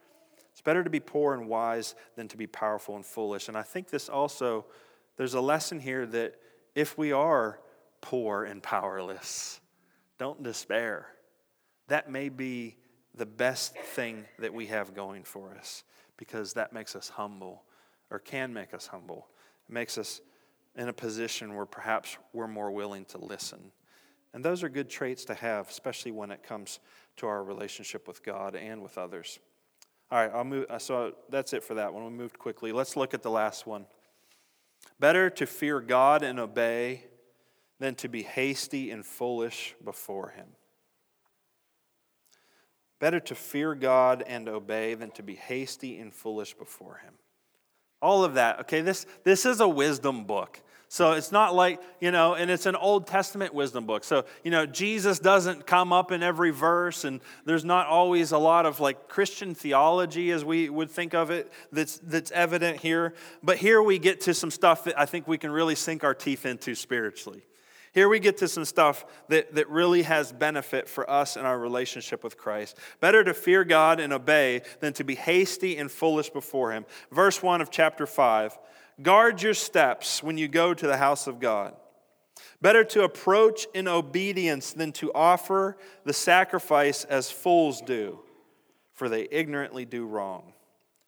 It's 0.52 0.60
better 0.60 0.84
to 0.84 0.90
be 0.90 1.00
poor 1.00 1.34
and 1.34 1.48
wise 1.48 1.96
than 2.14 2.28
to 2.28 2.36
be 2.36 2.46
powerful 2.46 2.94
and 2.94 3.04
foolish. 3.04 3.48
And 3.48 3.56
I 3.56 3.62
think 3.62 3.88
this 3.88 4.08
also, 4.08 4.66
there's 5.16 5.34
a 5.34 5.40
lesson 5.40 5.80
here 5.80 6.06
that 6.06 6.36
if 6.80 6.96
we 6.96 7.12
are 7.12 7.60
poor 8.00 8.44
and 8.44 8.62
powerless, 8.62 9.60
don't 10.18 10.42
despair. 10.42 11.06
That 11.88 12.10
may 12.10 12.30
be 12.30 12.76
the 13.14 13.26
best 13.26 13.76
thing 13.76 14.24
that 14.38 14.54
we 14.54 14.66
have 14.66 14.94
going 14.94 15.24
for 15.24 15.54
us 15.58 15.84
because 16.16 16.54
that 16.54 16.72
makes 16.72 16.96
us 16.96 17.10
humble 17.10 17.64
or 18.10 18.18
can 18.18 18.54
make 18.54 18.72
us 18.72 18.86
humble. 18.86 19.28
It 19.68 19.72
makes 19.72 19.98
us 19.98 20.22
in 20.74 20.88
a 20.88 20.92
position 20.92 21.54
where 21.54 21.66
perhaps 21.66 22.16
we're 22.32 22.48
more 22.48 22.70
willing 22.70 23.04
to 23.06 23.18
listen. 23.18 23.72
And 24.32 24.42
those 24.42 24.62
are 24.62 24.70
good 24.70 24.88
traits 24.88 25.26
to 25.26 25.34
have, 25.34 25.68
especially 25.68 26.12
when 26.12 26.30
it 26.30 26.42
comes 26.42 26.80
to 27.16 27.26
our 27.26 27.44
relationship 27.44 28.08
with 28.08 28.24
God 28.24 28.56
and 28.56 28.82
with 28.82 28.96
others. 28.96 29.38
All 30.10 30.18
right, 30.18 30.30
I'll 30.32 30.44
move. 30.44 30.64
So 30.78 31.12
that's 31.28 31.52
it 31.52 31.62
for 31.62 31.74
that 31.74 31.92
one. 31.92 32.04
We 32.04 32.10
moved 32.10 32.38
quickly. 32.38 32.72
Let's 32.72 32.96
look 32.96 33.12
at 33.12 33.22
the 33.22 33.30
last 33.30 33.66
one. 33.66 33.84
Better 34.98 35.30
to 35.30 35.46
fear 35.46 35.80
God 35.80 36.22
and 36.22 36.38
obey 36.38 37.04
than 37.78 37.94
to 37.96 38.08
be 38.08 38.22
hasty 38.22 38.90
and 38.90 39.04
foolish 39.04 39.74
before 39.84 40.30
Him. 40.30 40.46
Better 42.98 43.20
to 43.20 43.34
fear 43.34 43.74
God 43.74 44.22
and 44.26 44.48
obey 44.48 44.94
than 44.94 45.10
to 45.12 45.22
be 45.22 45.34
hasty 45.34 45.98
and 45.98 46.12
foolish 46.12 46.54
before 46.54 47.00
Him. 47.02 47.14
All 48.02 48.24
of 48.24 48.34
that, 48.34 48.60
okay, 48.60 48.80
this, 48.82 49.06
this 49.24 49.46
is 49.46 49.60
a 49.60 49.68
wisdom 49.68 50.24
book. 50.24 50.60
So 50.92 51.12
it's 51.12 51.30
not 51.30 51.54
like, 51.54 51.80
you 52.00 52.10
know, 52.10 52.34
and 52.34 52.50
it's 52.50 52.66
an 52.66 52.74
Old 52.74 53.06
Testament 53.06 53.54
wisdom 53.54 53.86
book. 53.86 54.02
So, 54.02 54.24
you 54.42 54.50
know, 54.50 54.66
Jesus 54.66 55.20
doesn't 55.20 55.64
come 55.64 55.92
up 55.92 56.10
in 56.10 56.20
every 56.20 56.50
verse, 56.50 57.04
and 57.04 57.20
there's 57.44 57.64
not 57.64 57.86
always 57.86 58.32
a 58.32 58.38
lot 58.38 58.66
of 58.66 58.80
like 58.80 59.06
Christian 59.06 59.54
theology 59.54 60.32
as 60.32 60.44
we 60.44 60.68
would 60.68 60.90
think 60.90 61.14
of 61.14 61.30
it 61.30 61.52
that's, 61.70 61.98
that's 61.98 62.32
evident 62.32 62.78
here. 62.78 63.14
But 63.40 63.58
here 63.58 63.80
we 63.80 64.00
get 64.00 64.22
to 64.22 64.34
some 64.34 64.50
stuff 64.50 64.82
that 64.82 64.98
I 64.98 65.06
think 65.06 65.28
we 65.28 65.38
can 65.38 65.52
really 65.52 65.76
sink 65.76 66.02
our 66.02 66.12
teeth 66.12 66.44
into 66.44 66.74
spiritually. 66.74 67.44
Here 67.92 68.08
we 68.08 68.18
get 68.18 68.38
to 68.38 68.48
some 68.48 68.64
stuff 68.64 69.04
that, 69.28 69.54
that 69.54 69.68
really 69.68 70.02
has 70.02 70.32
benefit 70.32 70.88
for 70.88 71.08
us 71.08 71.36
in 71.36 71.44
our 71.44 71.58
relationship 71.58 72.24
with 72.24 72.36
Christ. 72.36 72.76
Better 72.98 73.22
to 73.22 73.32
fear 73.32 73.62
God 73.62 74.00
and 74.00 74.12
obey 74.12 74.62
than 74.80 74.92
to 74.94 75.04
be 75.04 75.14
hasty 75.14 75.76
and 75.76 75.88
foolish 75.88 76.30
before 76.30 76.72
Him. 76.72 76.84
Verse 77.12 77.40
1 77.40 77.60
of 77.60 77.70
chapter 77.70 78.06
5 78.06 78.58
Guard 79.02 79.42
your 79.42 79.54
steps 79.54 80.22
when 80.22 80.38
you 80.38 80.48
go 80.48 80.74
to 80.74 80.86
the 80.86 80.96
house 80.96 81.26
of 81.26 81.40
God. 81.40 81.74
Better 82.60 82.84
to 82.84 83.04
approach 83.04 83.66
in 83.74 83.88
obedience 83.88 84.72
than 84.72 84.92
to 84.92 85.12
offer 85.14 85.76
the 86.04 86.12
sacrifice 86.12 87.04
as 87.04 87.30
fools 87.30 87.80
do, 87.80 88.20
for 88.92 89.08
they 89.08 89.26
ignorantly 89.30 89.84
do 89.84 90.06
wrong. 90.06 90.52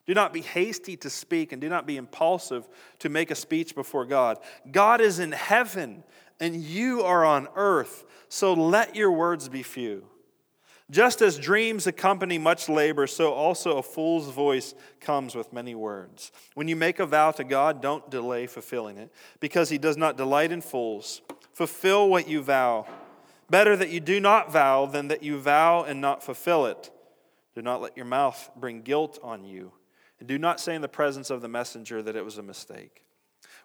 Do 0.07 0.15
not 0.15 0.33
be 0.33 0.41
hasty 0.41 0.97
to 0.99 1.11
speak 1.11 1.53
and 1.53 1.61
do 1.61 1.69
not 1.69 1.87
be 1.87 1.97
impulsive 1.97 2.67
to 3.01 3.09
make 3.09 3.31
a 3.31 3.37
speech 3.37 3.75
before 3.75 4.05
God. 4.05 4.39
God 4.71 5.01
is 5.01 5.19
in 5.19 5.33
heaven 5.33 6.03
and 6.41 6.57
you 6.57 7.03
are 7.03 7.25
on 7.25 7.47
earth, 7.55 8.05
so 8.29 8.53
let 8.53 8.97
your 8.97 9.13
words 9.13 9.49
be 9.49 9.63
few. 9.63 10.05
Just 10.93 11.23
as 11.23 11.39
dreams 11.39 11.87
accompany 11.87 12.37
much 12.37 12.69
labor, 12.69 13.07
so 13.07 13.33
also 13.33 13.79
a 13.79 13.83
fool's 13.83 14.29
voice 14.29 14.75
comes 15.01 15.35
with 15.35 15.51
many 15.51 15.75
words. 15.75 16.31
When 16.53 16.69
you 16.69 16.77
make 16.77 17.01
a 17.01 17.07
vow 17.07 17.31
to 17.31 17.45
God, 17.45 17.81
don't 17.81 18.11
delay 18.11 18.47
fulfilling 18.47 18.99
it, 18.99 19.11
because 19.41 19.71
he 19.71 19.79
does 19.79 19.97
not 19.97 20.19
delight 20.19 20.53
in 20.53 20.61
fools. 20.61 21.23
Fulfill 21.55 22.11
what 22.11 22.29
you 22.29 22.43
vow. 22.43 22.87
Better 23.49 23.75
that 23.75 23.89
you 23.89 24.01
do 24.01 24.21
not 24.21 24.53
vow 24.53 24.85
than 24.85 25.09
that 25.09 25.23
you 25.23 25.39
vow 25.39 25.83
and 25.83 26.03
not 26.03 26.23
fulfill 26.23 26.67
it. 26.67 26.91
Do 27.55 27.63
not 27.63 27.81
let 27.81 27.97
your 27.97 28.07
mouth 28.07 28.51
bring 28.55 28.83
guilt 28.83 29.19
on 29.23 29.47
you. 29.47 29.73
And 30.21 30.29
do 30.29 30.39
not 30.39 30.61
say 30.61 30.75
in 30.75 30.83
the 30.83 30.89
presence 30.89 31.31
of 31.31 31.41
the 31.41 31.49
messenger 31.49 32.03
that 32.03 32.17
it 32.17 32.25
was 32.25 32.37
a 32.37 32.43
mistake. 32.43 33.03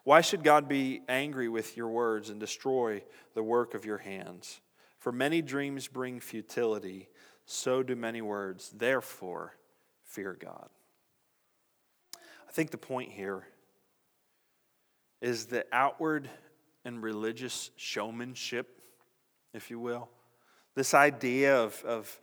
Why 0.02 0.22
should 0.22 0.42
God 0.42 0.66
be 0.66 1.02
angry 1.10 1.50
with 1.50 1.76
your 1.76 1.88
words 1.88 2.30
and 2.30 2.40
destroy 2.40 3.02
the 3.34 3.42
work 3.42 3.74
of 3.74 3.84
your 3.84 3.98
hands? 3.98 4.62
For 4.98 5.12
many 5.12 5.42
dreams 5.42 5.86
bring 5.86 6.20
futility 6.20 7.08
so 7.50 7.82
do 7.82 7.96
many 7.96 8.20
words. 8.20 8.70
Therefore, 8.76 9.54
fear 10.04 10.36
God. 10.38 10.68
I 12.14 12.52
think 12.52 12.70
the 12.70 12.76
point 12.76 13.10
here 13.10 13.46
is 15.22 15.46
that 15.46 15.66
outward 15.72 16.28
and 16.84 17.02
religious 17.02 17.70
showmanship, 17.76 18.82
if 19.54 19.70
you 19.70 19.80
will, 19.80 20.10
this 20.74 20.92
idea 20.92 21.56
of, 21.56 21.82
of 21.86 22.20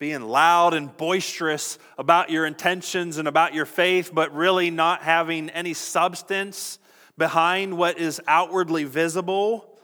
being 0.00 0.22
loud 0.22 0.74
and 0.74 0.94
boisterous 0.96 1.78
about 1.96 2.30
your 2.30 2.44
intentions 2.44 3.18
and 3.18 3.28
about 3.28 3.54
your 3.54 3.66
faith, 3.66 4.10
but 4.12 4.34
really 4.34 4.72
not 4.72 5.00
having 5.00 5.48
any 5.50 5.74
substance 5.74 6.80
behind 7.16 7.78
what 7.78 7.98
is 7.98 8.20
outwardly 8.26 8.82
visible 8.82 9.75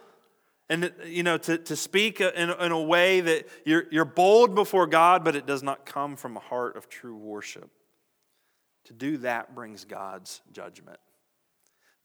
and 0.72 0.90
you 1.04 1.22
know 1.22 1.36
to, 1.36 1.58
to 1.58 1.76
speak 1.76 2.20
in, 2.20 2.50
in 2.50 2.72
a 2.72 2.80
way 2.80 3.20
that 3.20 3.46
you're, 3.66 3.84
you're 3.90 4.06
bold 4.06 4.54
before 4.54 4.86
god 4.86 5.22
but 5.22 5.36
it 5.36 5.46
does 5.46 5.62
not 5.62 5.84
come 5.84 6.16
from 6.16 6.36
a 6.36 6.40
heart 6.40 6.76
of 6.76 6.88
true 6.88 7.16
worship. 7.16 7.70
To 8.86 8.92
do 8.92 9.18
that 9.18 9.54
brings 9.54 9.84
god's 9.84 10.40
judgment. 10.50 10.98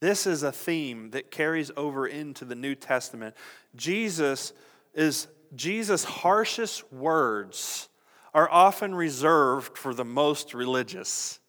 This 0.00 0.26
is 0.26 0.42
a 0.44 0.52
theme 0.52 1.10
that 1.10 1.30
carries 1.30 1.72
over 1.76 2.06
into 2.06 2.44
the 2.44 2.54
new 2.54 2.74
testament. 2.74 3.34
Jesus 3.74 4.52
is 4.94 5.28
jesus 5.56 6.04
harshest 6.04 6.92
words 6.92 7.88
are 8.34 8.50
often 8.50 8.94
reserved 8.94 9.78
for 9.78 9.94
the 9.94 10.04
most 10.04 10.52
religious 10.52 11.40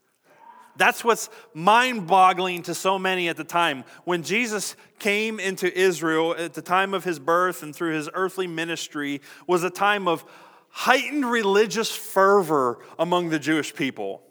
that's 0.79 1.03
what's 1.03 1.29
mind 1.53 2.07
boggling 2.07 2.63
to 2.63 2.73
so 2.73 2.97
many 2.97 3.29
at 3.29 3.37
the 3.37 3.43
time. 3.43 3.83
When 4.05 4.23
Jesus 4.23 4.75
came 4.97 5.39
into 5.39 5.71
Israel 5.77 6.33
at 6.35 6.53
the 6.53 6.61
time 6.61 6.93
of 6.93 7.03
his 7.03 7.19
birth 7.19 7.61
and 7.61 7.75
through 7.75 7.93
his 7.93 8.09
earthly 8.13 8.47
ministry 8.47 9.21
was 9.45 9.63
a 9.63 9.69
time 9.69 10.07
of 10.07 10.25
heightened 10.69 11.29
religious 11.29 11.93
fervor 11.93 12.79
among 12.97 13.29
the 13.29 13.39
Jewish 13.39 13.75
people. 13.75 14.23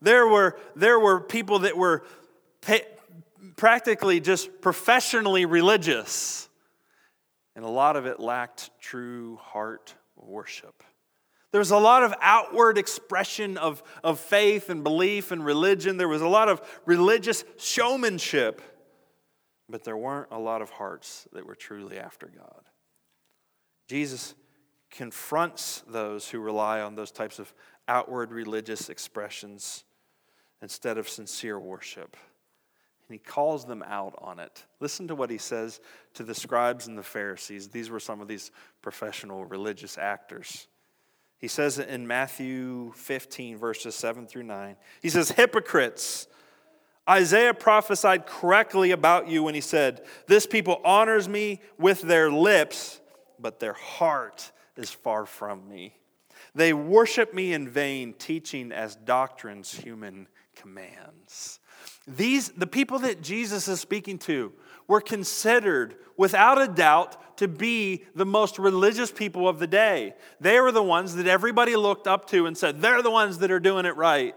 There 0.00 0.26
were, 0.26 0.58
there 0.76 1.00
were 1.00 1.20
people 1.20 1.60
that 1.60 1.76
were 1.76 2.04
practically 3.56 4.20
just 4.20 4.60
professionally 4.60 5.44
religious, 5.44 6.48
and 7.56 7.64
a 7.64 7.68
lot 7.68 7.96
of 7.96 8.06
it 8.06 8.20
lacked 8.20 8.70
true 8.80 9.36
heart 9.42 9.94
worship. 10.16 10.84
There 11.50 11.60
was 11.60 11.70
a 11.70 11.78
lot 11.78 12.02
of 12.02 12.14
outward 12.20 12.76
expression 12.76 13.56
of, 13.56 13.82
of 14.04 14.20
faith 14.20 14.68
and 14.68 14.84
belief 14.84 15.30
and 15.30 15.44
religion. 15.44 15.96
There 15.96 16.08
was 16.08 16.20
a 16.20 16.28
lot 16.28 16.48
of 16.48 16.60
religious 16.84 17.44
showmanship, 17.56 18.60
but 19.68 19.82
there 19.84 19.96
weren't 19.96 20.28
a 20.30 20.38
lot 20.38 20.60
of 20.60 20.70
hearts 20.70 21.26
that 21.32 21.46
were 21.46 21.54
truly 21.54 21.98
after 21.98 22.26
God. 22.26 22.64
Jesus 23.88 24.34
confronts 24.90 25.82
those 25.88 26.28
who 26.28 26.38
rely 26.38 26.80
on 26.80 26.94
those 26.94 27.10
types 27.10 27.38
of 27.38 27.52
outward 27.86 28.30
religious 28.30 28.90
expressions 28.90 29.84
instead 30.60 30.98
of 30.98 31.08
sincere 31.08 31.58
worship. 31.58 32.16
And 33.08 33.14
he 33.14 33.18
calls 33.18 33.64
them 33.64 33.82
out 33.86 34.14
on 34.18 34.38
it. 34.38 34.64
Listen 34.80 35.08
to 35.08 35.14
what 35.14 35.30
he 35.30 35.38
says 35.38 35.80
to 36.14 36.24
the 36.24 36.34
scribes 36.34 36.86
and 36.86 36.98
the 36.98 37.02
Pharisees. 37.02 37.68
These 37.68 37.88
were 37.88 38.00
some 38.00 38.20
of 38.20 38.28
these 38.28 38.50
professional 38.82 39.46
religious 39.46 39.96
actors. 39.96 40.68
He 41.38 41.48
says 41.48 41.78
in 41.78 42.06
Matthew 42.06 42.92
15, 42.96 43.58
verses 43.58 43.94
7 43.94 44.26
through 44.26 44.42
9. 44.42 44.76
He 45.00 45.08
says, 45.08 45.30
Hypocrites, 45.30 46.26
Isaiah 47.08 47.54
prophesied 47.54 48.26
correctly 48.26 48.90
about 48.90 49.28
you 49.28 49.44
when 49.44 49.54
he 49.54 49.60
said, 49.60 50.04
This 50.26 50.46
people 50.46 50.80
honors 50.84 51.28
me 51.28 51.60
with 51.78 52.02
their 52.02 52.30
lips, 52.30 53.00
but 53.38 53.60
their 53.60 53.72
heart 53.72 54.50
is 54.76 54.90
far 54.90 55.24
from 55.26 55.68
me. 55.68 55.94
They 56.54 56.72
worship 56.72 57.32
me 57.32 57.52
in 57.52 57.68
vain, 57.68 58.14
teaching 58.14 58.72
as 58.72 58.96
doctrines 58.96 59.72
human 59.72 60.26
commands. 60.56 61.60
These, 62.06 62.50
the 62.50 62.66
people 62.66 62.98
that 63.00 63.22
Jesus 63.22 63.68
is 63.68 63.80
speaking 63.80 64.18
to, 64.20 64.52
were 64.88 65.00
considered, 65.00 65.94
without 66.16 66.60
a 66.60 66.66
doubt, 66.66 67.36
to 67.38 67.46
be 67.46 68.04
the 68.16 68.26
most 68.26 68.58
religious 68.58 69.12
people 69.12 69.48
of 69.48 69.60
the 69.60 69.66
day. 69.66 70.14
They 70.40 70.58
were 70.58 70.72
the 70.72 70.82
ones 70.82 71.14
that 71.14 71.28
everybody 71.28 71.76
looked 71.76 72.08
up 72.08 72.28
to 72.30 72.46
and 72.46 72.58
said, 72.58 72.80
they're 72.80 73.02
the 73.02 73.10
ones 73.10 73.38
that 73.38 73.52
are 73.52 73.60
doing 73.60 73.86
it 73.86 73.96
right. 73.96 74.34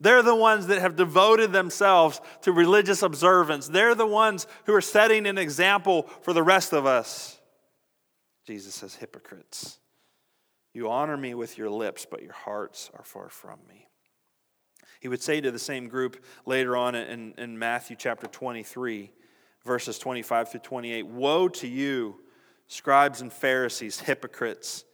They're 0.00 0.22
the 0.22 0.34
ones 0.34 0.66
that 0.66 0.80
have 0.80 0.96
devoted 0.96 1.52
themselves 1.52 2.20
to 2.42 2.52
religious 2.52 3.02
observance. 3.02 3.68
They're 3.68 3.94
the 3.94 4.06
ones 4.06 4.46
who 4.64 4.74
are 4.74 4.82
setting 4.82 5.26
an 5.26 5.38
example 5.38 6.02
for 6.20 6.34
the 6.34 6.42
rest 6.42 6.74
of 6.74 6.84
us. 6.84 7.40
Jesus 8.46 8.74
says, 8.74 8.96
hypocrites. 8.96 9.78
You 10.74 10.90
honor 10.90 11.16
me 11.16 11.34
with 11.34 11.56
your 11.56 11.70
lips, 11.70 12.04
but 12.10 12.22
your 12.22 12.32
hearts 12.32 12.90
are 12.94 13.04
far 13.04 13.28
from 13.30 13.60
me. 13.68 13.86
He 15.00 15.08
would 15.08 15.22
say 15.22 15.40
to 15.40 15.50
the 15.50 15.58
same 15.58 15.88
group 15.88 16.22
later 16.44 16.76
on 16.76 16.94
in, 16.94 17.34
in 17.38 17.58
Matthew 17.58 17.96
chapter 17.96 18.26
23, 18.26 19.12
verses 19.64 19.98
25 19.98 20.50
through 20.50 20.60
28 20.60 21.06
Woe 21.06 21.48
to 21.48 21.68
you, 21.68 22.20
scribes 22.66 23.20
and 23.20 23.32
Pharisees, 23.32 24.00
hypocrites! 24.00 24.84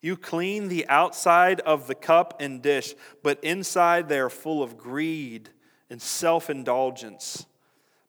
You 0.00 0.18
clean 0.18 0.68
the 0.68 0.86
outside 0.88 1.60
of 1.60 1.86
the 1.86 1.94
cup 1.94 2.36
and 2.38 2.60
dish, 2.60 2.94
but 3.22 3.42
inside 3.42 4.08
they 4.08 4.18
are 4.18 4.28
full 4.28 4.62
of 4.62 4.76
greed 4.76 5.48
and 5.88 6.00
self 6.00 6.50
indulgence. 6.50 7.46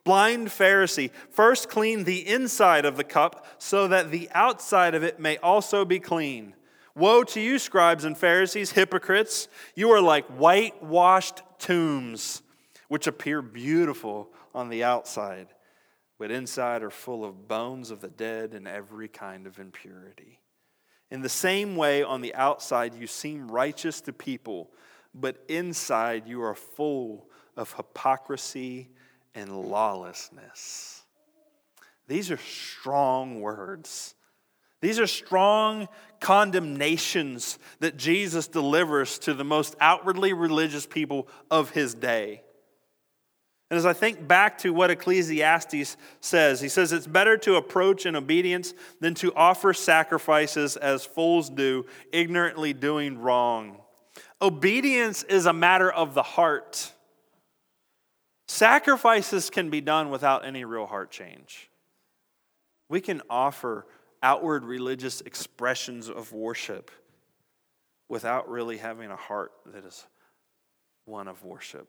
Blind 0.03 0.49
Pharisee, 0.49 1.09
first 1.31 1.69
clean 1.69 2.03
the 2.03 2.27
inside 2.27 2.85
of 2.85 2.97
the 2.97 3.03
cup 3.03 3.47
so 3.57 3.87
that 3.87 4.11
the 4.11 4.29
outside 4.33 4.93
of 4.93 5.03
it 5.03 5.19
may 5.19 5.37
also 5.37 5.85
be 5.85 5.99
clean. 5.99 6.53
Woe 6.95 7.23
to 7.23 7.41
you, 7.41 7.57
scribes 7.57 8.05
and 8.05 8.17
Pharisees, 8.17 8.71
hypocrites! 8.71 9.47
You 9.73 9.91
are 9.91 10.01
like 10.01 10.27
whitewashed 10.27 11.41
tombs, 11.59 12.43
which 12.87 13.07
appear 13.07 13.41
beautiful 13.41 14.29
on 14.53 14.69
the 14.69 14.83
outside, 14.83 15.47
but 16.17 16.31
inside 16.31 16.83
are 16.83 16.89
full 16.89 17.25
of 17.25 17.47
bones 17.47 17.91
of 17.91 18.01
the 18.01 18.09
dead 18.09 18.53
and 18.53 18.67
every 18.67 19.07
kind 19.07 19.47
of 19.47 19.59
impurity. 19.59 20.39
In 21.11 21.21
the 21.21 21.29
same 21.29 21.75
way, 21.75 22.03
on 22.03 22.21
the 22.21 22.33
outside, 22.35 22.93
you 22.95 23.07
seem 23.07 23.51
righteous 23.51 24.01
to 24.01 24.13
people, 24.13 24.71
but 25.13 25.43
inside 25.47 26.27
you 26.27 26.41
are 26.41 26.55
full 26.55 27.29
of 27.55 27.73
hypocrisy 27.73 28.89
and 29.33 29.55
lawlessness. 29.69 31.03
These 32.07 32.31
are 32.31 32.37
strong 32.37 33.41
words. 33.41 34.15
These 34.81 34.99
are 34.99 35.07
strong 35.07 35.87
condemnations 36.19 37.57
that 37.79 37.97
Jesus 37.97 38.47
delivers 38.47 39.17
to 39.19 39.33
the 39.33 39.43
most 39.43 39.75
outwardly 39.79 40.33
religious 40.33 40.85
people 40.85 41.27
of 41.49 41.71
his 41.71 41.93
day. 41.93 42.43
And 43.69 43.77
as 43.77 43.85
I 43.85 43.93
think 43.93 44.27
back 44.27 44.59
to 44.59 44.73
what 44.73 44.91
Ecclesiastes 44.91 45.97
says, 46.19 46.61
he 46.61 46.69
says 46.69 46.93
it's 46.93 47.07
better 47.07 47.35
to 47.37 47.55
approach 47.55 48.05
in 48.05 48.15
obedience 48.15 48.73
than 48.99 49.15
to 49.15 49.33
offer 49.33 49.73
sacrifices 49.73 50.77
as 50.77 51.03
fools 51.03 51.49
do, 51.49 51.85
ignorantly 52.11 52.73
doing 52.73 53.17
wrong. 53.17 53.77
Obedience 54.41 55.23
is 55.23 55.47
a 55.47 55.53
matter 55.53 55.91
of 55.91 56.13
the 56.13 56.21
heart. 56.21 56.93
Sacrifices 58.47 59.49
can 59.49 59.71
be 59.71 59.81
done 59.81 60.11
without 60.11 60.45
any 60.45 60.63
real 60.63 60.85
heart 60.85 61.09
change. 61.09 61.71
We 62.87 63.01
can 63.01 63.23
offer 63.29 63.87
outward 64.21 64.63
religious 64.63 65.21
expressions 65.21 66.07
of 66.07 66.31
worship 66.31 66.91
without 68.07 68.47
really 68.47 68.77
having 68.77 69.09
a 69.09 69.15
heart 69.15 69.51
that 69.73 69.83
is 69.83 70.05
one 71.05 71.27
of 71.27 71.43
worship. 71.43 71.87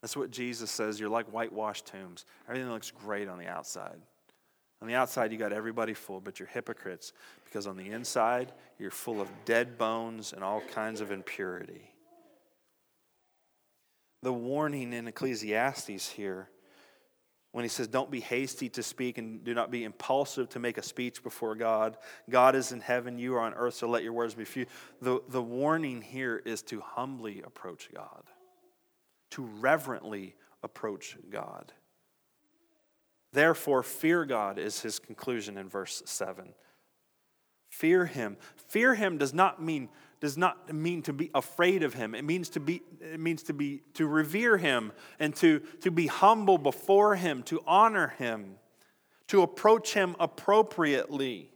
That's 0.00 0.16
what 0.16 0.30
Jesus 0.30 0.70
says. 0.70 0.98
You're 0.98 1.10
like 1.10 1.26
whitewashed 1.26 1.86
tombs. 1.86 2.24
Everything 2.48 2.70
looks 2.70 2.90
great 2.90 3.28
on 3.28 3.38
the 3.38 3.46
outside. 3.46 3.98
On 4.80 4.88
the 4.88 4.94
outside, 4.94 5.30
you 5.30 5.36
got 5.36 5.52
everybody 5.52 5.92
full, 5.92 6.20
but 6.20 6.38
you're 6.38 6.48
hypocrites 6.48 7.12
because 7.44 7.66
on 7.66 7.76
the 7.76 7.90
inside, 7.90 8.52
you're 8.78 8.90
full 8.90 9.20
of 9.20 9.28
dead 9.44 9.76
bones 9.76 10.32
and 10.32 10.42
all 10.42 10.62
kinds 10.72 11.02
of 11.02 11.10
impurity. 11.10 11.92
The 14.22 14.32
warning 14.32 14.92
in 14.94 15.06
Ecclesiastes 15.06 16.08
here, 16.08 16.48
when 17.52 17.64
he 17.64 17.68
says, 17.68 17.88
Don't 17.88 18.10
be 18.10 18.20
hasty 18.20 18.70
to 18.70 18.82
speak 18.82 19.18
and 19.18 19.44
do 19.44 19.52
not 19.52 19.70
be 19.70 19.84
impulsive 19.84 20.48
to 20.50 20.58
make 20.58 20.78
a 20.78 20.82
speech 20.82 21.22
before 21.22 21.54
God. 21.54 21.98
God 22.30 22.54
is 22.54 22.72
in 22.72 22.80
heaven, 22.80 23.18
you 23.18 23.34
are 23.34 23.40
on 23.40 23.52
earth, 23.54 23.74
so 23.74 23.88
let 23.88 24.02
your 24.02 24.12
words 24.14 24.34
be 24.34 24.44
few. 24.44 24.64
The, 25.02 25.20
the 25.28 25.42
warning 25.42 26.00
here 26.00 26.40
is 26.44 26.62
to 26.64 26.80
humbly 26.80 27.42
approach 27.42 27.90
God 27.94 28.22
to 29.30 29.48
reverently 29.60 30.34
approach 30.62 31.16
God. 31.30 31.72
Therefore, 33.32 33.82
fear 33.82 34.24
God 34.24 34.58
is 34.58 34.80
his 34.80 34.98
conclusion 34.98 35.56
in 35.56 35.68
verse 35.68 36.02
7. 36.04 36.52
Fear 37.70 38.06
him. 38.06 38.36
Fear 38.68 38.94
him 38.96 39.18
does 39.18 39.32
not 39.32 39.62
mean 39.62 39.88
does 40.20 40.36
not 40.36 40.72
mean 40.74 41.00
to 41.00 41.14
be 41.14 41.30
afraid 41.34 41.82
of 41.82 41.94
him. 41.94 42.14
It 42.14 42.24
means 42.24 42.50
to 42.50 42.60
be 42.60 42.82
it 43.00 43.18
means 43.18 43.42
to 43.44 43.54
be 43.54 43.82
to 43.94 44.06
revere 44.06 44.58
him 44.58 44.92
and 45.18 45.34
to, 45.36 45.60
to 45.80 45.90
be 45.90 46.08
humble 46.08 46.58
before 46.58 47.16
him, 47.16 47.42
to 47.44 47.62
honor 47.66 48.08
him, 48.18 48.56
to 49.28 49.42
approach 49.42 49.94
him 49.94 50.14
appropriately. 50.20 51.50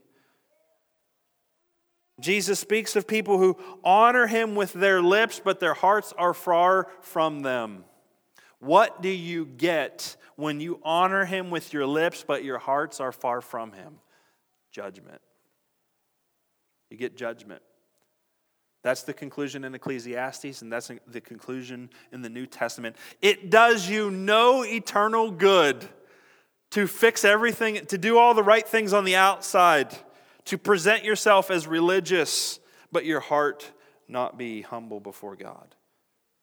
Jesus 2.19 2.59
speaks 2.59 2.95
of 2.95 3.07
people 3.07 3.37
who 3.37 3.57
honor 3.83 4.27
him 4.27 4.55
with 4.55 4.73
their 4.73 5.01
lips, 5.01 5.41
but 5.43 5.59
their 5.59 5.73
hearts 5.73 6.13
are 6.17 6.33
far 6.33 6.87
from 7.01 7.41
them. 7.41 7.83
What 8.59 9.01
do 9.01 9.09
you 9.09 9.45
get 9.45 10.15
when 10.37 10.59
you 10.59 10.79
honor 10.83 11.25
him 11.25 11.49
with 11.49 11.73
your 11.73 11.85
lips, 11.85 12.23
but 12.25 12.43
your 12.43 12.57
hearts 12.57 12.99
are 12.99 13.11
far 13.11 13.41
from 13.41 13.73
him? 13.73 13.99
Judgment. 14.71 15.21
You 16.89 16.97
get 16.97 17.17
judgment. 17.17 17.61
That's 18.81 19.03
the 19.03 19.13
conclusion 19.13 19.65
in 19.65 19.75
Ecclesiastes, 19.75 20.61
and 20.61 20.71
that's 20.71 20.91
the 21.07 21.19
conclusion 21.19 21.89
in 22.11 22.21
the 22.21 22.29
New 22.29 22.45
Testament. 22.45 22.95
It 23.21 23.49
does 23.49 23.89
you 23.89 24.09
no 24.11 24.63
eternal 24.63 25.31
good 25.31 25.83
to 26.71 26.87
fix 26.87 27.25
everything, 27.25 27.85
to 27.87 27.97
do 27.97 28.17
all 28.17 28.33
the 28.33 28.43
right 28.43 28.67
things 28.67 28.93
on 28.93 29.03
the 29.03 29.15
outside 29.15 29.97
to 30.45 30.57
present 30.57 31.03
yourself 31.03 31.51
as 31.51 31.67
religious, 31.67 32.59
but 32.91 33.05
your 33.05 33.19
heart 33.19 33.71
not 34.07 34.37
be 34.37 34.61
humble 34.61 34.99
before 34.99 35.35
God. 35.35 35.75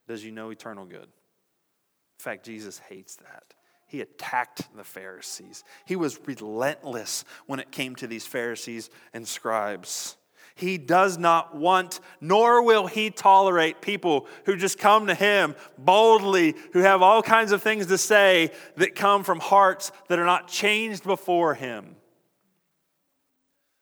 Does 0.08 0.24
you 0.24 0.32
no 0.32 0.50
eternal 0.50 0.84
good? 0.84 1.02
In 1.02 2.18
fact, 2.18 2.44
Jesus 2.44 2.80
hates 2.88 3.16
that. 3.16 3.54
He 3.86 4.00
attacked 4.00 4.74
the 4.74 4.84
Pharisees. 4.84 5.64
He 5.84 5.96
was 5.96 6.18
relentless 6.26 7.24
when 7.46 7.60
it 7.60 7.70
came 7.70 7.94
to 7.96 8.06
these 8.06 8.26
Pharisees 8.26 8.90
and 9.12 9.28
scribes. 9.28 10.16
He 10.54 10.78
does 10.78 11.18
not 11.18 11.56
want, 11.56 12.00
nor 12.20 12.62
will 12.62 12.86
he 12.86 13.10
tolerate 13.10 13.80
people 13.80 14.26
who 14.44 14.56
just 14.56 14.78
come 14.78 15.06
to 15.06 15.14
him 15.14 15.54
boldly, 15.78 16.54
who 16.72 16.80
have 16.80 17.02
all 17.02 17.22
kinds 17.22 17.52
of 17.52 17.62
things 17.62 17.86
to 17.86 17.98
say 17.98 18.52
that 18.76 18.94
come 18.94 19.24
from 19.24 19.40
hearts 19.40 19.92
that 20.08 20.18
are 20.18 20.26
not 20.26 20.48
changed 20.48 21.04
before 21.04 21.54
him. 21.54 21.96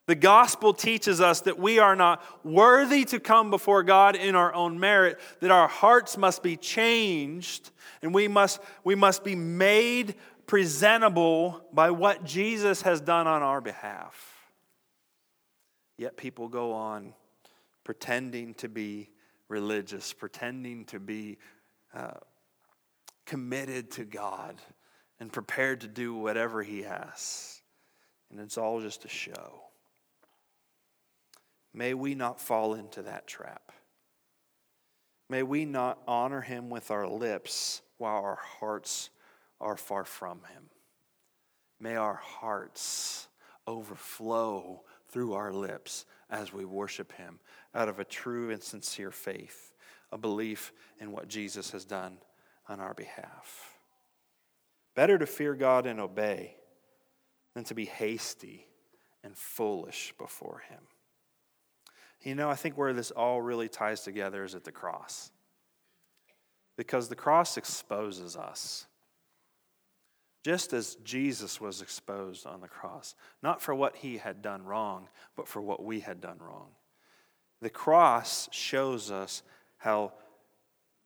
The 0.07 0.15
gospel 0.15 0.73
teaches 0.73 1.21
us 1.21 1.41
that 1.41 1.59
we 1.59 1.79
are 1.79 1.95
not 1.95 2.23
worthy 2.43 3.05
to 3.05 3.19
come 3.19 3.49
before 3.49 3.83
God 3.83 4.15
in 4.15 4.35
our 4.35 4.53
own 4.53 4.79
merit, 4.79 5.19
that 5.41 5.51
our 5.51 5.67
hearts 5.67 6.17
must 6.17 6.41
be 6.41 6.57
changed, 6.57 7.69
and 8.01 8.13
we 8.13 8.27
must, 8.27 8.59
we 8.83 8.95
must 8.95 9.23
be 9.23 9.35
made 9.35 10.15
presentable 10.47 11.63
by 11.71 11.91
what 11.91 12.25
Jesus 12.25 12.81
has 12.81 12.99
done 12.99 13.27
on 13.27 13.41
our 13.41 13.61
behalf. 13.61 14.49
Yet 15.97 16.17
people 16.17 16.47
go 16.47 16.73
on 16.73 17.13
pretending 17.83 18.55
to 18.55 18.67
be 18.67 19.11
religious, 19.47 20.13
pretending 20.13 20.85
to 20.85 20.99
be 20.99 21.37
uh, 21.93 22.19
committed 23.25 23.91
to 23.91 24.03
God, 24.03 24.59
and 25.19 25.31
prepared 25.31 25.81
to 25.81 25.87
do 25.87 26.15
whatever 26.15 26.63
He 26.63 26.83
asks. 26.83 27.61
And 28.31 28.39
it's 28.39 28.57
all 28.57 28.81
just 28.81 29.05
a 29.05 29.09
show. 29.09 29.61
May 31.73 31.93
we 31.93 32.15
not 32.15 32.41
fall 32.41 32.73
into 32.73 33.01
that 33.03 33.27
trap. 33.27 33.71
May 35.29 35.43
we 35.43 35.63
not 35.63 35.99
honor 36.07 36.41
him 36.41 36.69
with 36.69 36.91
our 36.91 37.07
lips 37.07 37.81
while 37.97 38.21
our 38.21 38.39
hearts 38.59 39.09
are 39.61 39.77
far 39.77 40.03
from 40.03 40.39
him. 40.53 40.69
May 41.79 41.95
our 41.95 42.15
hearts 42.15 43.27
overflow 43.65 44.83
through 45.09 45.33
our 45.33 45.53
lips 45.53 46.05
as 46.29 46.51
we 46.51 46.65
worship 46.65 47.13
him 47.13 47.39
out 47.73 47.89
of 47.89 47.99
a 47.99 48.05
true 48.05 48.49
and 48.49 48.61
sincere 48.61 49.11
faith, 49.11 49.73
a 50.11 50.17
belief 50.17 50.73
in 50.99 51.11
what 51.11 51.27
Jesus 51.27 51.71
has 51.71 51.85
done 51.85 52.17
on 52.67 52.79
our 52.79 52.93
behalf. 52.93 53.77
Better 54.95 55.17
to 55.17 55.25
fear 55.25 55.55
God 55.55 55.85
and 55.85 55.99
obey 55.99 56.55
than 57.53 57.63
to 57.65 57.75
be 57.75 57.85
hasty 57.85 58.67
and 59.23 59.37
foolish 59.37 60.13
before 60.17 60.61
him. 60.69 60.79
You 62.21 62.35
know, 62.35 62.49
I 62.49 62.55
think 62.55 62.77
where 62.77 62.93
this 62.93 63.11
all 63.11 63.41
really 63.41 63.67
ties 63.67 64.01
together 64.01 64.43
is 64.43 64.55
at 64.55 64.63
the 64.63 64.71
cross. 64.71 65.31
Because 66.77 67.09
the 67.09 67.15
cross 67.15 67.57
exposes 67.57 68.35
us. 68.35 68.85
Just 70.43 70.73
as 70.73 70.95
Jesus 71.03 71.61
was 71.61 71.81
exposed 71.81 72.47
on 72.47 72.61
the 72.61 72.67
cross, 72.67 73.15
not 73.43 73.61
for 73.61 73.75
what 73.75 73.97
he 73.97 74.17
had 74.17 74.41
done 74.41 74.63
wrong, 74.63 75.07
but 75.35 75.47
for 75.47 75.61
what 75.61 75.83
we 75.83 75.99
had 75.99 76.19
done 76.19 76.37
wrong. 76.39 76.69
The 77.61 77.69
cross 77.69 78.49
shows 78.51 79.11
us 79.11 79.43
how 79.77 80.13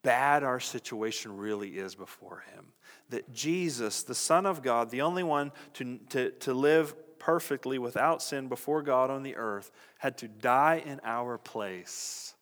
bad 0.03 0.43
our 0.43 0.59
situation 0.59 1.35
really 1.35 1.77
is 1.77 1.95
before 1.95 2.43
him. 2.53 2.67
That 3.09 3.33
Jesus, 3.33 4.03
the 4.03 4.15
Son 4.15 4.45
of 4.45 4.61
God, 4.61 4.89
the 4.89 5.01
only 5.01 5.23
one 5.23 5.51
to, 5.73 5.97
to, 6.09 6.31
to 6.31 6.53
live 6.53 6.95
perfectly 7.25 7.79
without 7.79 8.21
sin 8.21 8.47
before 8.47 8.83
God 8.83 9.09
on 9.09 9.23
the 9.23 9.35
earth, 9.35 9.71
had 9.97 10.15
to 10.19 10.27
die 10.27 10.83
in 10.85 11.01
our 11.03 11.39
place. 11.39 12.35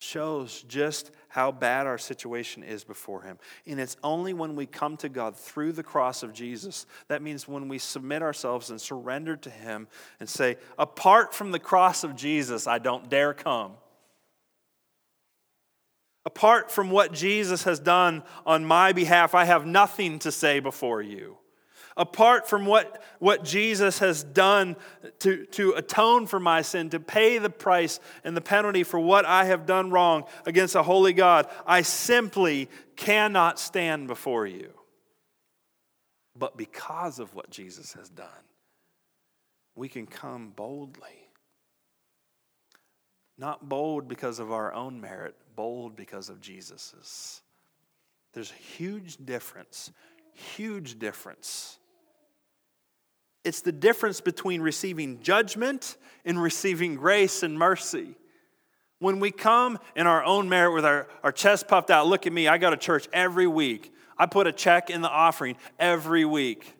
shows 0.00 0.62
just 0.68 1.10
how 1.28 1.50
bad 1.50 1.86
our 1.86 1.98
situation 1.98 2.62
is 2.62 2.84
before 2.84 3.22
Him. 3.22 3.38
And 3.66 3.80
it's 3.80 3.96
only 4.04 4.32
when 4.34 4.54
we 4.54 4.66
come 4.66 4.96
to 4.98 5.08
God 5.08 5.36
through 5.36 5.72
the 5.72 5.82
cross 5.82 6.22
of 6.22 6.32
Jesus, 6.34 6.86
that 7.08 7.22
means 7.22 7.48
when 7.48 7.66
we 7.66 7.78
submit 7.78 8.22
ourselves 8.22 8.70
and 8.70 8.80
surrender 8.80 9.36
to 9.36 9.50
Him 9.50 9.88
and 10.20 10.28
say, 10.28 10.58
Apart 10.78 11.34
from 11.34 11.50
the 11.50 11.58
cross 11.58 12.04
of 12.04 12.14
Jesus, 12.14 12.66
I 12.66 12.78
don't 12.78 13.08
dare 13.08 13.32
come. 13.34 13.72
Apart 16.26 16.70
from 16.70 16.90
what 16.90 17.12
Jesus 17.12 17.64
has 17.64 17.80
done 17.80 18.22
on 18.44 18.66
my 18.66 18.92
behalf, 18.92 19.34
I 19.34 19.46
have 19.46 19.66
nothing 19.66 20.18
to 20.20 20.30
say 20.30 20.60
before 20.60 21.00
you 21.00 21.38
apart 21.98 22.48
from 22.48 22.64
what, 22.64 23.02
what 23.18 23.44
Jesus 23.44 23.98
has 23.98 24.22
done 24.22 24.76
to, 25.18 25.44
to 25.46 25.72
atone 25.72 26.26
for 26.26 26.38
my 26.38 26.62
sin, 26.62 26.88
to 26.90 27.00
pay 27.00 27.38
the 27.38 27.50
price 27.50 27.98
and 28.22 28.36
the 28.36 28.40
penalty 28.40 28.84
for 28.84 29.00
what 29.00 29.26
I 29.26 29.46
have 29.46 29.66
done 29.66 29.90
wrong 29.90 30.24
against 30.46 30.76
a 30.76 30.82
holy 30.82 31.12
God, 31.12 31.48
I 31.66 31.82
simply 31.82 32.70
cannot 32.96 33.58
stand 33.58 34.06
before 34.06 34.46
you. 34.46 34.70
But 36.36 36.56
because 36.56 37.18
of 37.18 37.34
what 37.34 37.50
Jesus 37.50 37.94
has 37.94 38.08
done, 38.08 38.28
we 39.74 39.88
can 39.88 40.06
come 40.06 40.52
boldly. 40.54 41.08
Not 43.36 43.68
bold 43.68 44.08
because 44.08 44.38
of 44.38 44.52
our 44.52 44.72
own 44.72 45.00
merit, 45.00 45.34
bold 45.56 45.96
because 45.96 46.28
of 46.28 46.40
Jesus's. 46.40 47.42
There's 48.34 48.50
a 48.52 48.76
huge 48.76 49.16
difference, 49.24 49.90
huge 50.32 50.98
difference 50.98 51.77
it's 53.48 53.62
the 53.62 53.72
difference 53.72 54.20
between 54.20 54.60
receiving 54.60 55.22
judgment 55.22 55.96
and 56.26 56.40
receiving 56.40 56.96
grace 56.96 57.42
and 57.42 57.58
mercy. 57.58 58.14
When 58.98 59.20
we 59.20 59.30
come 59.30 59.78
in 59.96 60.06
our 60.06 60.22
own 60.22 60.50
merit 60.50 60.74
with 60.74 60.84
our, 60.84 61.08
our 61.22 61.32
chest 61.32 61.66
puffed 61.66 61.90
out, 61.90 62.06
look 62.06 62.26
at 62.26 62.32
me, 62.32 62.46
I 62.46 62.58
go 62.58 62.68
to 62.68 62.76
church 62.76 63.08
every 63.10 63.46
week. 63.46 63.90
I 64.18 64.26
put 64.26 64.46
a 64.46 64.52
check 64.52 64.90
in 64.90 65.00
the 65.00 65.08
offering 65.08 65.56
every 65.78 66.26
week. 66.26 66.74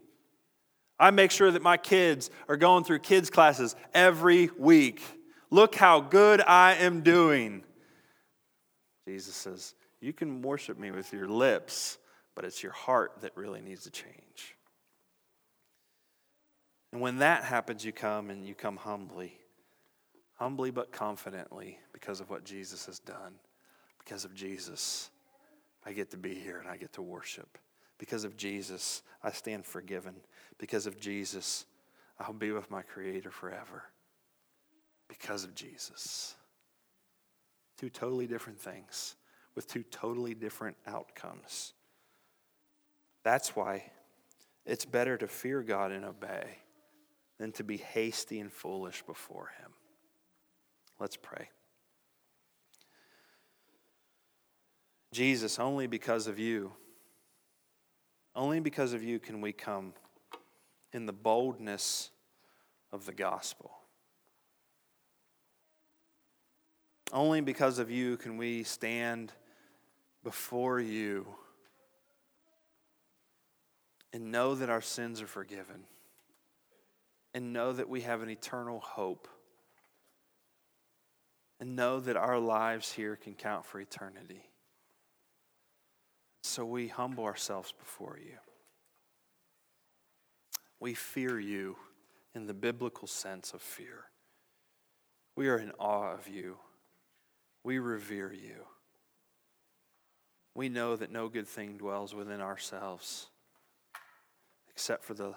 I 1.01 1.11
make 1.11 1.31
sure 1.31 1.51
that 1.51 1.63
my 1.63 1.79
kids 1.79 2.29
are 2.49 2.57
going 2.59 2.85
through 2.85 2.99
kids' 2.99 3.31
classes 3.31 3.75
every 3.95 4.51
week. 4.59 5.01
Look 5.49 5.75
how 5.75 6.01
good 6.01 6.43
I 6.43 6.75
am 6.75 7.01
doing. 7.01 7.63
Jesus 9.07 9.35
says, 9.35 9.75
You 10.03 10.13
can 10.13 10.43
worship 10.43 10.79
me 10.79 10.91
with 10.91 11.15
your 11.15 11.29
lips, 11.29 11.97
but 12.35 12.45
it's 12.45 12.63
your 12.63 12.73
heart 12.73 13.13
that 13.23 13.35
really 13.37 13.63
needs 13.63 13.85
to 13.85 13.91
change. 13.91 14.58
And 16.93 17.01
when 17.01 17.19
that 17.19 17.45
happens, 17.45 17.85
you 17.85 17.93
come 17.93 18.31
and 18.31 18.47
you 18.47 18.55
come 18.55 18.77
humbly, 18.77 19.39
humbly 20.35 20.71
but 20.71 20.91
confidently 20.91 21.79
because 21.93 22.21
of 22.21 22.31
what 22.31 22.45
Jesus 22.45 22.87
has 22.87 22.99
done. 22.99 23.35
Because 23.99 24.25
of 24.25 24.35
Jesus, 24.35 25.11
I 25.85 25.93
get 25.93 26.11
to 26.13 26.17
be 26.17 26.35
here 26.35 26.59
and 26.59 26.69
I 26.69 26.77
get 26.77 26.95
to 26.95 27.03
worship. 27.03 27.59
Because 27.99 28.25
of 28.25 28.37
Jesus, 28.37 29.03
I 29.23 29.33
stand 29.33 29.67
forgiven. 29.67 30.15
Because 30.57 30.87
of 30.87 30.99
Jesus, 30.99 31.67
I'll 32.19 32.33
be 32.33 32.53
with 32.53 32.71
my 32.71 32.83
Creator 32.83 33.31
forever. 33.31 33.85
Because 35.09 35.45
of 35.45 35.55
Jesus. 35.55 36.35
Two 37.77 37.91
totally 37.91 38.27
different 38.27 38.59
things 38.59 39.15
with 39.55 39.67
two 39.67 39.83
totally 39.91 40.35
different 40.35 40.77
outcomes. 40.87 41.73
That's 43.25 43.55
why 43.55 43.91
it's 44.65 44.85
better 44.85 45.17
to 45.19 45.27
fear 45.27 45.63
God 45.63 45.93
and 45.93 46.05
obey 46.05 46.59
than 47.39 47.53
to 47.53 47.65
be 47.65 47.77
hasty 47.77 48.41
and 48.41 48.53
foolish 48.53 49.03
before 49.03 49.51
Him. 49.61 49.71
Let's 50.99 51.17
pray. 51.17 51.51
Jesus, 55.13 55.59
only 55.59 55.87
because 55.87 56.27
of 56.27 56.39
you, 56.39 56.73
only 58.35 58.61
because 58.61 58.93
of 58.93 59.03
you 59.03 59.19
can 59.19 59.41
we 59.41 59.53
come 59.53 59.95
in 60.93 61.07
the 61.07 61.13
boldness 61.13 62.11
of 62.93 63.07
the 63.07 63.13
gospel. 63.13 63.71
Only 67.13 67.41
because 67.41 67.79
of 67.79 67.91
you 67.91 68.17
can 68.17 68.37
we 68.37 68.65
stand 68.65 69.33
before 70.23 70.79
you 70.79 71.27
and 74.13 74.31
know 74.31 74.55
that 74.55 74.69
our 74.69 74.83
sins 74.83 75.23
are 75.23 75.27
forgiven 75.27 75.85
and 77.35 77.53
know 77.53 77.73
that 77.73 77.89
we 77.89 78.03
have 78.03 78.23
an 78.23 78.31
eternal 78.31 78.81
hope. 78.81 79.29
And 81.61 81.75
know 81.75 81.99
that 81.99 82.17
our 82.17 82.39
lives 82.39 82.93
here 82.93 83.17
can 83.17 83.35
count 83.35 83.67
for 83.67 83.81
eternity. 83.81 84.49
So 86.43 86.65
we 86.65 86.87
humble 86.87 87.25
ourselves 87.25 87.75
before 87.77 88.19
you. 88.25 88.37
We 90.79 90.95
fear 90.95 91.41
you 91.41 91.77
in 92.35 92.47
the 92.47 92.55
biblical 92.55 93.09
sense 93.09 93.53
of 93.53 93.61
fear. 93.61 94.05
We 95.35 95.49
are 95.49 95.59
in 95.59 95.73
awe 95.79 96.13
of 96.13 96.29
you. 96.29 96.59
We 97.65 97.81
revere 97.81 98.33
you. 98.33 98.65
We 100.55 100.69
know 100.69 100.97
that 100.97 101.11
no 101.11 101.29
good 101.29 101.49
thing 101.49 101.77
dwells 101.77 102.15
within 102.15 102.41
ourselves 102.41 103.29
except 104.71 105.05
for 105.05 105.15
the 105.15 105.35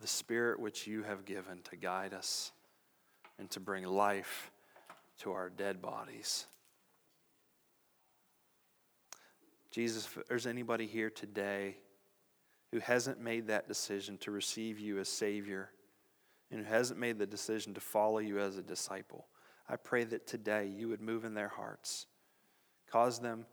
the 0.00 0.06
Spirit 0.06 0.58
which 0.58 0.86
you 0.86 1.02
have 1.02 1.24
given 1.24 1.60
to 1.70 1.76
guide 1.76 2.14
us 2.14 2.52
and 3.38 3.50
to 3.50 3.60
bring 3.60 3.84
life 3.84 4.50
to 5.18 5.32
our 5.32 5.50
dead 5.50 5.82
bodies. 5.82 6.46
Jesus, 9.70 10.06
if 10.06 10.26
there's 10.26 10.46
anybody 10.46 10.86
here 10.86 11.10
today 11.10 11.76
who 12.72 12.80
hasn't 12.80 13.20
made 13.20 13.46
that 13.48 13.68
decision 13.68 14.16
to 14.18 14.30
receive 14.30 14.78
you 14.78 14.98
as 14.98 15.08
Savior 15.08 15.70
and 16.50 16.60
who 16.60 16.66
hasn't 16.66 16.98
made 16.98 17.18
the 17.18 17.26
decision 17.26 17.74
to 17.74 17.80
follow 17.80 18.18
you 18.18 18.40
as 18.40 18.56
a 18.56 18.62
disciple, 18.62 19.26
I 19.68 19.76
pray 19.76 20.04
that 20.04 20.26
today 20.26 20.66
you 20.66 20.88
would 20.88 21.00
move 21.00 21.24
in 21.24 21.34
their 21.34 21.48
hearts, 21.48 22.06
cause 22.90 23.20
them 23.20 23.46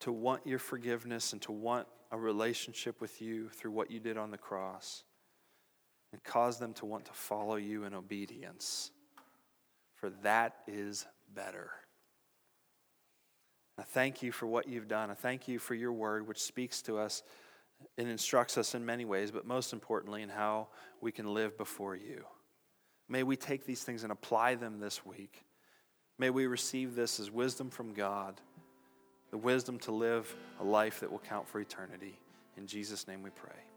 to 0.00 0.12
want 0.12 0.46
your 0.46 0.58
forgiveness 0.58 1.32
and 1.32 1.40
to 1.42 1.52
want 1.52 1.86
a 2.10 2.18
relationship 2.18 3.00
with 3.00 3.22
you 3.22 3.48
through 3.48 3.70
what 3.70 3.90
you 3.90 4.00
did 4.00 4.18
on 4.18 4.30
the 4.30 4.36
cross 4.36 5.04
and 6.12 6.22
cause 6.22 6.58
them 6.58 6.74
to 6.74 6.86
want 6.86 7.06
to 7.06 7.12
follow 7.12 7.56
you 7.56 7.84
in 7.84 7.94
obedience, 7.94 8.90
for 9.94 10.10
that 10.22 10.56
is 10.66 11.06
better. 11.34 11.70
I 13.78 13.82
thank 13.82 14.22
you 14.22 14.32
for 14.32 14.46
what 14.46 14.68
you've 14.68 14.88
done. 14.88 15.10
I 15.10 15.14
thank 15.14 15.48
you 15.48 15.58
for 15.58 15.74
your 15.74 15.92
word, 15.92 16.28
which 16.28 16.42
speaks 16.42 16.82
to 16.82 16.98
us 16.98 17.22
and 17.96 18.08
instructs 18.08 18.58
us 18.58 18.74
in 18.74 18.84
many 18.84 19.04
ways, 19.04 19.30
but 19.30 19.46
most 19.46 19.72
importantly, 19.72 20.22
in 20.22 20.28
how 20.28 20.68
we 21.00 21.10
can 21.10 21.32
live 21.32 21.56
before 21.56 21.96
you. 21.96 22.24
May 23.08 23.22
we 23.22 23.36
take 23.36 23.66
these 23.66 23.82
things 23.82 24.02
and 24.02 24.12
apply 24.12 24.54
them 24.54 24.78
this 24.78 25.04
week. 25.04 25.44
May 26.18 26.30
we 26.30 26.46
receive 26.46 26.94
this 26.94 27.18
as 27.18 27.30
wisdom 27.30 27.70
from 27.70 27.94
God, 27.94 28.40
the 29.30 29.38
wisdom 29.38 29.78
to 29.80 29.92
live 29.92 30.34
a 30.60 30.64
life 30.64 31.00
that 31.00 31.10
will 31.10 31.18
count 31.18 31.48
for 31.48 31.58
eternity. 31.58 32.18
In 32.56 32.66
Jesus' 32.66 33.08
name 33.08 33.22
we 33.22 33.30
pray. 33.30 33.71